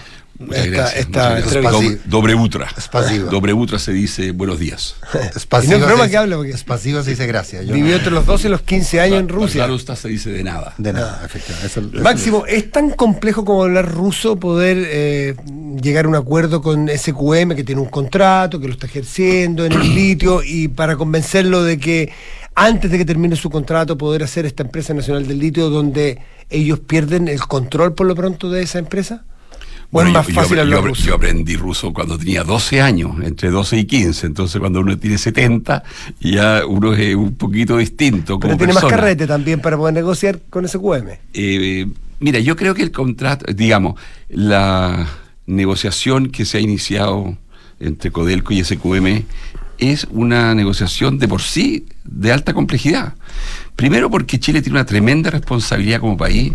Doble 3.27 3.53
utra. 3.53 3.79
Se 3.79 3.93
dice 3.93 4.33
buenos 4.33 4.59
días. 4.59 4.97
Y 5.63 5.69
no 5.69 5.77
es 5.77 5.87
broma 5.87 6.09
que 6.09 6.17
habla, 6.17 6.37
porque 6.37 6.57
se 6.57 7.11
dice 7.11 7.27
gracias. 7.27 7.67
Yo 7.67 7.75
vivió 7.75 7.91
no- 7.91 7.97
entre 7.99 8.11
los 8.13 8.25
12 8.27 8.49
y 8.49 8.51
los 8.51 8.63
15 8.63 9.01
años 9.01 9.21
en 9.21 9.29
Rusia. 9.29 9.67
Rusia 9.67 9.97
se 9.97 10.09
dice 10.09 10.31
de 10.31 10.43
nada. 10.43 10.75
De 10.79 10.93
nada, 10.93 11.23
efectivamente. 11.25 11.67
Eso- 11.67 12.03
Máximo, 12.03 12.47
¿es 12.47 12.71
tan 12.71 12.91
complejo 12.91 13.45
como 13.45 13.65
hablar 13.65 13.91
ruso 13.91 14.37
poder 14.37 14.79
eh, 14.89 15.37
llegar 15.83 16.07
a 16.07 16.09
un 16.09 16.15
acuerdo 16.17 16.63
con 16.63 16.89
SQM 16.89 17.55
que 17.55 17.65
tiene 17.65 17.81
un 17.81 17.89
contrato, 17.89 18.61
que 18.61 18.67
lo 18.67 18.73
está 18.73 18.87
ejerciendo 18.87 19.65
en 19.65 19.73
el 19.73 19.95
litio 19.95 20.43
y 20.43 20.69
para 20.69 20.97
convencerlo 20.97 21.63
de 21.63 21.79
que 21.79 22.13
antes 22.55 22.91
de 22.91 22.99
que 22.99 23.05
termine 23.05 23.37
su 23.37 23.51
contrato 23.51 23.97
poder 23.97 24.23
hacer 24.23 24.47
esta 24.47 24.63
empresa 24.63 24.95
nacional 24.95 25.27
del 25.27 25.39
litio 25.39 25.71
donde 25.71 26.19
ellos 26.51 26.81
pierden 26.81 27.29
el 27.29 27.41
control 27.41 27.95
por 27.95 28.07
lo 28.07 28.15
pronto 28.15 28.51
de 28.51 28.63
esa 28.63 28.79
empresa? 28.79 29.25
¿O 29.93 29.95
Bueno, 29.95 30.11
más 30.13 30.27
yo, 30.29 30.35
fácil 30.35 30.61
hablar 30.61 30.81
yo 30.81 30.87
ruso? 30.87 31.05
yo 31.05 31.15
aprendí 31.17 31.57
ruso 31.57 31.93
cuando 31.93 32.17
tenía 32.17 32.45
12 32.45 32.81
años, 32.81 33.13
entre 33.23 33.51
12 33.51 33.79
y 33.79 33.85
15. 33.87 34.27
Entonces, 34.27 34.61
cuando 34.61 34.81
uno 34.81 34.97
tiene 34.97 35.19
70, 35.19 35.83
ya 36.21 36.65
uno 36.67 36.95
es 36.95 37.15
un 37.17 37.35
poquito 37.35 37.77
distinto. 37.77 38.39
Pero 38.39 38.53
como 38.53 38.57
tiene 38.57 38.73
más 38.73 38.85
carrete 38.85 39.27
también 39.27 39.61
para 39.61 39.77
poder 39.77 39.95
negociar 39.95 40.41
con 40.49 40.67
SQM. 40.69 41.09
Eh, 41.35 41.87
mira, 42.21 42.39
yo 42.39 42.55
creo 42.55 42.75
que 42.75 42.83
el 42.83 42.93
contrato, 42.93 43.53
digamos, 43.53 44.01
la 44.29 45.07
negociación 45.47 46.31
que 46.31 46.45
se 46.45 46.59
ha 46.59 46.61
iniciado 46.61 47.37
entre 47.81 48.13
Codelco 48.13 48.53
y 48.53 48.63
SQM 48.63 49.25
es 49.79 50.07
una 50.11 50.55
negociación 50.55 51.19
de 51.19 51.27
por 51.27 51.43
sí 51.43 51.87
de 52.05 52.33
alta 52.33 52.53
complejidad. 52.55 53.15
Primero 53.75 54.11
porque 54.11 54.39
Chile 54.39 54.63
tiene 54.63 54.79
una 54.79 54.87
tremenda 54.87 55.31
responsabilidad 55.31 56.01
como 56.01 56.17
país 56.17 56.53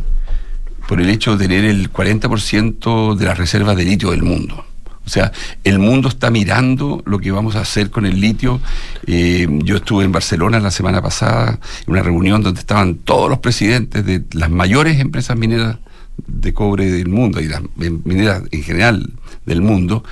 por 0.88 1.02
el 1.02 1.10
hecho 1.10 1.38
de 1.38 1.48
tener 1.48 1.66
el 1.66 1.92
40% 1.92 3.16
de 3.16 3.26
las 3.26 3.38
reservas 3.38 3.76
de 3.76 3.86
litio 3.86 4.12
del 4.12 4.24
mundo. 4.24 4.66
O 5.06 5.10
sea, 5.10 5.32
el 5.64 5.78
mundo 5.78 6.10
está 6.10 6.32
mirando 6.32 7.04
lo 7.06 7.20
que 7.20 7.32
vamos 7.32 7.56
a 7.56 7.62
hacer 7.62 7.92
con 7.92 8.06
el 8.06 8.20
litio. 8.20 8.60
Eh, 9.06 9.48
yo 9.64 9.78
estuve 9.78 10.04
en 10.04 10.12
Barcelona 10.12 10.60
la 10.60 10.72
semana 10.72 11.02
pasada, 11.02 11.60
en 11.86 11.94
una 11.94 12.02
reunión 12.02 12.42
donde 12.42 12.60
estaban 12.60 12.96
todos 12.96 13.30
los 13.30 13.40
presidentes 13.40 14.04
de 14.04 14.24
las 14.34 14.50
mayores 14.50 15.00
empresas 15.00 15.38
mineras 15.38 15.78
de 16.26 16.54
cobre 16.54 16.90
del 16.90 17.10
mundo 17.10 17.40
y 17.40 17.48
las 17.48 17.62
eh, 17.62 17.92
mineras 18.04 18.44
en 18.52 18.64
general 18.64 19.14
del 19.46 19.62
mundo. 19.62 20.04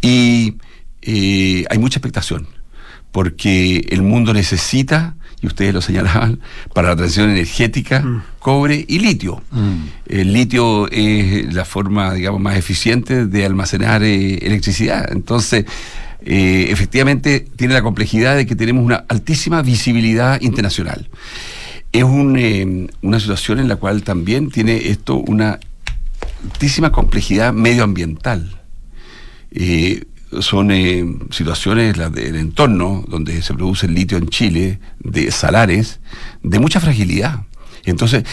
Y 0.00 0.56
eh, 1.02 1.64
hay 1.68 1.78
mucha 1.78 1.98
expectación, 1.98 2.46
porque 3.12 3.86
el 3.90 4.00
mundo 4.00 4.32
necesita, 4.32 5.16
y 5.42 5.46
ustedes 5.46 5.72
lo 5.72 5.80
señalaban, 5.80 6.40
para 6.74 6.88
la 6.88 6.96
transición 6.96 7.30
energética, 7.30 8.04
cobre 8.38 8.84
y 8.86 8.98
litio. 8.98 9.42
El 10.06 10.32
litio 10.32 10.88
es 10.90 11.52
la 11.52 11.64
forma, 11.64 12.14
digamos, 12.14 12.40
más 12.40 12.56
eficiente 12.56 13.26
de 13.26 13.46
almacenar 13.46 14.02
eh, 14.02 14.34
electricidad. 14.42 15.10
Entonces, 15.10 15.64
eh, 16.22 16.66
efectivamente, 16.70 17.40
tiene 17.56 17.74
la 17.74 17.82
complejidad 17.82 18.36
de 18.36 18.46
que 18.46 18.56
tenemos 18.56 18.84
una 18.84 19.04
altísima 19.08 19.62
visibilidad 19.62 20.40
internacional. 20.40 21.08
Es 21.92 22.04
un, 22.04 22.36
eh, 22.38 22.88
una 23.02 23.18
situación 23.18 23.58
en 23.58 23.68
la 23.68 23.76
cual 23.76 24.02
también 24.02 24.50
tiene 24.50 24.88
esto 24.88 25.16
una 25.16 25.58
altísima 26.44 26.92
complejidad 26.92 27.52
medioambiental. 27.52 28.60
Eh, 29.52 30.04
son 30.38 30.70
eh, 30.70 31.04
situaciones 31.30 31.96
las 31.96 32.12
del 32.12 32.36
entorno 32.36 33.04
donde 33.08 33.42
se 33.42 33.54
produce 33.54 33.86
el 33.86 33.94
litio 33.94 34.18
en 34.18 34.28
Chile, 34.28 34.78
de 35.00 35.30
salares, 35.30 36.00
de 36.42 36.58
mucha 36.58 36.80
fragilidad. 36.80 37.46
Entonces, 37.84 38.24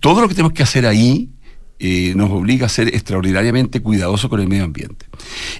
todo 0.00 0.20
lo 0.20 0.28
que 0.28 0.34
tenemos 0.34 0.52
que 0.52 0.62
hacer 0.62 0.86
ahí 0.86 1.30
eh, 1.78 2.14
nos 2.16 2.30
obliga 2.30 2.66
a 2.66 2.68
ser 2.70 2.88
extraordinariamente 2.88 3.80
cuidadosos 3.80 4.30
con 4.30 4.40
el 4.40 4.48
medio 4.48 4.64
ambiente. 4.64 5.06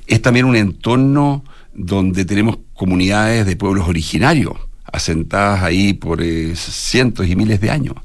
Es 0.07 0.23
también 0.23 0.47
un 0.47 0.57
entorno 0.57 1.45
donde 1.75 2.25
tenemos 2.25 2.59
comunidades 2.75 3.45
de 3.45 3.57
pueblos 3.57 3.89
originarios, 3.89 4.55
asentadas 4.85 5.63
ahí 5.63 5.93
por 5.93 6.23
eh, 6.23 6.55
cientos 6.57 7.27
y 7.29 7.37
miles 7.37 7.61
de 7.61 7.71
años. 7.71 7.97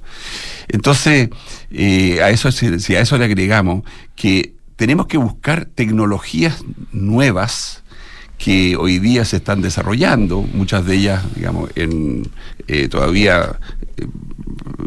Entonces, 0.67 1.29
a 2.21 2.29
eso, 2.29 2.51
si 2.51 2.95
a 2.95 2.99
eso 2.99 3.17
le 3.17 3.25
agregamos 3.25 3.83
que 4.15 4.56
tenemos 4.77 5.07
que 5.07 5.17
buscar 5.17 5.65
tecnologías 5.65 6.63
nuevas 6.91 7.83
que 8.37 8.77
hoy 8.77 8.99
día 8.99 9.25
se 9.25 9.37
están 9.37 9.61
desarrollando, 9.61 10.41
muchas 10.41 10.85
de 10.85 10.95
ellas, 10.95 11.25
digamos, 11.35 11.71
en 11.75 12.29
eh, 12.67 12.87
todavía 12.87 13.59
eh, 13.97 14.07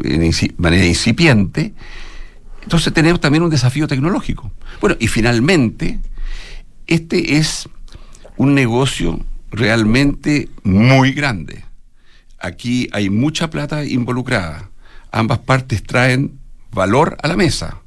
en 0.05 0.31
manera 0.57 0.85
incipiente. 0.85 1.73
Entonces 2.63 2.93
tenemos 2.93 3.19
también 3.19 3.43
un 3.43 3.49
desafío 3.49 3.87
tecnológico. 3.87 4.51
Bueno, 4.79 4.95
y 4.99 5.07
finalmente, 5.07 5.99
este 6.87 7.37
es 7.37 7.67
un 8.37 8.55
negocio 8.55 9.19
realmente 9.51 10.47
muy 10.63 11.11
grande. 11.11 11.65
Aquí 12.39 12.87
hay 12.93 13.09
mucha 13.09 13.49
plata 13.49 13.83
involucrada. 13.83 14.69
Ambas 15.11 15.39
partes 15.39 15.83
traen 15.83 16.39
valor 16.71 17.17
a 17.21 17.27
la 17.27 17.35
mesa. 17.35 17.80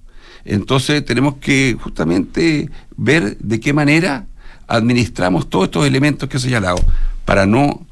Entonces 0.45 1.05
tenemos 1.05 1.37
que 1.37 1.77
justamente 1.81 2.69
ver 2.97 3.37
de 3.39 3.61
qué 3.61 3.73
manera 3.73 4.27
administramos 4.67 5.49
todos 5.51 5.67
estos 5.67 5.87
elementos 5.87 6.29
que 6.29 6.37
he 6.37 6.41
señalado 6.41 6.77
para 7.25 7.47
no 7.47 7.87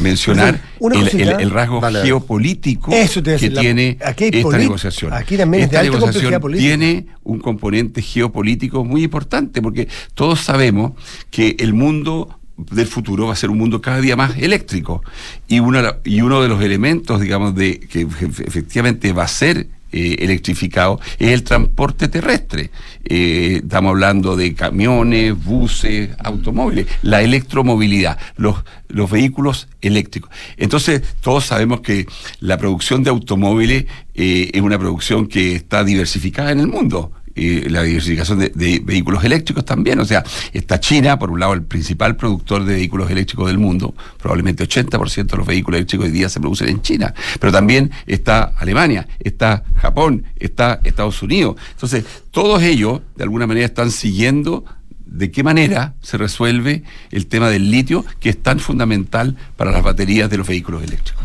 mencionar 0.00 0.60
el, 0.80 0.90
cosita. 1.04 1.22
el- 1.36 1.40
el 1.42 1.50
rasgo 1.50 1.80
Vale. 1.80 2.02
geopolítico 2.02 2.92
Eso 2.92 3.22
que 3.22 3.32
decir, 3.32 3.52
la- 3.52 3.60
tiene 3.60 3.98
aquí 4.02 4.24
hay 4.24 4.30
esta 4.40 4.56
negociación. 4.56 5.12
aquí 5.12 5.36
también 5.36 5.64
es 5.64 5.70
de 5.70 5.76
esta 5.76 5.80
alta 5.80 5.98
complejidad 5.98 6.22
negociación 6.30 6.40
política. 6.40 6.66
tiene 6.68 7.06
un 7.24 7.38
componente 7.40 8.00
geopolítico 8.02 8.84
muy 8.84 9.02
importante 9.04 9.60
porque 9.60 9.88
todos 10.14 10.40
sabemos 10.40 10.92
que 11.30 11.56
el 11.58 11.74
mundo 11.74 12.38
del 12.56 12.86
futuro 12.86 13.26
va 13.26 13.32
a 13.34 13.36
ser 13.36 13.50
un 13.50 13.58
mundo 13.58 13.82
cada 13.82 14.00
día 14.00 14.16
más 14.16 14.36
eléctrico 14.38 15.02
y, 15.48 15.60
una, 15.60 15.96
y 16.04 16.20
uno 16.22 16.40
de 16.40 16.48
los 16.48 16.62
elementos, 16.62 17.20
digamos, 17.20 17.54
de 17.54 17.78
que 17.80 18.06
efe- 18.06 18.46
efectivamente 18.46 19.12
va 19.12 19.24
a 19.24 19.28
ser 19.28 19.66
eh, 19.92 20.16
electrificado 20.20 21.00
es 21.18 21.28
el 21.28 21.42
transporte 21.42 22.08
terrestre. 22.08 22.70
Eh, 23.04 23.60
estamos 23.62 23.90
hablando 23.90 24.36
de 24.36 24.54
camiones, 24.54 25.34
buses, 25.44 26.10
automóviles, 26.18 26.86
la 27.02 27.22
electromovilidad, 27.22 28.18
los, 28.36 28.56
los 28.88 29.10
vehículos 29.10 29.68
eléctricos. 29.80 30.30
Entonces, 30.56 31.02
todos 31.20 31.44
sabemos 31.44 31.80
que 31.80 32.06
la 32.40 32.58
producción 32.58 33.02
de 33.02 33.10
automóviles 33.10 33.86
eh, 34.14 34.50
es 34.52 34.62
una 34.62 34.78
producción 34.78 35.26
que 35.26 35.54
está 35.54 35.84
diversificada 35.84 36.52
en 36.52 36.60
el 36.60 36.68
mundo. 36.68 37.12
Eh, 37.34 37.68
la 37.70 37.82
diversificación 37.82 38.38
de, 38.38 38.82
vehículos 38.84 39.24
eléctricos 39.24 39.64
también. 39.64 39.98
O 40.00 40.04
sea, 40.04 40.22
está 40.52 40.78
China, 40.80 41.18
por 41.18 41.30
un 41.30 41.40
lado, 41.40 41.54
el 41.54 41.62
principal 41.62 42.16
productor 42.16 42.64
de 42.64 42.74
vehículos 42.74 43.10
eléctricos 43.10 43.46
del 43.46 43.58
mundo. 43.58 43.94
Probablemente 44.18 44.68
80% 44.68 45.26
de 45.26 45.36
los 45.38 45.46
vehículos 45.46 45.78
eléctricos 45.78 46.06
hoy 46.06 46.12
día 46.12 46.28
se 46.28 46.40
producen 46.40 46.68
en 46.68 46.82
China. 46.82 47.14
Pero 47.40 47.52
también 47.52 47.90
está 48.06 48.52
Alemania, 48.58 49.08
está 49.18 49.64
Japón, 49.76 50.24
está 50.38 50.80
Estados 50.84 51.22
Unidos. 51.22 51.56
Entonces, 51.70 52.04
todos 52.30 52.62
ellos, 52.62 53.00
de 53.16 53.22
alguna 53.22 53.46
manera, 53.46 53.66
están 53.66 53.90
siguiendo 53.90 54.64
de 55.06 55.30
qué 55.30 55.42
manera 55.42 55.94
se 56.00 56.16
resuelve 56.16 56.84
el 57.10 57.26
tema 57.26 57.50
del 57.50 57.70
litio, 57.70 58.04
que 58.18 58.30
es 58.30 58.42
tan 58.42 58.58
fundamental 58.58 59.36
para 59.56 59.70
las 59.70 59.82
baterías 59.82 60.30
de 60.30 60.38
los 60.38 60.46
vehículos 60.46 60.82
eléctricos. 60.82 61.24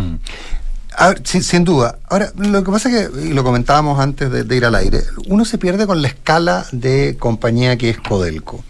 Sin, 1.24 1.44
sin 1.44 1.64
duda. 1.64 2.00
Ahora, 2.10 2.32
lo 2.38 2.64
que 2.64 2.72
pasa 2.72 2.90
es 2.90 3.10
que, 3.10 3.28
y 3.28 3.34
lo 3.34 3.44
comentábamos 3.44 4.00
antes 4.00 4.32
de, 4.32 4.56
ir 4.56 4.66
al 4.66 4.74
aire, 4.74 5.04
uno 5.28 5.46
se 5.46 5.60
pierde 5.60 5.86
con 5.86 6.02
la 6.02 6.08
escala 6.08 6.66
de 6.72 7.18
compañía 7.20 7.78
que 7.78 7.92
es 7.92 8.00
Codelco. 8.00 8.64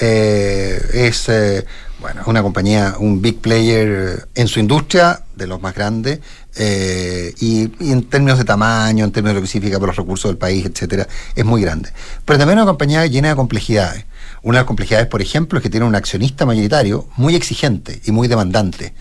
Eh, 0.00 0.80
es, 0.94 1.28
eh, 1.28 1.66
bueno, 2.00 2.22
una 2.26 2.40
compañía, 2.40 2.94
un 3.00 3.20
big 3.20 3.40
player 3.40 4.28
en 4.34 4.46
su 4.46 4.60
industria, 4.60 5.22
de 5.34 5.48
los 5.48 5.60
más 5.60 5.74
grandes, 5.74 6.20
eh, 6.54 7.34
y, 7.40 7.72
y 7.84 7.90
en 7.90 8.04
términos 8.04 8.38
de 8.38 8.44
tamaño, 8.44 9.04
en 9.04 9.10
términos 9.10 9.34
de 9.34 9.40
lo 9.40 9.42
que 9.42 9.50
significa 9.50 9.80
para 9.80 9.88
los 9.88 9.96
recursos 9.96 10.30
del 10.30 10.38
país, 10.38 10.64
etcétera, 10.64 11.08
es 11.34 11.44
muy 11.44 11.62
grande. 11.62 11.90
Pero 12.24 12.38
también 12.38 12.58
una 12.58 12.66
compañía 12.66 13.04
llena 13.06 13.30
de 13.30 13.36
complejidades. 13.36 14.04
Una 14.42 14.58
de 14.58 14.62
las 14.62 14.66
complejidades, 14.66 15.08
por 15.08 15.20
ejemplo, 15.20 15.58
es 15.58 15.62
que 15.62 15.70
tiene 15.70 15.86
un 15.86 15.94
accionista 15.96 16.46
mayoritario 16.46 17.08
muy 17.16 17.34
exigente 17.34 18.00
y 18.04 18.12
muy 18.12 18.28
demandante 18.28 18.92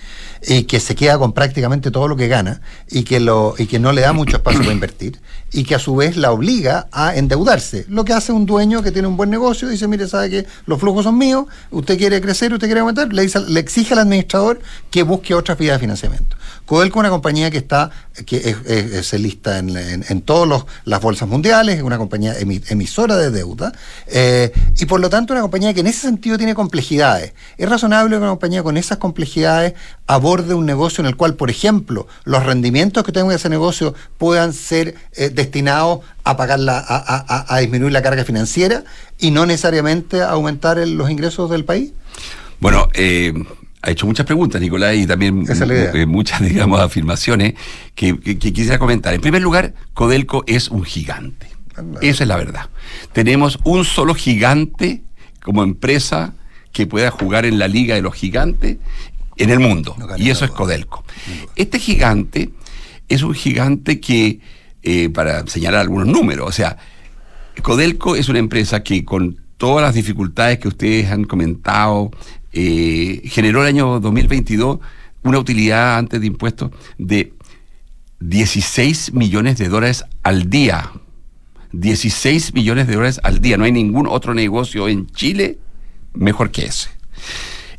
y 0.48 0.64
que 0.64 0.80
se 0.80 0.96
queda 0.96 1.18
con 1.18 1.34
prácticamente 1.34 1.92
todo 1.92 2.08
lo 2.08 2.16
que 2.16 2.28
gana 2.28 2.62
y 2.90 3.04
que, 3.04 3.20
lo, 3.20 3.56
y 3.58 3.68
que 3.68 3.80
no 3.80 3.92
le 3.92 4.02
da 4.02 4.14
mucho 4.14 4.38
espacio 4.38 4.62
para 4.62 4.74
invertir 4.74 5.20
y 5.54 5.64
que 5.64 5.76
a 5.76 5.80
su 5.80 5.96
vez 5.96 6.16
la 6.16 6.32
obliga 6.32 6.88
a 6.92 7.16
endeudarse. 7.16 7.86
Lo 7.90 8.06
que 8.06 8.14
hace 8.14 8.32
un 8.32 8.46
dueño 8.46 8.82
que 8.82 8.92
tiene 8.92 9.08
un 9.08 9.18
buen 9.18 9.30
negocio, 9.30 9.68
dice, 9.68 9.88
mire, 9.88 10.08
sabe 10.08 10.30
que 10.30 10.48
los 10.66 10.80
flujos 10.80 11.04
son 11.04 11.18
míos, 11.18 11.46
usted 11.72 11.98
quiere 11.98 12.22
crecer, 12.22 12.54
usted 12.54 12.68
quiere 12.68 12.80
aumentar, 12.80 13.12
le, 13.12 13.24
exige 13.60 13.94
al 13.94 14.00
administrador 14.00 14.62
que 14.90 15.04
busque 15.04 15.34
otras 15.34 15.58
vías 15.58 15.76
de 15.76 15.80
financiamiento. 15.80 16.38
Codelco 16.66 17.00
es 17.00 17.02
una 17.02 17.10
compañía 17.10 17.52
que 17.52 17.58
está, 17.58 17.92
que 18.26 18.56
es, 18.66 19.14
lista 19.14 19.60
en, 19.60 19.76
en, 19.76 20.22
todas 20.22 20.64
las 20.86 21.02
bolsas 21.02 21.28
mundiales, 21.28 21.78
es 21.78 21.84
una 21.84 21.98
compañía 21.98 22.34
emisora 22.40 23.18
de 23.18 23.30
deuda, 23.30 23.74
eh, 24.08 24.54
y 24.78 24.86
por 24.86 25.02
lo 25.02 25.10
tanto 25.10 25.34
una 25.34 25.42
compañía 25.42 25.74
que 25.74 25.82
en 25.82 25.88
ese 25.88 26.02
sentido 26.02 26.38
tiene 26.38 26.56
complejidades. 26.56 27.34
Es 27.58 27.68
razonable 27.68 28.16
que 28.16 28.22
una 28.22 28.30
compañía 28.30 28.64
con 28.64 28.78
esas 28.78 29.00
complejidades 29.00 29.74
aborde 30.08 30.31
un 30.40 30.66
negocio 30.66 31.02
en 31.02 31.08
el 31.08 31.16
cual, 31.16 31.36
por 31.36 31.50
ejemplo, 31.50 32.08
los 32.24 32.46
rendimientos 32.46 33.04
que 33.04 33.12
tenga 33.12 33.36
ese 33.36 33.50
negocio 33.50 33.94
puedan 34.18 34.54
ser 34.54 34.96
eh, 35.14 35.30
destinados 35.30 36.00
a 36.24 36.38
pagar 36.38 36.60
la, 36.60 36.84
a, 36.88 37.60
disminuir 37.60 37.92
la 37.92 38.02
carga 38.02 38.24
financiera 38.24 38.84
y 39.20 39.32
no 39.32 39.46
necesariamente 39.46 40.22
a 40.22 40.30
aumentar 40.30 40.78
los 40.88 41.10
ingresos 41.10 41.50
del 41.50 41.66
país? 41.66 41.92
Bueno, 42.60 42.88
eh, 42.94 43.34
ha 43.82 43.92
hecho 43.92 44.06
muchas 44.06 44.26
preguntas, 44.26 44.62
Nicolás, 44.62 44.96
y 44.96 45.08
también 45.08 45.44
eh, 45.50 46.06
muchas, 46.06 46.42
digamos, 46.48 46.80
afirmaciones 46.80 47.56
que, 47.96 48.18
quisiera 48.38 48.80
comentar. 48.80 49.14
En 49.14 49.22
primer 49.22 49.42
lugar, 49.42 49.74
Codelco 49.94 50.44
es 50.48 50.70
un 50.70 50.84
gigante. 50.84 51.48
Esa 52.02 52.24
es 52.24 52.28
la 52.28 52.38
verdad. 52.38 52.70
Tenemos 53.14 53.58
un 53.64 53.86
solo 53.86 54.14
gigante 54.14 55.02
como 55.42 55.64
empresa 55.64 56.34
que 56.72 56.86
pueda 56.86 57.12
jugar 57.12 57.46
en 57.46 57.60
la 57.60 57.68
liga 57.68 57.96
de 57.96 58.02
los 58.02 58.14
gigantes 58.14 58.78
en 59.38 59.50
el 59.50 59.60
mundo, 59.60 59.96
y 60.18 60.30
eso 60.30 60.46
es 60.46 60.52
Codelco. 60.52 61.04
Este 61.56 61.80
gigante 61.80 62.50
es 63.08 63.24
un 63.24 63.34
gigante 63.34 64.00
que, 64.00 64.40
eh, 64.84 65.10
para 65.10 65.46
señalar 65.48 65.82
algunos 65.82 66.08
números, 66.08 66.48
o 66.48 66.52
sea, 66.52 66.78
Codelco 67.62 68.16
es 68.16 68.30
una 68.30 68.40
empresa 68.40 68.84
que 68.84 69.04
con 69.06 69.38
todas 69.58 69.84
las 69.84 69.94
dificultades 69.94 70.60
que 70.60 70.68
ustedes 70.68 71.12
han 71.12 71.26
comentado, 71.26 72.12
eh, 72.54 73.22
generó 73.26 73.62
el 73.62 73.68
año 73.68 74.00
2022 74.00 74.80
una 75.24 75.38
utilidad 75.38 75.98
antes 75.98 76.20
de 76.20 76.28
impuestos 76.28 76.72
de 76.98 77.34
16 78.20 79.14
millones 79.14 79.58
de 79.58 79.70
dólares 79.70 80.04
al 80.24 80.50
día. 80.50 80.92
16 81.74 82.54
millones 82.54 82.88
de 82.88 82.96
dólares 82.96 83.20
al 83.24 83.40
día. 83.40 83.58
No 83.58 83.66
hay 83.66 83.72
ningún 83.72 84.08
otro 84.08 84.34
negocio 84.34 84.88
en 84.88 85.08
Chile 85.08 85.60
mejor 86.14 86.52
que 86.52 86.66
ese. 86.66 86.90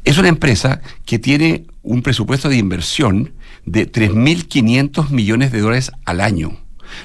Es 0.04 0.18
una 0.18 0.28
empresa 0.28 0.80
que 1.04 1.18
tiene 1.18 1.66
un 1.82 2.02
presupuesto 2.02 2.48
de 2.48 2.56
inversión 2.56 3.32
de 3.64 3.90
3.500 3.90 5.10
millones 5.10 5.52
de 5.52 5.60
dólares 5.60 5.92
al 6.04 6.20
año. 6.20 6.58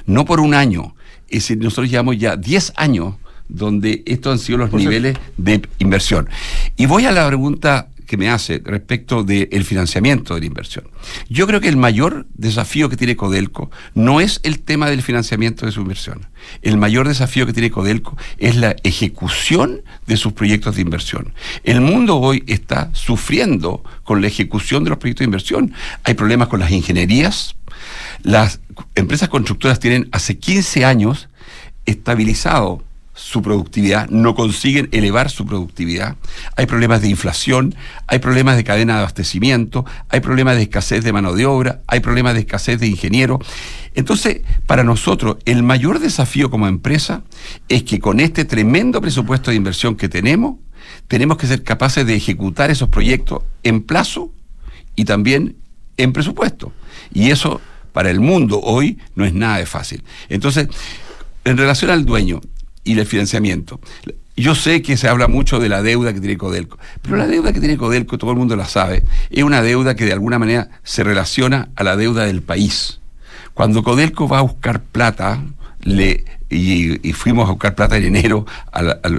No 0.06 0.26
por 0.26 0.39
un 0.39 0.54
año. 0.54 0.95
Es 1.30 1.43
decir, 1.43 1.58
nosotros 1.58 1.89
llevamos 1.89 2.18
ya 2.18 2.36
10 2.36 2.74
años 2.76 3.16
donde 3.50 4.04
estos 4.06 4.34
han 4.34 4.39
sido 4.39 4.58
los 4.58 4.74
niveles 4.74 5.18
de 5.38 5.62
inversión. 5.80 6.30
Y 6.76 6.86
voy 6.86 7.06
a 7.06 7.12
la 7.12 7.28
pregunta 7.28 7.89
que 8.08 8.18
me 8.18 8.30
hace 8.30 8.62
respecto 8.64 9.24
del 9.24 9.64
financiamiento 9.64 10.34
de 10.34 10.39
la 10.39 10.45
inversión. 10.47 10.86
Yo 11.30 11.45
creo 11.45 11.62
que 11.62 11.68
el 11.68 11.78
mayor 11.78 12.26
desafío 12.34 12.89
que 12.89 12.97
tiene 12.97 13.16
Codelco 13.16 13.70
no 13.93 14.22
es 14.22 14.39
el 14.43 14.60
tema 14.60 14.89
del 14.89 15.03
financiamiento 15.03 15.66
de 15.66 15.72
su 15.72 15.82
inversión. 15.82 16.26
El 16.62 16.78
mayor 16.78 17.08
desafío 17.08 17.45
que 17.45 17.53
tiene 17.53 17.70
Codelco 17.70 18.18
es 18.38 18.55
la 18.55 18.76
ejecución 18.84 19.84
de 20.08 20.18
sus 20.18 20.34
proyectos 20.34 20.76
de 20.76 20.82
inversión. 20.82 21.34
El 21.64 21.82
mundo 21.82 22.18
hoy 22.18 22.43
está 22.47 22.89
sufriendo 22.93 23.84
con 24.03 24.22
la 24.22 24.28
ejecución 24.28 24.84
de 24.84 24.91
los 24.91 24.99
proyectos 24.99 25.20
de 25.20 25.26
inversión. 25.26 25.74
Hay 26.03 26.14
problemas 26.14 26.47
con 26.47 26.62
las 26.62 26.72
ingenierías. 26.72 27.55
Las 28.24 28.62
empresas 28.95 29.30
constructoras 29.30 29.80
tienen 29.80 30.08
hace 30.12 30.38
15 30.38 30.86
años 30.86 31.28
estabilizado 31.86 32.84
su 33.18 33.41
productividad, 33.41 34.07
no 34.09 34.36
consiguen 34.36 34.89
elevar 34.91 35.32
su 35.32 35.45
productividad. 35.45 36.15
Hay 36.55 36.68
problemas 36.68 37.01
de 37.01 37.09
inflación, 37.09 37.76
hay 38.05 38.20
problemas 38.20 38.55
de 38.55 38.63
cadena 38.63 38.93
de 38.93 38.99
abastecimiento, 38.99 39.86
hay 40.09 40.20
problemas 40.20 40.55
de 40.55 40.63
escasez 40.63 41.03
de 41.03 41.11
mano 41.11 41.34
de 41.34 41.47
obra, 41.47 41.82
hay 41.88 41.99
problemas 41.99 42.36
de 42.36 42.41
escasez 42.41 42.80
de 42.80 42.88
ingenieros. 42.88 43.39
Entonces, 43.95 44.41
para 44.68 44.84
nosotros, 44.84 45.38
el 45.45 45.63
mayor 45.63 45.99
desafío 45.99 46.51
como 46.51 46.68
empresa 46.68 47.24
es 47.68 47.84
que 47.84 47.99
con 47.99 48.20
este 48.20 48.45
tremendo 48.45 49.01
presupuesto 49.01 49.49
de 49.49 49.57
inversión 49.57 49.95
que 49.95 50.07
tenemos, 50.07 50.57
tenemos 51.07 51.38
que 51.38 51.47
ser 51.47 51.63
capaces 51.63 52.05
de 52.05 52.15
ejecutar 52.15 52.70
esos 52.70 52.89
proyectos 52.89 53.41
en 53.63 53.82
plazo 53.82 54.32
y 54.95 55.05
también 55.05 55.57
en 55.97 56.13
presupuesto. 56.13 56.72
Y 57.11 57.32
eso 57.32 57.59
para 57.93 58.11
el 58.11 58.20
mundo 58.20 58.61
hoy 58.61 58.99
no 59.15 59.26
es 59.26 59.34
nada 59.34 59.57
de 59.57 59.65
fácil. 59.65 60.03
Entonces, 60.30 60.68
en 61.45 61.57
relación 61.57 61.89
al 61.89 62.05
dueño, 62.05 62.41
y 62.88 62.98
el 62.98 63.06
financiamiento. 63.06 63.80
Yo 64.36 64.54
sé 64.54 64.82
que 64.82 64.98
se 64.98 65.08
habla 65.08 65.28
mucho 65.28 65.60
de 65.60 65.68
la 65.68 65.82
deuda 65.82 66.14
que 66.14 66.20
tiene 66.20 66.38
Codelco, 66.38 66.78
pero 67.02 67.18
la 67.18 67.28
deuda 67.28 67.54
que 67.54 67.60
tiene 67.60 67.76
Codelco, 67.76 68.18
todo 68.18 68.32
el 68.32 68.38
mundo 68.38 68.56
la 68.56 68.66
sabe, 68.66 69.04
es 69.32 69.44
una 69.44 69.62
deuda 69.62 69.96
que 69.96 70.06
de 70.06 70.14
alguna 70.14 70.38
manera 70.38 70.70
se 70.84 71.04
relaciona 71.04 71.70
a 71.76 71.84
la 71.84 71.96
deuda 71.96 72.26
del 72.26 72.44
país. 72.44 73.00
Cuando 73.56 73.84
Codelco 73.84 74.28
va 74.28 74.40
a 74.40 74.44
buscar 74.44 74.84
plata, 74.84 75.44
le 75.82 76.24
y, 76.50 77.14
fuimos 77.14 77.48
a 77.48 77.52
buscar 77.52 77.76
plata 77.76 77.98
en 77.98 78.06
enero 78.06 78.45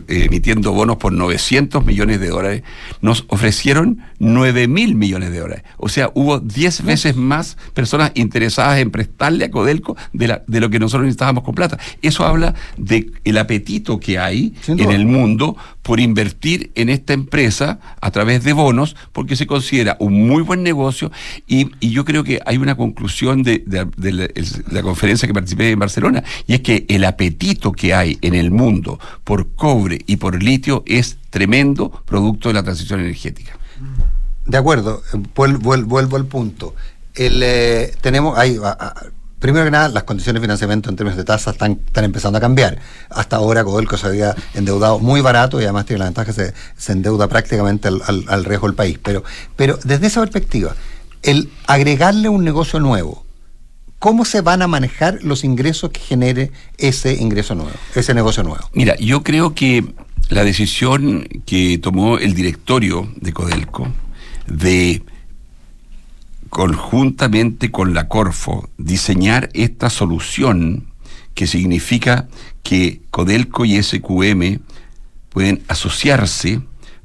emitiendo 0.08 0.72
bonos 0.72 0.96
por 0.96 1.12
900 1.12 1.84
millones 1.84 2.20
de 2.20 2.28
dólares, 2.28 2.62
nos 3.00 3.24
ofrecieron 3.28 3.98
9 4.18 4.68
mil 4.68 4.94
millones 4.94 5.32
de 5.32 5.38
dólares. 5.38 5.64
O 5.76 5.88
sea, 5.88 6.10
hubo 6.14 6.38
10 6.38 6.84
veces 6.84 7.16
más 7.16 7.56
personas 7.74 8.12
interesadas 8.14 8.78
en 8.78 8.90
prestarle 8.90 9.46
a 9.46 9.50
Codelco 9.50 9.96
de, 10.12 10.40
de 10.46 10.60
lo 10.60 10.70
que 10.70 10.78
nosotros 10.78 11.04
necesitábamos 11.04 11.44
con 11.44 11.54
plata. 11.54 11.78
Eso 12.02 12.24
habla 12.24 12.54
del 12.76 13.12
el 13.24 13.38
apetito 13.38 13.98
que 14.00 14.18
hay 14.18 14.54
en 14.66 14.90
el 14.90 15.06
mundo 15.06 15.56
por 15.82 16.00
invertir 16.00 16.70
en 16.74 16.88
esta 16.88 17.14
empresa 17.14 17.80
a 18.00 18.10
través 18.10 18.44
de 18.44 18.52
bonos, 18.52 18.94
porque 19.12 19.36
se 19.36 19.46
considera 19.46 19.96
un 20.00 20.28
muy 20.28 20.42
buen 20.42 20.62
negocio 20.62 21.10
y, 21.46 21.68
yo 21.80 22.04
creo 22.04 22.22
que 22.22 22.40
hay 22.44 22.58
una 22.58 22.76
conclusión 22.76 23.42
de, 23.42 23.64
la, 23.66 23.88
la 24.70 24.82
conferencia 24.82 25.26
que 25.26 25.34
participé 25.34 25.70
en 25.70 25.78
Barcelona, 25.78 26.22
y 26.46 26.54
es 26.54 26.60
que 26.60 26.84
el 26.88 27.04
apetito 27.04 27.17
apetito 27.18 27.72
que 27.72 27.92
hay 27.92 28.16
en 28.22 28.34
el 28.34 28.52
mundo 28.52 29.00
por 29.24 29.48
cobre 29.56 29.98
y 30.06 30.16
por 30.16 30.40
litio 30.40 30.84
es 30.86 31.18
tremendo 31.30 31.90
producto 32.06 32.48
de 32.48 32.54
la 32.54 32.62
transición 32.62 33.00
energética. 33.00 33.58
De 34.46 34.56
acuerdo, 34.56 35.02
vuelvo, 35.34 36.16
al 36.16 36.26
punto. 36.26 36.76
Eh, 37.16 37.92
tenemos, 38.00 38.38
hay, 38.38 38.56
primero 39.40 39.64
que 39.64 39.72
nada, 39.72 39.88
las 39.88 40.04
condiciones 40.04 40.40
de 40.40 40.46
financiamiento 40.46 40.90
en 40.90 40.96
términos 40.96 41.16
de 41.16 41.24
tasas 41.24 41.54
están, 41.54 41.80
están 41.84 42.04
empezando 42.04 42.38
a 42.38 42.40
cambiar. 42.40 42.78
Hasta 43.10 43.34
ahora 43.34 43.64
Codelco 43.64 43.96
se 43.96 44.06
había 44.06 44.36
endeudado 44.54 45.00
muy 45.00 45.20
barato 45.20 45.60
y 45.60 45.64
además 45.64 45.86
tiene 45.86 45.98
la 45.98 46.04
ventaja 46.04 46.32
que 46.32 46.52
se, 46.76 46.92
endeuda 46.92 47.26
prácticamente 47.26 47.88
al, 47.88 48.00
al 48.28 48.44
riesgo 48.44 48.68
del 48.68 48.76
país. 48.76 49.00
Pero 49.02 49.24
desde 49.82 50.06
esa 50.06 50.20
perspectiva, 50.20 50.76
el 51.24 51.50
agregarle 51.66 52.28
un 52.28 52.44
negocio 52.44 52.78
nuevo, 52.78 53.26
¿Cómo 53.98 54.24
se 54.24 54.42
van 54.42 54.62
a 54.62 54.68
manejar 54.68 55.18
los 55.22 55.42
ingresos 55.42 55.90
que 55.90 56.00
genere 56.00 56.52
ese 56.76 57.14
ingreso 57.14 57.54
nuevo, 57.54 57.72
ese 57.96 58.14
negocio 58.14 58.44
nuevo? 58.44 58.68
Mira, 58.72 58.96
yo 58.96 59.24
creo 59.24 59.54
que 59.54 59.84
la 60.28 60.44
decisión 60.44 61.26
que 61.46 61.78
tomó 61.78 62.18
el 62.18 62.34
directorio 62.34 63.12
de 63.16 63.32
Codelco 63.32 63.92
de 64.46 65.02
conjuntamente 66.48 67.70
con 67.70 67.92
la 67.92 68.08
Corfo 68.08 68.70
diseñar 68.78 69.50
esta 69.52 69.90
solución 69.90 70.86
que 71.34 71.46
significa 71.46 72.28
que 72.62 73.00
Codelco 73.10 73.64
y 73.64 73.82
SQM 73.82 74.60
pueden 75.30 75.62
asociarse 75.68 76.60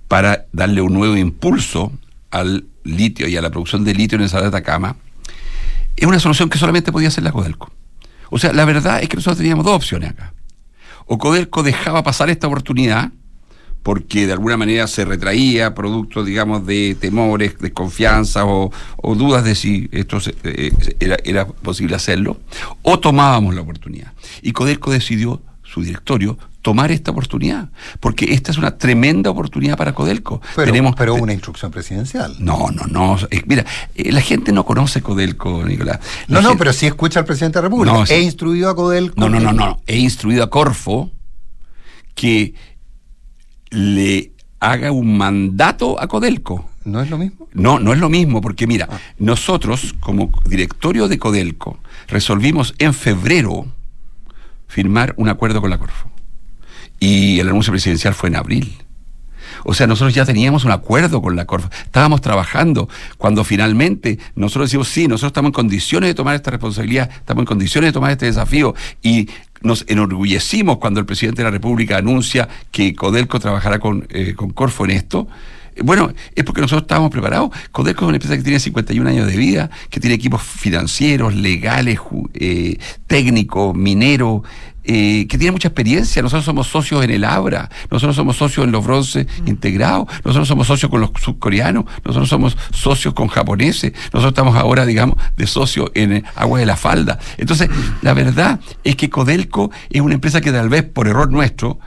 para 0.07 0.45
darle 0.53 0.81
un 0.81 0.93
nuevo 0.93 1.17
impulso 1.17 1.91
al 2.31 2.65
litio 2.83 3.27
y 3.27 3.37
a 3.37 3.41
la 3.41 3.49
producción 3.49 3.83
de 3.83 3.93
litio 3.93 4.15
en 4.15 4.23
el 4.23 4.29
Salado 4.29 4.51
de 4.51 4.57
es 5.95 6.07
una 6.07 6.19
solución 6.19 6.49
que 6.49 6.57
solamente 6.57 6.91
podía 6.91 7.07
hacer 7.07 7.23
la 7.23 7.31
Codelco. 7.31 7.71
O 8.29 8.39
sea, 8.39 8.53
la 8.53 8.65
verdad 8.65 9.01
es 9.01 9.09
que 9.09 9.15
nosotros 9.15 9.37
teníamos 9.37 9.65
dos 9.65 9.75
opciones 9.75 10.11
acá. 10.11 10.33
O 11.05 11.17
Codelco 11.17 11.63
dejaba 11.63 12.03
pasar 12.03 12.29
esta 12.29 12.47
oportunidad 12.47 13.11
porque 13.83 14.25
de 14.25 14.33
alguna 14.33 14.55
manera 14.55 14.87
se 14.87 15.03
retraía 15.03 15.75
producto, 15.75 16.23
digamos, 16.23 16.65
de 16.65 16.95
temores, 16.99 17.59
desconfianza 17.59 18.45
o, 18.45 18.71
o 18.95 19.15
dudas 19.15 19.43
de 19.43 19.55
si 19.55 19.89
esto 19.91 20.19
eh, 20.45 20.71
era, 21.01 21.17
era 21.25 21.45
posible 21.45 21.95
hacerlo, 21.95 22.39
o 22.81 22.97
tomábamos 22.97 23.53
la 23.53 23.61
oportunidad. 23.61 24.13
Y 24.41 24.53
Codelco 24.53 24.89
decidió, 24.89 25.41
su 25.73 25.81
directorio, 25.81 26.37
tomar 26.61 26.91
esta 26.91 27.09
oportunidad, 27.09 27.69
porque 27.99 28.33
esta 28.33 28.51
es 28.51 28.59
una 28.59 28.77
tremenda 28.77 29.31
oportunidad 29.31 29.75
para 29.75 29.93
Codelco. 29.93 30.39
Pero, 30.55 30.67
Tenemos, 30.67 30.95
pero 30.95 31.15
una 31.15 31.33
instrucción 31.33 31.71
presidencial. 31.71 32.35
No, 32.37 32.69
no, 32.69 32.85
no. 32.85 33.17
mira, 33.47 33.65
eh, 33.95 34.11
la 34.11 34.21
gente 34.21 34.51
no 34.51 34.65
conoce 34.65 35.01
Codelco, 35.01 35.63
Nicolás. 35.65 35.99
no, 36.27 36.41
no, 36.41 36.55
pero 36.57 36.71
sí 36.73 36.85
escucha 36.85 37.21
al 37.21 37.25
presidente 37.25 37.57
de 37.57 37.63
la 37.63 37.69
República. 37.69 38.03
he 38.13 38.21
instruido 38.21 38.69
a 38.69 38.75
Codelco. 38.75 39.19
No, 39.19 39.29
no, 39.29 39.39
no, 39.39 39.51
no. 39.51 39.81
He 39.87 39.97
instruido 39.97 40.43
a 40.43 40.49
Corfo 40.51 41.09
que 42.13 42.53
le 43.71 44.31
haga 44.59 44.91
un 44.91 45.17
mandato 45.17 45.99
a 45.99 46.07
Codelco. 46.07 46.69
¿No 46.85 47.01
es 47.01 47.09
lo 47.09 47.17
mismo? 47.17 47.47
No, 47.53 47.79
no 47.79 47.93
es 47.93 47.99
lo 47.99 48.09
mismo, 48.09 48.41
porque 48.41 48.67
mira, 48.67 48.87
nosotros 49.17 49.95
como 49.99 50.29
directorio 50.45 51.07
de 51.07 51.17
Codelco 51.17 51.79
resolvimos 52.07 52.75
en 52.77 52.93
febrero 52.93 53.65
firmar 54.67 55.13
un 55.17 55.29
acuerdo 55.29 55.61
con 55.61 55.69
la 55.69 55.77
Corfo. 55.77 56.09
Y 56.99 57.39
el 57.39 57.49
anuncio 57.49 57.71
presidencial 57.71 58.13
fue 58.13 58.29
en 58.29 58.35
abril. 58.35 58.77
O 59.65 59.73
sea, 59.73 59.87
nosotros 59.87 60.13
ya 60.13 60.25
teníamos 60.25 60.65
un 60.65 60.71
acuerdo 60.71 61.21
con 61.21 61.35
la 61.35 61.45
Corfo, 61.45 61.69
estábamos 61.83 62.21
trabajando. 62.21 62.89
Cuando 63.17 63.43
finalmente 63.43 64.19
nosotros 64.35 64.69
decimos, 64.69 64.87
sí, 64.87 65.07
nosotros 65.07 65.29
estamos 65.29 65.49
en 65.49 65.53
condiciones 65.53 66.09
de 66.09 66.13
tomar 66.13 66.35
esta 66.35 66.51
responsabilidad, 66.51 67.09
estamos 67.11 67.41
en 67.41 67.45
condiciones 67.45 67.89
de 67.89 67.93
tomar 67.93 68.11
este 68.11 68.25
desafío 68.25 68.75
y 69.01 69.29
nos 69.61 69.85
enorgullecimos 69.87 70.77
cuando 70.77 70.99
el 70.99 71.05
presidente 71.05 71.41
de 71.41 71.45
la 71.45 71.51
República 71.51 71.97
anuncia 71.97 72.49
que 72.71 72.93
Codelco 72.93 73.39
trabajará 73.39 73.79
con, 73.79 74.05
eh, 74.09 74.33
con 74.35 74.49
Corfo 74.51 74.85
en 74.85 74.91
esto. 74.91 75.27
Bueno, 75.81 76.11
es 76.35 76.43
porque 76.43 76.61
nosotros 76.61 76.83
estábamos 76.83 77.11
preparados. 77.11 77.49
Codelco 77.71 78.05
es 78.05 78.07
una 78.07 78.17
empresa 78.17 78.37
que 78.37 78.43
tiene 78.43 78.59
51 78.59 79.09
años 79.09 79.27
de 79.27 79.37
vida, 79.37 79.69
que 79.89 79.99
tiene 79.99 80.15
equipos 80.15 80.41
financieros, 80.43 81.35
legales, 81.35 81.99
eh, 82.33 82.77
técnicos, 83.07 83.75
mineros, 83.75 84.43
eh, 84.85 85.27
que 85.29 85.37
tiene 85.37 85.51
mucha 85.53 85.69
experiencia. 85.69 86.21
Nosotros 86.21 86.43
somos 86.43 86.67
socios 86.67 87.03
en 87.03 87.09
el 87.11 87.23
Abra, 87.23 87.69
nosotros 87.89 88.15
somos 88.15 88.35
socios 88.35 88.65
en 88.65 88.71
los 88.71 88.83
bronces 88.85 89.27
integrados, 89.45 90.07
nosotros 90.25 90.47
somos 90.47 90.67
socios 90.67 90.91
con 90.91 90.99
los 90.99 91.11
subcoreanos, 91.21 91.85
nosotros 92.03 92.27
somos 92.27 92.57
socios 92.71 93.13
con 93.13 93.27
japoneses, 93.29 93.93
nosotros 94.11 94.31
estamos 94.31 94.55
ahora, 94.57 94.85
digamos, 94.85 95.15
de 95.37 95.47
socios 95.47 95.89
en 95.93 96.13
eh, 96.13 96.23
Agua 96.35 96.59
de 96.59 96.65
la 96.65 96.75
Falda. 96.75 97.17
Entonces, 97.37 97.69
la 98.01 98.13
verdad 98.13 98.59
es 98.83 98.97
que 98.97 99.09
Codelco 99.09 99.71
es 99.89 100.01
una 100.01 100.15
empresa 100.15 100.41
que 100.41 100.51
tal 100.51 100.67
vez 100.67 100.83
por 100.83 101.07
error 101.07 101.31
nuestro, 101.31 101.79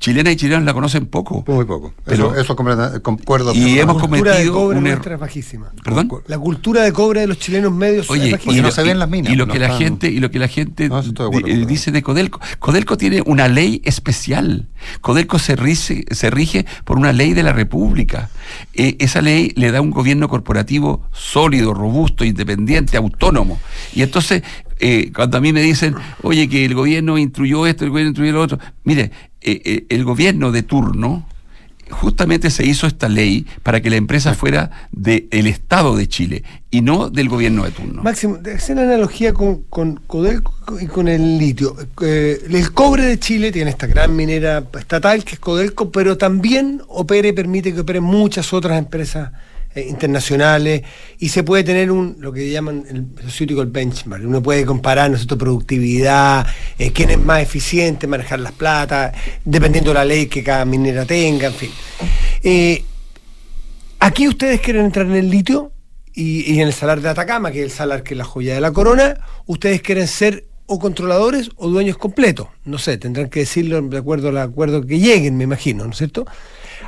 chilenas 0.00 0.32
y 0.32 0.36
chilenos 0.36 0.64
la 0.64 0.72
conocen 0.74 1.06
poco. 1.06 1.44
Muy 1.46 1.64
poco. 1.66 1.92
Pero- 2.04 2.32
eso, 2.32 2.40
eso 2.40 2.56
concuerdo. 3.02 3.52
Y 3.54 3.78
hemos 3.78 3.96
La 3.96 4.00
cultura 4.08 4.32
de 4.32 4.46
cometido 4.46 4.54
cobre 4.54 4.78
un 4.78 4.84
nuestra 4.84 5.12
error. 5.12 5.14
es 5.14 5.20
bajísima. 5.20 5.72
¿Perdón? 5.84 6.10
La 6.26 6.38
cultura 6.38 6.82
de 6.82 6.92
cobre 6.92 7.20
de 7.20 7.26
los 7.26 7.38
chilenos 7.38 7.70
medios 7.72 8.06
es 8.06 8.10
Oye, 8.10 8.32
bajísima. 8.32 8.52
y, 8.54 8.56
lo, 8.56 8.62
no 8.62 8.70
se 8.70 8.82
ven 8.82 8.98
las 8.98 9.08
minas, 9.08 9.32
y 9.32 9.36
lo 9.36 9.46
no 9.46 9.52
que 9.52 9.58
la 9.58 9.76
gente 9.76 10.08
y 10.10 10.18
lo 10.18 10.30
que 10.30 10.38
la 10.38 10.48
gente 10.48 10.88
No, 10.88 10.98
eso 10.98 11.10
estoy 11.10 11.24
de 11.24 11.28
acuerdo 11.38 11.46
di- 11.56 11.62
eh, 11.62 11.66
dice 11.66 11.92
de 11.92 12.02
Codelco. 12.02 12.40
Codelco 12.58 12.96
tiene 12.96 13.22
una 13.26 13.46
ley 13.48 13.82
especial. 13.84 14.68
Codelco 15.02 15.38
se 15.38 15.54
rige, 15.54 16.04
se 16.10 16.30
rige 16.30 16.64
por 16.84 16.96
una 16.96 17.12
ley 17.12 17.34
de 17.34 17.42
la 17.42 17.52
República. 17.52 18.30
Eh, 18.72 18.96
esa 19.00 19.20
ley 19.20 19.52
le 19.56 19.70
da 19.70 19.80
un 19.82 19.90
gobierno 19.90 20.28
corporativo 20.28 21.02
sólido, 21.12 21.74
robusto, 21.74 22.24
independiente, 22.24 22.96
autónomo. 22.96 23.60
Y 23.94 24.00
entonces, 24.02 24.42
eh, 24.78 25.12
cuando 25.14 25.36
a 25.36 25.40
mí 25.42 25.52
me 25.52 25.60
dicen, 25.60 25.94
oye, 26.22 26.48
que 26.48 26.64
el 26.64 26.74
gobierno 26.74 27.18
instruyó 27.18 27.66
esto, 27.66 27.84
el 27.84 27.90
gobierno 27.90 28.08
instruyó 28.10 28.32
lo 28.32 28.40
otro, 28.40 28.58
mire, 28.84 29.10
eh, 29.42 29.62
eh, 29.64 29.86
el 29.88 30.04
gobierno 30.04 30.52
de 30.52 30.62
turno 30.62 31.26
justamente 31.90 32.50
se 32.50 32.64
hizo 32.64 32.86
esta 32.86 33.08
ley 33.08 33.46
para 33.62 33.80
que 33.80 33.90
la 33.90 33.96
empresa 33.96 34.34
fuera 34.34 34.70
del 34.92 35.46
Estado 35.46 35.96
de 35.96 36.08
Chile 36.08 36.44
y 36.70 36.82
no 36.82 37.10
del 37.10 37.28
gobierno 37.28 37.64
de 37.64 37.72
turno. 37.72 38.02
Máximo, 38.02 38.38
de 38.38 38.54
hacer 38.54 38.76
la 38.76 38.82
analogía 38.82 39.32
con, 39.32 39.62
con 39.64 39.96
Codelco 40.06 40.54
y 40.80 40.86
con 40.86 41.08
el 41.08 41.38
litio. 41.38 41.76
Eh, 42.02 42.40
el 42.48 42.72
cobre 42.72 43.04
de 43.04 43.18
Chile 43.18 43.52
tiene 43.52 43.70
esta 43.70 43.86
gran 43.86 44.14
minera 44.14 44.64
estatal 44.78 45.24
que 45.24 45.34
es 45.34 45.40
Codelco, 45.40 45.90
pero 45.90 46.16
también 46.16 46.82
opera 46.88 47.28
y 47.28 47.32
permite 47.32 47.74
que 47.74 47.80
operen 47.80 48.04
muchas 48.04 48.52
otras 48.52 48.78
empresas 48.78 49.32
eh, 49.74 49.86
internacionales 49.88 50.82
y 51.18 51.28
se 51.28 51.42
puede 51.42 51.64
tener 51.64 51.90
un 51.90 52.16
lo 52.18 52.32
que 52.32 52.50
llaman 52.50 52.84
el 52.88 53.06
sociotico 53.22 53.62
el 53.62 53.68
benchmark. 53.68 54.24
Uno 54.24 54.42
puede 54.42 54.64
comparar 54.64 55.10
¿no 55.10 55.16
es 55.16 55.22
cierto? 55.22 55.38
productividad, 55.38 56.46
eh, 56.78 56.92
quién 56.92 57.10
es 57.10 57.18
más 57.18 57.42
eficiente, 57.42 58.06
manejar 58.06 58.40
las 58.40 58.52
platas, 58.52 59.14
dependiendo 59.44 59.90
de 59.90 59.94
la 59.94 60.04
ley 60.04 60.26
que 60.26 60.42
cada 60.42 60.64
minera 60.64 61.04
tenga, 61.04 61.48
en 61.48 61.54
fin. 61.54 61.70
Eh, 62.42 62.84
Aquí 64.02 64.26
ustedes 64.26 64.62
quieren 64.62 64.86
entrar 64.86 65.04
en 65.04 65.12
el 65.12 65.28
litio 65.28 65.72
y, 66.14 66.50
y 66.50 66.60
en 66.60 66.68
el 66.68 66.72
salar 66.72 67.02
de 67.02 67.10
Atacama, 67.10 67.52
que 67.52 67.58
es 67.58 67.64
el 67.66 67.70
salar 67.70 68.02
que 68.02 68.14
es 68.14 68.18
la 68.18 68.24
joya 68.24 68.54
de 68.54 68.60
la 68.62 68.72
corona, 68.72 69.20
ustedes 69.44 69.82
quieren 69.82 70.08
ser 70.08 70.46
o 70.64 70.78
controladores 70.78 71.50
o 71.56 71.68
dueños 71.68 71.98
completos. 71.98 72.48
No 72.64 72.78
sé, 72.78 72.96
tendrán 72.96 73.28
que 73.28 73.40
decirlo 73.40 73.82
de 73.82 73.98
acuerdo 73.98 74.30
al 74.30 74.38
acuerdo 74.38 74.86
que 74.86 75.00
lleguen, 75.00 75.36
me 75.36 75.44
imagino, 75.44 75.84
¿no 75.84 75.90
es 75.90 75.98
cierto? 75.98 76.24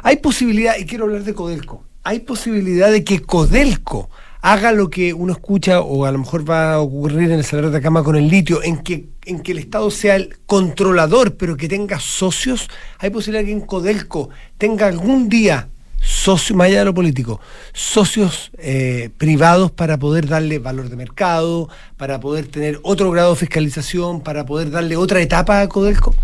Hay 0.03 0.17
posibilidad, 0.17 0.79
y 0.79 0.87
quiero 0.87 1.05
hablar 1.05 1.23
de 1.25 1.35
Codelco, 1.35 1.85
hay 2.05 2.21
posibilidad 2.21 2.91
de 2.91 3.05
que 3.05 3.21
Codelco 3.21 4.11
haga 4.41 4.73
lo 4.73 4.91
que 4.91 5.15
uno 5.15 5.33
escucha 5.33 5.81
o 5.81 6.05
a 6.05 6.11
lo 6.11 6.19
mejor 6.19 6.49
va 6.49 6.75
a 6.75 6.81
ocurrir 6.81 7.31
en 7.31 7.39
el 7.39 7.45
salar 7.45 7.71
de 7.71 7.77
Atacama 7.77 8.03
con 8.03 8.17
el 8.17 8.29
litio, 8.29 8.63
en 8.63 8.79
que, 8.79 9.07
en 9.25 9.41
que 9.41 9.53
el 9.53 9.59
Estado 9.59 9.91
sea 9.91 10.17
el 10.17 10.37
controlador, 10.47 11.37
pero 11.37 11.57
que 11.57 11.69
tenga 11.69 12.01
socios. 12.01 12.69
Hay 12.99 13.11
posibilidad 13.11 13.47
que 13.47 13.53
en 13.53 13.61
Codelco 13.61 14.31
tenga 14.59 14.89
algún 14.89 15.29
día 15.29 15.69
socios, 16.01 16.57
más 16.57 16.67
allá 16.67 16.81
de 16.81 16.85
lo 16.87 16.95
político, 16.95 17.41
socios 17.73 18.51
eh, 18.59 19.11
privados 19.17 19.71
para 19.71 19.99
poder 19.99 20.27
darle 20.27 20.59
valor 20.59 20.89
de 20.89 20.97
mercado, 20.97 21.69
para 21.97 22.19
poder 22.19 22.49
tener 22.49 22.81
otro 22.83 23.13
grado 23.13 23.31
de 23.31 23.37
fiscalización, 23.37 24.21
para 24.23 24.45
poder 24.45 24.73
darle 24.73 24.97
otra 24.97 25.21
etapa 25.21 25.61
a 25.61 25.69
Codelco. 25.69 26.17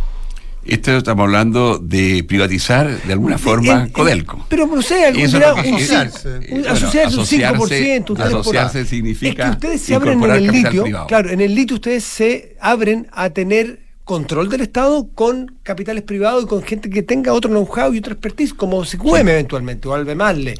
Esto 0.68 0.98
estamos 0.98 1.24
hablando 1.24 1.78
de 1.78 2.22
privatizar 2.24 3.02
de 3.02 3.12
alguna 3.12 3.38
forma 3.38 3.72
En- 3.72 3.80
en- 3.80 3.88
Codelco. 3.88 4.44
Pero 4.50 4.66
no 4.66 4.82
sé, 4.82 5.06
algún 5.06 5.22
Eso 5.22 5.38
un, 5.38 5.42
asociarse. 5.44 6.28
un- 6.28 6.46
bueno, 6.50 6.70
asociarse 6.70 7.16
un 7.16 7.22
asociarse- 7.22 7.56
5%, 7.56 8.12
un 8.12 8.16
3%. 8.18 8.40
asociarse 8.40 8.84
significa 8.84 9.44
Es 9.44 9.48
que 9.48 9.52
ustedes 9.56 9.80
se 9.80 9.94
abren 9.94 10.22
en 10.22 10.30
el 10.30 10.46
litio, 10.46 10.82
privado. 10.82 11.06
claro, 11.06 11.30
en 11.30 11.40
el 11.40 11.54
litio 11.54 11.76
ustedes 11.76 12.04
se 12.04 12.56
abren 12.60 13.06
a 13.12 13.30
tener 13.30 13.80
control 14.04 14.48
del 14.50 14.60
Estado 14.60 15.08
con 15.14 15.54
capitales 15.62 16.02
privados 16.02 16.44
y 16.44 16.46
con 16.46 16.62
gente 16.62 16.90
que 16.90 17.02
tenga 17.02 17.32
otro 17.32 17.50
know-how 17.50 17.92
y 17.94 17.98
otra 17.98 18.12
expertise, 18.12 18.52
como 18.54 18.84
CQM 18.84 19.28
eventualmente, 19.30 19.88
o 19.88 19.94
Albemarle. 19.94 20.54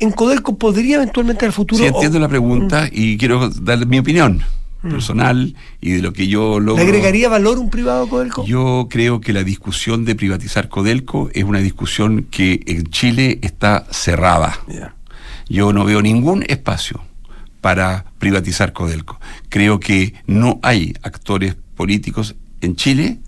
En 0.00 0.10
Codelco 0.10 0.56
podría 0.58 0.96
eventualmente 0.96 1.46
al 1.46 1.52
futuro... 1.52 1.80
Sí, 1.80 1.86
entiendo 1.86 2.18
o- 2.18 2.20
la 2.20 2.28
pregunta 2.28 2.88
y 2.90 3.16
quiero 3.16 3.48
darle 3.50 3.86
mi 3.86 4.00
opinión 4.00 4.42
personal 4.84 5.54
y 5.80 5.92
de 5.92 6.02
lo 6.02 6.12
que 6.12 6.28
yo 6.28 6.60
¿Le 6.60 6.66
logro. 6.66 6.82
agregaría 6.82 7.28
valor 7.28 7.58
un 7.58 7.70
privado 7.70 8.08
Codelco? 8.08 8.44
Yo 8.46 8.86
creo 8.90 9.20
que 9.20 9.32
la 9.32 9.42
discusión 9.44 10.04
de 10.04 10.14
privatizar 10.14 10.68
Codelco 10.68 11.30
es 11.32 11.44
una 11.44 11.58
discusión 11.58 12.26
que 12.30 12.60
en 12.66 12.84
Chile 12.84 13.38
está 13.42 13.86
cerrada. 13.90 14.58
Yo 15.48 15.72
no 15.72 15.84
veo 15.84 16.00
ningún 16.02 16.44
espacio 16.48 17.02
para 17.60 18.04
privatizar 18.18 18.72
Codelco. 18.72 19.18
Creo 19.48 19.80
que 19.80 20.14
no 20.26 20.60
hay 20.62 20.94
actores 21.02 21.56
políticos 21.76 22.34
en 22.60 22.76
Chile 22.76 23.18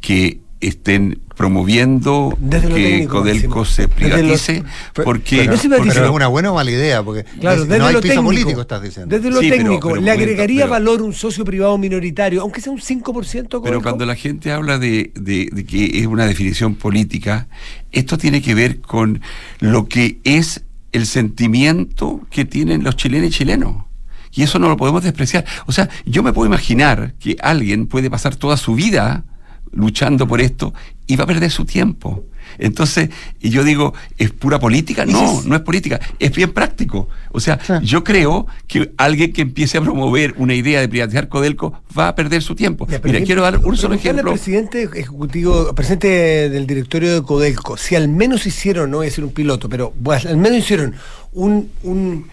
que 0.00 0.40
estén 0.60 1.20
promoviendo 1.36 2.36
Desde 2.38 2.68
que 2.68 2.74
técnico, 2.74 3.18
Codelco 3.18 3.58
Máximo. 3.60 3.64
se 3.64 3.82
lo- 3.82 3.88
privatice 3.88 4.62
Pero- 4.92 5.04
porque, 5.04 5.36
pero, 5.38 5.52
No 5.52 5.56
se 5.58 5.68
privatiza. 5.68 5.94
pero 5.94 6.06
es 6.06 6.12
una 6.12 6.26
buena 6.28 6.52
o 6.52 6.54
mala 6.54 6.70
idea, 6.70 7.02
porque 7.02 7.24
Claro, 7.40 7.62
es- 7.62 7.68
desde 7.68 7.78
no 7.78 7.86
hay 7.86 7.92
lo 7.94 8.00
piso 8.00 8.14
técnico, 8.14 8.28
político, 8.32 8.60
estás 8.60 8.82
diciendo. 8.82 9.14
Desde 9.16 9.30
lo 9.30 9.40
Sí, 9.40 9.48
pero- 9.50 9.62
técnico, 9.62 9.88
pero 9.88 9.94
¿le 9.96 10.00
momento, 10.02 10.22
agregaría 10.22 10.60
pero- 10.62 10.70
valor 10.70 11.02
un 11.02 11.12
socio 11.12 11.44
privado 11.44 11.76
minoritario, 11.78 12.42
aunque 12.42 12.60
sea 12.60 12.72
un 12.72 12.80
5%? 12.80 13.60
Pero 13.62 13.72
Codelco? 13.78 13.82
cuando 13.82 14.06
la 14.06 14.14
gente 14.14 14.52
habla 14.52 14.78
de, 14.78 15.12
de- 15.14 15.48
de 15.52 15.64
que 15.64 15.98
es 16.00 16.06
una 16.06 16.26
definición 16.26 16.74
política, 16.76 17.48
esto 17.92 18.18
tiene 18.18 18.40
que 18.42 18.54
ver 18.54 18.80
con 18.80 19.20
lo 19.60 19.86
que 19.88 20.18
es 20.24 20.62
el 20.92 21.06
sentimiento 21.06 22.20
que 22.30 22.44
tienen 22.44 22.84
los 22.84 22.96
chilenos 22.96 23.28
y 23.28 23.30
chilenos. 23.30 23.84
Y 24.32 24.42
eso 24.42 24.58
no 24.58 24.68
lo 24.68 24.76
podemos 24.76 25.02
despreciar. 25.04 25.44
O 25.66 25.72
sea, 25.72 25.88
yo 26.06 26.22
me 26.22 26.32
puedo 26.32 26.46
imaginar 26.46 27.14
que 27.20 27.36
alguien 27.40 27.86
puede 27.86 28.10
pasar 28.10 28.34
toda 28.34 28.56
su 28.56 28.74
vida 28.74 29.24
luchando 29.72 30.26
por 30.26 30.40
esto 30.40 30.72
y 31.06 31.16
va 31.16 31.24
a 31.24 31.26
perder 31.26 31.50
su 31.50 31.64
tiempo. 31.64 32.24
Entonces, 32.58 33.08
y 33.40 33.50
yo 33.50 33.64
digo, 33.64 33.94
¿es 34.16 34.30
pura 34.30 34.60
política? 34.60 35.04
No, 35.06 35.42
no 35.44 35.56
es 35.56 35.62
política, 35.62 35.98
es 36.20 36.30
bien 36.30 36.52
práctico. 36.52 37.08
O 37.32 37.40
sea, 37.40 37.58
yo 37.82 38.04
creo 38.04 38.46
que 38.68 38.92
alguien 38.96 39.32
que 39.32 39.42
empiece 39.42 39.78
a 39.78 39.80
promover 39.80 40.34
una 40.36 40.54
idea 40.54 40.80
de 40.80 40.88
privatizar 40.88 41.28
Codelco 41.28 41.80
va 41.98 42.08
a 42.08 42.14
perder 42.14 42.42
su 42.42 42.54
tiempo. 42.54 42.86
Ya, 42.88 43.00
Mira, 43.02 43.18
¿qué- 43.18 43.24
quiero 43.24 43.42
dar 43.42 43.58
un 43.58 43.76
solo 43.76 43.94
ejemplo. 43.96 44.30
presidente 44.30 44.84
ejecutivo, 44.84 45.74
presidente 45.74 46.48
del 46.50 46.66
directorio 46.66 47.12
de 47.14 47.22
Codelco, 47.22 47.76
si 47.76 47.96
al 47.96 48.08
menos 48.08 48.46
hicieron, 48.46 48.90
no 48.90 48.98
voy 48.98 49.06
a 49.06 49.10
decir 49.10 49.24
un 49.24 49.32
piloto, 49.32 49.68
pero 49.68 49.92
al 50.06 50.36
menos 50.36 50.58
hicieron 50.58 50.94
un, 51.32 51.70
un, 51.82 52.28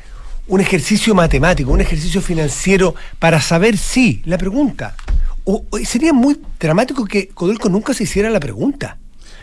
un 0.47 0.61
ejercicio 0.61 1.15
matemático, 1.15 1.71
un 1.71 1.81
ejercicio 1.81 2.21
financiero 2.21 2.93
para 3.17 3.41
saber 3.41 3.75
si, 3.77 4.21
la 4.25 4.37
pregunta, 4.37 4.95
o, 5.45 5.65
o 5.69 5.77
sería 5.79 6.13
muy 6.13 6.39
dramático 6.59 7.05
que 7.05 7.27
Codelco 7.29 7.69
nunca 7.69 7.93
se 7.93 8.03
hiciera 8.03 8.29
la 8.29 8.39
pregunta. 8.39 8.97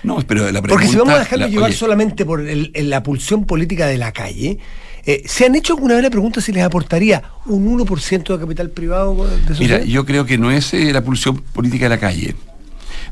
No, 0.04 0.18
pero 0.26 0.44
la 0.52 0.62
pregunta... 0.62 0.68
Porque 0.68 0.86
si 0.86 0.96
vamos 0.96 1.14
a 1.14 1.18
dejarlo 1.18 1.46
la- 1.46 1.50
llevar 1.50 1.70
oye, 1.70 1.76
solamente 1.76 2.24
por 2.24 2.40
el- 2.46 2.70
la 2.74 3.02
pulsión 3.02 3.44
política 3.46 3.86
de 3.86 3.98
la 3.98 4.12
calle, 4.12 4.58
eh, 5.04 5.22
¿se 5.26 5.46
han 5.46 5.56
hecho 5.56 5.72
alguna 5.74 5.94
vez 5.94 6.04
la 6.04 6.10
pregunta 6.10 6.40
si 6.40 6.52
les 6.52 6.62
aportaría 6.62 7.22
un 7.46 7.66
1% 7.78 8.32
de 8.34 8.38
capital 8.38 8.70
privado 8.70 9.26
de 9.26 9.58
Mira, 9.58 9.82
yo 9.84 10.04
creo 10.06 10.24
que 10.24 10.38
no 10.38 10.52
es 10.52 10.72
eh, 10.72 10.92
la 10.92 11.02
pulsión 11.02 11.38
política 11.38 11.86
de 11.86 11.88
la 11.90 11.98
calle. 11.98 12.36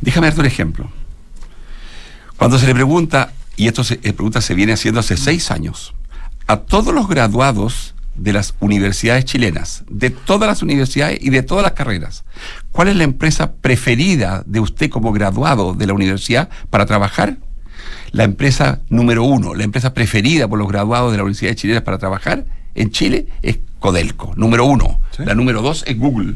Déjame 0.01 0.28
darte 0.28 0.41
un 0.43 0.47
ejemplo. 0.47 0.91
Cuando 2.37 2.59
se 2.59 2.66
le 2.66 2.74
pregunta, 2.74 3.32
y 3.57 3.66
esto 3.66 3.82
se, 3.82 3.95
eh, 3.95 4.12
pregunta 4.12 4.41
se 4.41 4.55
viene 4.55 4.72
haciendo 4.74 5.01
hace 5.01 5.16
seis 5.16 5.51
años, 5.51 5.93
a 6.47 6.59
todos 6.59 6.95
los 6.95 7.09
graduados 7.09 7.95
de 8.17 8.33
las 8.33 8.55
universidades 8.61 9.25
chilenas, 9.25 9.85
de 9.89 10.11
todas 10.11 10.49
las 10.49 10.62
universidades 10.62 11.19
y 11.21 11.31
de 11.31 11.43
todas 11.43 11.62
las 11.62 11.73
carreras, 11.73 12.25
¿cuál 12.73 12.89
es 12.89 12.97
la 12.97 13.05
empresa 13.05 13.55
preferida 13.55 14.43
de 14.47 14.61
usted 14.61 14.91
como 14.91 15.12
graduado 15.12 15.75
de 15.75 15.87
la 15.87 15.95
universidad 15.95 16.49
para 16.71 16.87
trabajar? 16.87 17.39
la 18.12 18.25
empresa 18.25 18.81
número 18.89 19.25
uno, 19.25 19.55
la 19.55 19.64
empresa 19.64 19.93
preferida 19.93 20.49
por 20.49 20.59
los 20.59 20.69
graduados 20.69 21.12
de 21.12 21.19
la 21.19 21.25
Universidad 21.25 21.51
de 21.51 21.57
Chile 21.57 21.81
para 21.83 21.99
trabajar 21.99 22.47
en 22.75 22.91
Chile 22.91 23.27
es 23.43 23.59
Codelco, 23.79 24.33
número 24.37 24.64
uno. 24.64 25.01
La 25.19 25.35
número 25.35 25.62
dos 25.62 25.85
es 25.87 25.99
Google. 25.99 26.35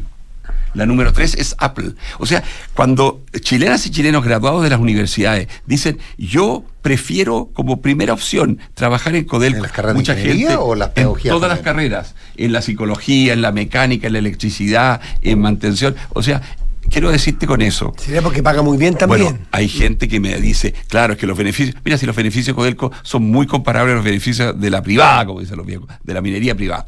La 0.73 0.85
número 0.85 1.11
tres 1.13 1.35
es 1.35 1.55
Apple. 1.57 1.93
O 2.19 2.25
sea, 2.25 2.43
cuando 2.73 3.21
chilenas 3.41 3.85
y 3.85 3.91
chilenos 3.91 4.23
graduados 4.23 4.63
de 4.63 4.69
las 4.69 4.79
universidades 4.79 5.47
dicen, 5.65 5.99
yo 6.17 6.63
prefiero 6.81 7.49
como 7.53 7.81
primera 7.81 8.13
opción 8.13 8.59
trabajar 8.73 9.15
en 9.15 9.25
Codelco. 9.25 9.57
¿En 9.57 9.63
las 9.63 9.71
carreras 9.71 9.95
de 9.95 9.99
Mucha 9.99 10.15
gente, 10.15 10.55
o 10.55 10.75
las 10.75 10.89
en 10.89 10.93
pedagogías 10.93 11.33
todas 11.33 11.49
las 11.49 11.59
carreras, 11.59 12.15
en 12.37 12.51
la 12.53 12.61
psicología, 12.61 13.33
en 13.33 13.41
la 13.41 13.51
mecánica, 13.51 14.07
en 14.07 14.13
la 14.13 14.19
electricidad, 14.19 15.01
en 15.21 15.39
mantención. 15.39 15.95
O 16.13 16.23
sea, 16.23 16.41
quiero 16.89 17.11
decirte 17.11 17.45
con 17.47 17.61
eso. 17.61 17.93
Sería 17.97 18.21
porque 18.21 18.41
paga 18.41 18.61
muy 18.61 18.77
bien 18.77 18.95
también. 18.95 19.23
Bueno, 19.23 19.39
hay 19.51 19.67
gente 19.67 20.07
que 20.07 20.19
me 20.19 20.39
dice, 20.39 20.73
claro, 20.87 21.13
es 21.13 21.19
que 21.19 21.27
los 21.27 21.37
beneficios, 21.37 21.75
mira, 21.83 21.97
si 21.97 22.05
los 22.05 22.15
beneficios 22.15 22.47
de 22.47 22.53
Codelco 22.53 22.91
son 23.03 23.23
muy 23.23 23.45
comparables 23.45 23.93
a 23.93 23.95
los 23.95 24.05
beneficios 24.05 24.59
de 24.59 24.69
la 24.69 24.81
privada, 24.81 25.25
como 25.25 25.39
dicen 25.39 25.57
los 25.57 25.65
viejos, 25.65 25.87
de 26.03 26.13
la 26.13 26.21
minería 26.21 26.55
privada. 26.55 26.85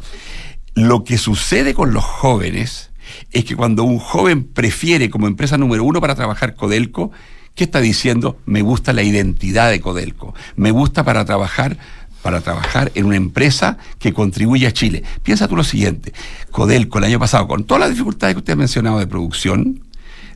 Lo 0.76 1.04
que 1.04 1.18
sucede 1.18 1.74
con 1.74 1.94
los 1.94 2.04
jóvenes 2.04 2.90
es 3.32 3.46
que 3.46 3.56
cuando 3.56 3.84
un 3.84 4.00
joven 4.00 4.44
prefiere 4.44 5.10
como 5.10 5.28
empresa 5.28 5.58
número 5.58 5.84
uno 5.84 6.02
para 6.02 6.16
trabajar 6.16 6.56
Codelco, 6.56 7.12
¿qué 7.56 7.66
está 7.66 7.82
diciendo? 7.82 8.38
Me 8.46 8.62
gusta 8.62 8.94
la 8.94 9.04
identidad 9.04 9.70
de 9.72 9.82
Codelco, 9.82 10.34
me 10.56 10.72
gusta 10.72 11.04
para 11.04 11.26
trabajar 11.26 11.78
para 12.22 12.40
trabajar 12.40 12.90
en 12.96 13.06
una 13.06 13.18
empresa 13.18 13.78
que 14.00 14.14
contribuye 14.14 14.66
a 14.66 14.72
Chile. 14.72 15.04
Piensa 15.24 15.50
tú 15.50 15.58
lo 15.58 15.64
siguiente, 15.66 16.14
Codelco 16.52 16.98
el 16.98 17.04
año 17.04 17.20
pasado, 17.20 17.48
con 17.50 17.66
todas 17.66 17.82
las 17.82 17.90
dificultades 17.90 18.36
que 18.36 18.40
usted 18.40 18.54
ha 18.54 18.56
mencionado 18.56 18.98
de 19.00 19.08
producción, 19.08 19.84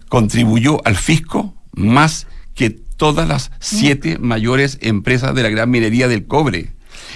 contribuyó 0.10 0.86
al 0.86 0.98
fisco 0.98 1.56
más 1.74 2.28
que 2.56 2.72
todas 2.72 3.28
las 3.28 3.52
siete 3.60 4.18
mayores 4.20 4.80
empresas 4.82 5.34
de 5.34 5.44
la 5.44 5.50
gran 5.50 5.70
minería 5.70 6.08
del 6.08 6.28
cobre. 6.28 6.74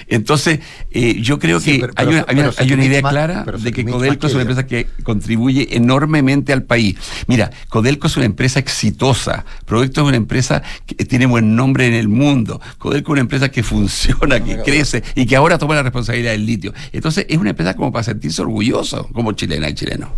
Entonces, 0.08 0.60
eh, 0.90 1.20
yo 1.20 1.38
creo 1.38 1.60
Sí, 1.60 1.72
que 1.74 1.78
pero- 1.80 1.92
hay 1.96 2.06
pero- 2.06 2.10
una, 2.18 2.24
hay 2.28 2.34
una- 2.34 2.42
pero 2.42 2.52
se 2.52 2.62
hay 2.62 2.68
una 2.68 2.76
mix 2.76 2.88
idea 2.88 3.02
más- 3.02 3.12
clara 3.12 3.44
de 3.58 3.72
que 3.72 3.84
Codelco 3.84 4.26
es 4.26 4.32
una 4.34 4.42
empresa 4.42 4.66
que 4.66 4.86
contribuye 5.02 5.76
enormemente 5.76 6.52
al 6.52 6.62
país. 6.62 6.96
Mira, 7.26 7.50
Codelco 7.68 8.06
es 8.06 8.16
una 8.16 8.26
empresa 8.26 8.58
exitosa. 8.58 9.44
Proyecto 9.66 10.02
es 10.02 10.08
una 10.08 10.16
empresa 10.16 10.62
que 10.86 11.04
tiene 11.04 11.26
buen 11.26 11.56
nombre 11.56 11.86
en 11.86 11.94
el 11.94 12.08
mundo. 12.08 12.60
Codelco 12.78 13.10
es 13.10 13.12
una 13.12 13.20
empresa 13.22 13.50
que 13.50 13.62
funciona, 13.62 14.42
que 14.42 14.58
crece 14.62 15.02
y 15.14 15.26
que 15.26 15.36
ahora 15.36 15.58
toma 15.58 15.74
la 15.74 15.82
responsabilidad 15.82 16.32
del 16.32 16.46
litio. 16.46 16.72
Entonces, 16.92 17.26
es 17.28 17.38
una 17.38 17.50
empresa 17.50 17.74
como 17.74 17.92
para 17.92 18.02
sentirse 18.04 18.42
orgulloso 18.42 19.08
como 19.12 19.32
chilena 19.32 19.68
y 19.68 19.74
chileno. 19.74 20.10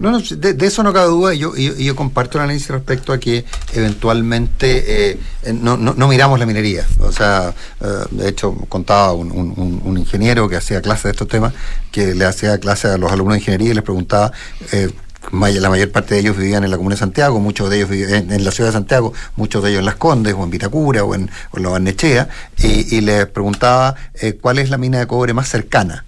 No, 0.00 0.10
no, 0.10 0.18
de, 0.20 0.54
de 0.54 0.66
eso 0.66 0.82
no 0.82 0.92
cabe 0.92 1.06
duda. 1.08 1.32
y 1.34 1.38
Yo, 1.38 1.54
yo, 1.56 1.94
comparto 1.96 2.38
el 2.38 2.44
análisis 2.44 2.68
respecto 2.68 3.12
a 3.12 3.20
que 3.20 3.44
eventualmente 3.72 5.10
eh, 5.10 5.18
eh, 5.44 5.52
no, 5.52 5.76
no, 5.76 5.94
no 5.94 6.08
miramos 6.08 6.38
la 6.38 6.46
minería. 6.46 6.86
O 6.98 7.12
sea, 7.12 7.54
eh, 7.80 7.86
de 8.10 8.28
hecho, 8.28 8.52
contaba 8.70 9.12
un, 9.12 9.30
un- 9.30 9.98
ingeniero 9.98 10.48
que 10.48 10.56
hacía 10.56 10.80
clases 10.80 11.04
de 11.04 11.10
estos 11.10 11.28
temas, 11.28 11.52
que 11.92 12.14
le 12.14 12.24
hacía 12.24 12.56
clases 12.58 12.92
a 12.92 12.96
los 12.96 13.12
alumnos 13.12 13.34
de 13.34 13.40
ingeniería 13.40 13.72
y 13.72 13.74
les 13.74 13.84
preguntaba. 13.84 14.32
eh, 14.72 14.88
la 15.32 15.68
mayor 15.68 15.90
parte 15.92 16.14
de 16.14 16.20
ellos 16.22 16.34
vivían 16.38 16.64
en 16.64 16.70
la 16.70 16.78
comuna 16.78 16.94
de 16.94 17.00
Santiago, 17.00 17.38
muchos 17.40 17.68
de 17.68 17.76
ellos 17.76 17.90
vivían 17.90 18.32
en, 18.32 18.42
la 18.42 18.50
ciudad 18.50 18.70
de 18.70 18.72
Santiago, 18.72 19.12
muchos 19.36 19.62
de 19.62 19.68
ellos 19.68 19.80
en 19.80 19.84
Las 19.84 19.96
Condes 19.96 20.32
o 20.34 20.42
en 20.42 20.48
Vitacura 20.50 21.04
o 21.04 21.14
en, 21.14 21.30
o 21.50 21.58
en 21.58 21.62
la 21.62 21.68
Barnechea, 21.68 22.28
y, 22.56 22.96
y 22.96 23.00
les 23.02 23.26
preguntaba 23.26 23.94
eh, 24.14 24.38
cuál 24.40 24.58
es 24.58 24.70
la 24.70 24.78
mina 24.78 24.98
de 24.98 25.06
cobre 25.06 25.34
más 25.34 25.46
cercana. 25.50 26.06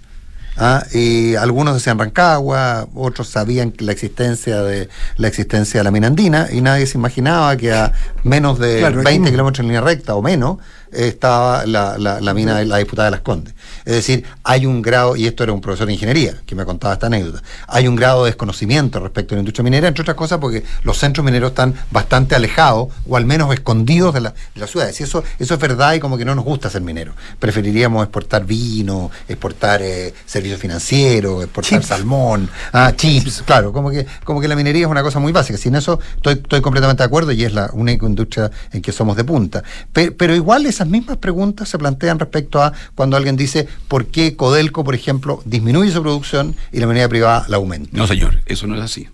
Ah, 0.57 0.83
y 0.93 1.33
algunos 1.35 1.73
decían 1.75 1.97
Rancagua, 1.99 2.87
otros 2.95 3.27
sabían 3.27 3.73
la 3.79 3.91
existencia 3.91 4.61
de 4.61 4.87
la 5.17 5.27
existencia 5.27 5.79
de 5.79 5.83
la 5.83 5.89
mina 5.91 6.07
andina 6.07 6.47
y 6.51 6.61
nadie 6.61 6.85
se 6.85 6.97
imaginaba 6.97 7.55
que 7.57 7.71
a 7.73 7.91
menos 8.23 8.59
de 8.59 8.79
Claro, 8.79 8.97
aquí 9.01 9.05
20 9.05 9.25
no. 9.29 9.31
kilómetros 9.31 9.59
en 9.61 9.65
línea 9.67 9.81
recta 9.81 10.13
o 10.15 10.21
menos 10.21 10.57
estaba 10.95 11.65
la, 11.65 11.97
la- 11.97 12.21
la 12.21 12.33
mina 12.33 12.57
de 12.57 12.65
la 12.65 12.77
diputada 12.77 13.05
de 13.07 13.11
las 13.11 13.21
Condes. 13.21 13.53
Es 13.85 13.93
decir, 13.93 14.23
hay 14.43 14.65
un 14.65 14.81
grado, 14.81 15.15
y 15.15 15.25
esto 15.27 15.43
era 15.43 15.51
un 15.51 15.61
profesor 15.61 15.87
de 15.87 15.93
ingeniería 15.93 16.37
que 16.45 16.55
me 16.55 16.65
contaba 16.65 16.93
esta 16.93 17.07
anécdota, 17.07 17.41
hay 17.67 17.87
un 17.87 17.95
grado 17.95 18.23
de 18.23 18.29
desconocimiento 18.31 18.99
respecto 18.99 19.33
a 19.33 19.35
la 19.35 19.39
industria 19.41 19.63
minera, 19.63 19.87
entre 19.87 20.01
otras 20.03 20.15
cosas 20.15 20.39
porque 20.39 20.63
los 20.83 20.97
centros 20.97 21.25
mineros 21.25 21.49
están 21.51 21.73
bastante 21.91 22.35
alejados 22.35 22.89
o 23.07 23.17
al 23.17 23.25
menos 23.25 23.53
escondidos 23.53 24.13
de, 24.13 24.21
la- 24.21 24.29
de 24.31 24.59
las 24.61 24.69
ciudades. 24.69 24.99
Y 24.99 25.03
eso, 25.03 25.23
eso 25.39 25.53
es 25.53 25.59
verdad 25.59 25.93
y 25.93 25.99
como 25.99 26.17
que 26.17 26.25
no 26.25 26.33
nos 26.35 26.45
gusta 26.45 26.69
ser 26.69 26.81
mineros. 26.81 27.15
Preferiríamos 27.39 28.03
exportar 28.03 28.45
vino, 28.45 29.11
exportar 29.27 29.81
eh, 29.81 30.13
servicios 30.25 30.59
financieros, 30.59 31.43
exportar 31.43 31.83
salmón, 31.83 32.49
ah, 32.71 32.93
chips, 32.95 33.43
claro, 33.45 33.73
como 33.73 33.89
que, 33.89 34.05
como 34.23 34.39
que 34.41 34.47
la 34.47 34.55
minería 34.55 34.85
es 34.85 34.91
una 34.91 35.03
cosa 35.03 35.19
muy 35.19 35.31
básica. 35.31 35.57
Sin 35.57 35.75
eso 35.75 35.99
estoy, 36.15 36.33
estoy 36.35 36.61
completamente 36.61 37.03
de 37.03 37.07
acuerdo 37.07 37.31
y 37.31 37.43
es 37.43 37.53
la 37.53 37.69
única 37.73 38.05
industria 38.05 38.49
en 38.71 38.81
que 38.81 38.91
somos 38.91 39.15
de 39.17 39.23
punta. 39.23 39.63
Pe- 39.91 40.11
Pero, 40.11 40.35
igual 40.35 40.65
esas 40.83 40.91
mismas 40.91 41.17
preguntas 41.17 41.69
se 41.69 41.77
plantean 41.77 42.19
respecto 42.19 42.61
a 42.61 42.73
cuando 42.93 43.15
alguien 43.15 43.37
dice 43.37 43.67
por 43.87 44.07
qué 44.07 44.35
Codelco, 44.35 44.83
por 44.83 44.95
ejemplo, 44.95 45.41
disminuye 45.45 45.91
su 45.91 46.01
producción 46.01 46.55
y 46.73 46.79
la 46.79 46.87
minería 46.87 47.07
privada 47.07 47.45
la 47.47 47.55
aumenta. 47.57 47.89
No, 47.93 48.05
señor, 48.05 48.41
eso 48.45 48.67
no 48.67 48.75
es 48.75 48.81
así. 48.81 49.07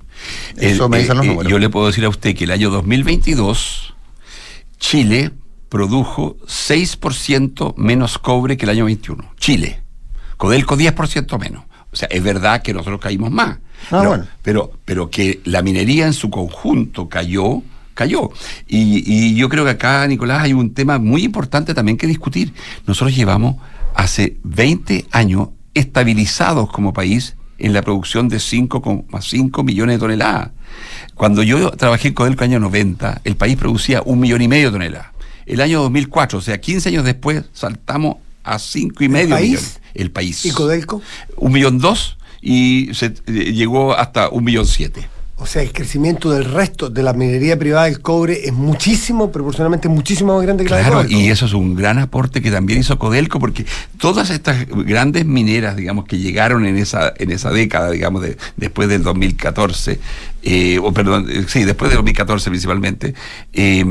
Eso 0.58 0.90
me 0.90 1.00
dicen 1.00 1.18
los 1.18 1.26
números. 1.26 1.52
Yo 1.52 1.60
le 1.60 1.70
puedo 1.70 1.88
decir 1.88 2.04
a 2.06 2.10
usted 2.10 2.36
que 2.36 2.46
el 2.46 2.52
año 2.52 2.72
2022 2.72 3.94
Chile 4.80 5.32
produjo 5.70 6.38
6% 6.48 7.76
menos 7.78 8.18
cobre 8.18 8.58
que 8.58 8.66
el 8.66 8.72
año 8.72 8.86
21. 8.86 9.34
Chile. 9.38 9.84
Codelco 10.38 10.76
10% 10.76 11.40
menos. 11.40 11.66
O 11.92 11.96
sea, 11.96 12.08
es 12.12 12.24
verdad 12.24 12.64
que 12.64 12.74
nosotros 12.74 13.00
caímos 13.00 13.30
más. 13.30 13.58
Ah, 13.92 14.00
pero, 14.00 14.10
bueno. 14.10 14.28
pero, 14.42 14.72
pero 14.86 15.10
que 15.10 15.42
la 15.46 15.62
minería 15.62 16.08
en 16.08 16.14
su 16.14 16.30
conjunto 16.30 17.08
cayó, 17.08 17.62
cayó. 18.00 18.32
Y, 18.66 19.04
y 19.06 19.36
yo 19.36 19.50
creo 19.50 19.66
que 19.66 19.72
acá, 19.72 20.08
Nicolás, 20.08 20.44
hay 20.44 20.54
un 20.54 20.74
tema 20.74 21.00
muy 21.00 21.24
importante 21.26 21.74
también 21.74 21.98
que 21.98 22.08
discutir. 22.08 22.54
Nosotros 22.88 23.14
llevamos 23.14 23.58
hace 23.94 24.38
20 24.44 25.08
años 25.12 25.50
estabilizados 25.74 26.72
como 26.72 26.94
país 26.94 27.36
en 27.58 27.74
la 27.74 27.82
producción 27.82 28.30
de 28.30 28.38
5,5 28.38 29.64
millones 29.66 29.96
de 29.96 30.00
toneladas. 30.00 30.52
Cuando 31.14 31.44
yo 31.44 31.72
trabajé 31.72 32.08
en 32.08 32.14
Codelco 32.14 32.46
año 32.46 32.62
90, 32.62 33.22
el 33.26 33.36
país 33.36 33.58
producía 33.58 34.02
un 34.06 34.22
millón 34.22 34.42
y 34.42 34.48
medio 34.48 34.68
de 34.68 34.72
toneladas. 34.72 35.08
El 35.46 35.60
año 35.60 35.82
2004, 35.82 36.40
o 36.40 36.42
sea, 36.42 36.62
15 36.62 36.88
años 36.88 37.04
después, 37.04 37.44
saltamos 37.52 38.18
a 38.44 38.60
cinco 38.60 39.04
y 39.04 39.10
medio 39.10 39.36
país? 39.36 39.50
millones. 39.50 39.82
El 39.94 40.12
país. 40.12 40.46
¿Y 40.46 40.52
Codelco? 40.52 41.02
Un 41.36 41.52
millón 41.52 41.80
dos 41.80 42.18
y 42.42 42.94
se 42.94 43.08
eh, 43.08 43.52
llegó 43.54 43.94
hasta 43.94 44.30
un 44.30 44.46
millón 44.46 44.66
siete. 44.66 45.10
O 45.42 45.46
sea, 45.46 45.62
el 45.62 45.72
crecimiento 45.72 46.32
del 46.32 46.44
resto 46.44 46.90
de 46.90 47.02
la 47.02 47.14
minería 47.14 47.58
privada 47.58 47.86
del 47.86 48.02
cobre 48.02 48.42
es 48.46 48.52
muchísimo, 48.52 49.32
proporcionalmente 49.32 49.88
muchísimo 49.88 50.36
más 50.36 50.44
grande 50.44 50.66
que 50.66 50.70
la 50.70 50.78
de 50.78 50.84
Claro, 50.84 50.98
Codelco. 50.98 51.18
y 51.18 51.30
eso 51.30 51.46
es 51.46 51.54
un 51.54 51.76
gran 51.76 51.98
aporte 51.98 52.42
que 52.42 52.52
también 52.52 52.80
hizo 52.80 53.00
Codelco, 53.00 53.40
porque 53.40 53.66
todas 53.98 54.32
estas 54.32 54.68
grandes 54.68 55.26
mineras, 55.26 55.78
digamos, 55.78 56.06
que 56.06 56.18
llegaron 56.18 56.66
en 56.66 56.78
esa, 56.78 57.14
en 57.18 57.32
esa 57.32 57.52
década, 57.52 57.90
digamos, 57.90 58.22
de, 58.22 58.38
después 58.58 58.90
del 58.90 59.02
2014, 59.02 60.00
eh, 60.44 60.78
o 60.84 60.92
perdón, 60.92 61.28
eh, 61.30 61.46
sí, 61.48 61.64
después 61.64 61.90
del 61.90 61.98
2014 62.00 62.50
principalmente, 62.50 63.14
eh, 63.54 63.86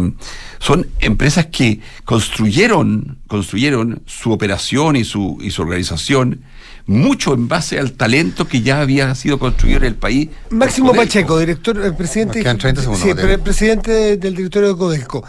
son 0.59 0.87
empresas 1.01 1.47
que 1.47 1.81
construyeron, 2.05 3.19
construyeron 3.27 4.03
su 4.05 4.33
operación 4.33 4.97
y 4.97 5.05
su, 5.05 5.39
y 5.41 5.51
su 5.51 5.63
organización 5.63 6.43
mucho 6.89 7.35
en 7.35 7.47
base 7.49 7.79
al 7.79 7.93
talento 7.93 8.49
que 8.49 8.63
ya 8.63 8.81
había 8.81 9.15
sido 9.15 9.39
construido 9.39 9.79
en 9.79 9.85
el 9.85 9.95
país. 9.95 10.31
Máximo. 10.51 10.93
Pacheco, 10.93 11.39
director, 11.39 11.79
el 11.85 11.95
presidente, 11.95 12.39
Nos 12.39 12.43
quedan 12.45 12.59
30 12.59 12.81
segundos, 12.81 13.03
sí, 13.05 13.11
el 13.11 13.41
presidente 13.41 13.93
de- 13.93 14.17
del 14.17 14.35
directorio 14.35 14.71
de 14.71 14.77
Codelco. 14.79 15.23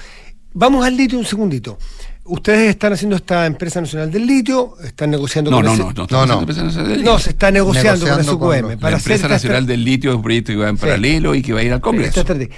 Vamos 0.54 0.86
al 0.86 0.96
litio 0.98 1.20
un 1.20 1.26
segundito. 1.26 1.78
Ustedes 2.30 2.70
están 2.70 2.94
haciendo 2.94 3.16
esta 3.16 3.46
empresa 3.46 3.82
nacional 3.82 4.12
del 4.12 4.26
litio, 4.26 4.76
están 4.84 5.10
negociando 5.12 5.50
No, 5.52 5.58
con 5.58 5.66
no, 5.66 5.74
ese- 5.74 5.82
no, 5.84 5.94
no, 5.94 6.08
No, 6.10 6.26
no. 6.26 6.40
empresa 6.40 6.64
nacional 6.64 6.90
del 6.90 6.98
litio. 7.00 7.12
No, 7.14 7.20
se 7.20 7.30
está 7.32 7.52
negociando, 7.52 8.06
Negociando 8.06 8.40
con 8.40 8.48
con 8.50 8.58
SQM. 8.58 8.70
los- 8.72 8.80
para 8.80 8.92
la 8.92 8.98
hacer 8.98 9.12
empresa 9.12 9.26
esta 9.26 9.28
nacional 9.36 9.66
del 9.66 9.84
litio 9.84 10.10
es 10.12 10.16
un 10.16 10.22
proyecto 10.22 10.52
que 10.52 10.58
va 10.58 10.70
en 10.70 10.78
Sí. 10.78 10.82
paralelo 10.82 11.36
y 11.36 11.42
que 11.42 11.54
va 11.54 11.60
a 11.60 11.64
ir 11.64 11.74
al 11.74 11.82
Congreso. 11.82 12.10
Esta 12.20 12.24
tarde. 12.34 12.50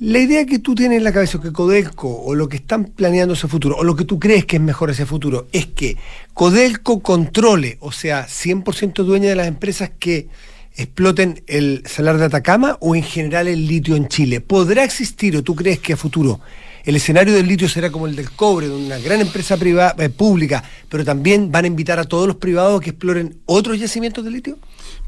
La 0.00 0.18
idea 0.20 0.46
que 0.46 0.60
tú 0.60 0.74
tienes 0.76 0.98
en 0.98 1.04
la 1.04 1.12
cabeza, 1.12 1.40
que 1.40 1.52
Codelco, 1.52 2.08
o 2.08 2.34
lo 2.34 2.48
que 2.48 2.56
están 2.56 2.84
planeando 2.84 3.34
hacia 3.34 3.48
futuro, 3.48 3.76
o 3.76 3.84
lo 3.84 3.96
que 3.96 4.04
tú 4.04 4.18
crees 4.20 4.44
que 4.44 4.56
es 4.56 4.62
mejor 4.62 4.90
hacia 4.90 5.04
futuro, 5.06 5.48
es 5.52 5.66
que 5.66 5.96
Codelco 6.34 7.00
controle, 7.00 7.78
o 7.80 7.90
sea, 7.92 8.26
100% 8.28 9.02
dueña 9.04 9.28
de 9.30 9.34
las 9.34 9.48
empresas 9.48 9.90
que 9.98 10.28
exploten 10.76 11.42
el 11.48 11.82
salar 11.86 12.18
de 12.18 12.26
Atacama 12.26 12.76
o 12.80 12.94
en 12.94 13.02
general 13.02 13.48
el 13.48 13.66
litio 13.66 13.96
en 13.96 14.06
Chile. 14.06 14.40
¿Podrá 14.40 14.84
existir, 14.84 15.36
o 15.36 15.42
tú 15.42 15.56
crees 15.56 15.80
que 15.80 15.94
a 15.94 15.96
futuro, 15.96 16.40
el 16.84 16.96
escenario 16.96 17.34
del 17.34 17.46
litio 17.46 17.68
será 17.68 17.90
como 17.90 18.06
el 18.06 18.16
del 18.16 18.30
cobre, 18.30 18.68
donde 18.68 18.86
una 18.86 18.98
gran 18.98 19.20
empresa 19.20 19.56
privada, 19.56 19.94
eh, 19.98 20.08
pública, 20.08 20.62
pero 20.88 21.04
también 21.04 21.50
van 21.50 21.64
a 21.64 21.68
invitar 21.68 21.98
a 21.98 22.04
todos 22.04 22.26
los 22.26 22.36
privados 22.36 22.80
a 22.80 22.84
que 22.84 22.90
exploren 22.90 23.38
otros 23.46 23.78
yacimientos 23.78 24.24
de 24.24 24.30
litio? 24.30 24.58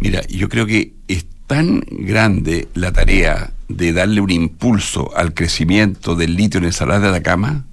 Mira, 0.00 0.22
yo 0.28 0.48
creo 0.48 0.66
que 0.66 0.94
es 1.08 1.26
tan 1.46 1.82
grande 1.88 2.68
la 2.74 2.92
tarea 2.92 3.52
de 3.68 3.92
darle 3.92 4.20
un 4.20 4.30
impulso 4.30 5.16
al 5.16 5.34
crecimiento 5.34 6.14
del 6.14 6.36
litio 6.36 6.58
en 6.58 6.64
el 6.64 6.72
Salar 6.72 7.00
de 7.00 7.08
Atacama 7.08 7.66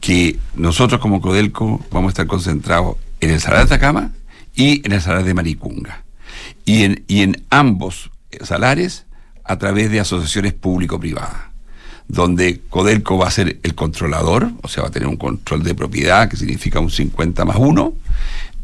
que 0.00 0.38
nosotros 0.54 1.00
como 1.00 1.20
Codelco 1.22 1.80
vamos 1.90 2.10
a 2.10 2.12
estar 2.12 2.26
concentrados 2.26 2.96
en 3.20 3.30
el 3.30 3.40
Salar 3.40 3.60
de 3.60 3.74
Atacama 3.74 4.12
y 4.54 4.84
en 4.84 4.92
el 4.92 5.00
Salar 5.00 5.24
de 5.24 5.32
Maricunga. 5.32 6.04
Y 6.66 6.84
en, 6.84 7.04
y 7.08 7.22
en 7.22 7.44
ambos 7.48 8.10
salares 8.42 9.06
a 9.44 9.58
través 9.58 9.90
de 9.90 10.00
asociaciones 10.00 10.52
público-privadas. 10.52 11.53
Donde 12.08 12.60
Codelco 12.70 13.18
va 13.18 13.28
a 13.28 13.30
ser 13.30 13.58
el 13.62 13.74
controlador, 13.74 14.50
o 14.62 14.68
sea, 14.68 14.82
va 14.82 14.88
a 14.88 14.92
tener 14.92 15.08
un 15.08 15.16
control 15.16 15.62
de 15.62 15.74
propiedad 15.74 16.28
que 16.28 16.36
significa 16.36 16.80
un 16.80 16.90
50 16.90 17.44
más 17.44 17.56
1, 17.58 17.92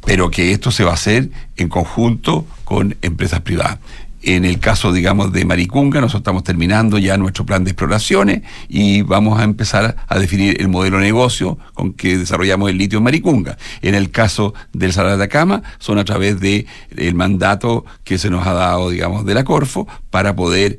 pero 0.05 0.31
que 0.31 0.53
esto 0.53 0.71
se 0.71 0.85
va 0.85 0.93
a 0.93 0.95
hacer 0.95 1.31
en 1.57 1.69
conjunto 1.69 2.47
con 2.65 2.97
empresas 3.03 3.41
privadas. 3.41 3.79
En 4.23 4.45
el 4.45 4.59
caso, 4.59 4.93
digamos, 4.93 5.33
de 5.33 5.47
Maricunga, 5.47 6.01
nosotros 6.01 6.21
estamos 6.21 6.45
terminando 6.45 6.99
ya 6.99 7.17
nuestro 7.17 7.47
plan 7.47 7.65
de 7.65 7.71
exploraciones 7.71 8.43
y 8.69 9.01
vamos 9.01 9.41
a 9.41 9.45
empezar 9.45 9.97
a 10.07 10.19
definir 10.19 10.61
el 10.61 10.69
modelo 10.69 10.99
de 10.99 11.05
negocio 11.05 11.59
con 11.73 11.95
que 11.95 12.19
desarrollamos 12.19 12.69
el 12.69 12.77
litio 12.77 12.99
en 12.99 13.05
Maricunga. 13.05 13.57
En 13.81 13.95
el 13.95 14.11
caso 14.11 14.53
del 14.75 14.93
Salar 14.93 15.17
de 15.17 15.25
Atacama, 15.25 15.63
son 15.79 15.99
a 15.99 16.05
través 16.05 16.39
del 16.39 16.67
el 16.95 17.15
mandato 17.15 17.87
que 18.05 18.19
se 18.19 18.29
nos 18.29 18.47
ha 18.47 18.53
dado, 18.53 18.91
digamos, 18.91 19.25
de 19.25 19.33
la 19.33 19.45
Corfo 19.45 19.89
para 20.11 20.37
poder 20.37 20.79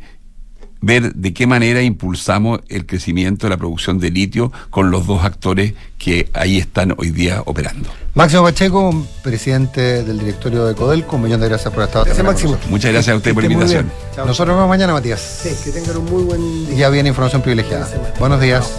ver 0.81 1.13
de 1.13 1.33
qué 1.33 1.47
manera 1.47 1.81
impulsamos 1.81 2.59
el 2.67 2.85
crecimiento 2.85 3.45
de 3.45 3.51
la 3.51 3.57
producción 3.57 3.99
de 3.99 4.09
litio 4.09 4.51
con 4.69 4.91
los 4.91 5.07
dos 5.07 5.23
actores 5.23 5.73
que 5.97 6.29
ahí 6.33 6.57
están 6.57 6.95
hoy 6.97 7.11
día 7.11 7.43
operando. 7.45 7.89
Máximo 8.13 8.43
Pacheco, 8.43 9.05
presidente 9.23 10.03
del 10.03 10.19
directorio 10.19 10.65
de 10.65 10.75
Codelco, 10.75 11.15
un 11.15 11.23
millón 11.23 11.39
de 11.39 11.47
gracias 11.47 11.73
por 11.73 11.83
estar 11.83 12.03
Gracias, 12.03 12.25
Máximo. 12.25 12.57
Muchas 12.69 12.91
gracias 12.91 13.13
a 13.13 13.17
usted 13.17 13.33
por 13.33 13.43
la 13.43 13.51
invitación. 13.51 13.91
Nosotros 14.17 14.47
nos 14.47 14.57
vemos 14.57 14.69
mañana, 14.69 14.93
Matías. 14.93 15.21
Sí, 15.21 15.55
que 15.63 15.71
tengan 15.71 15.97
un 15.97 16.05
muy 16.05 16.23
buen 16.23 16.67
día. 16.67 16.75
Ya 16.75 16.89
viene 16.89 17.09
información 17.09 17.41
privilegiada. 17.41 17.87
Buenos 18.19 18.41
días. 18.41 18.73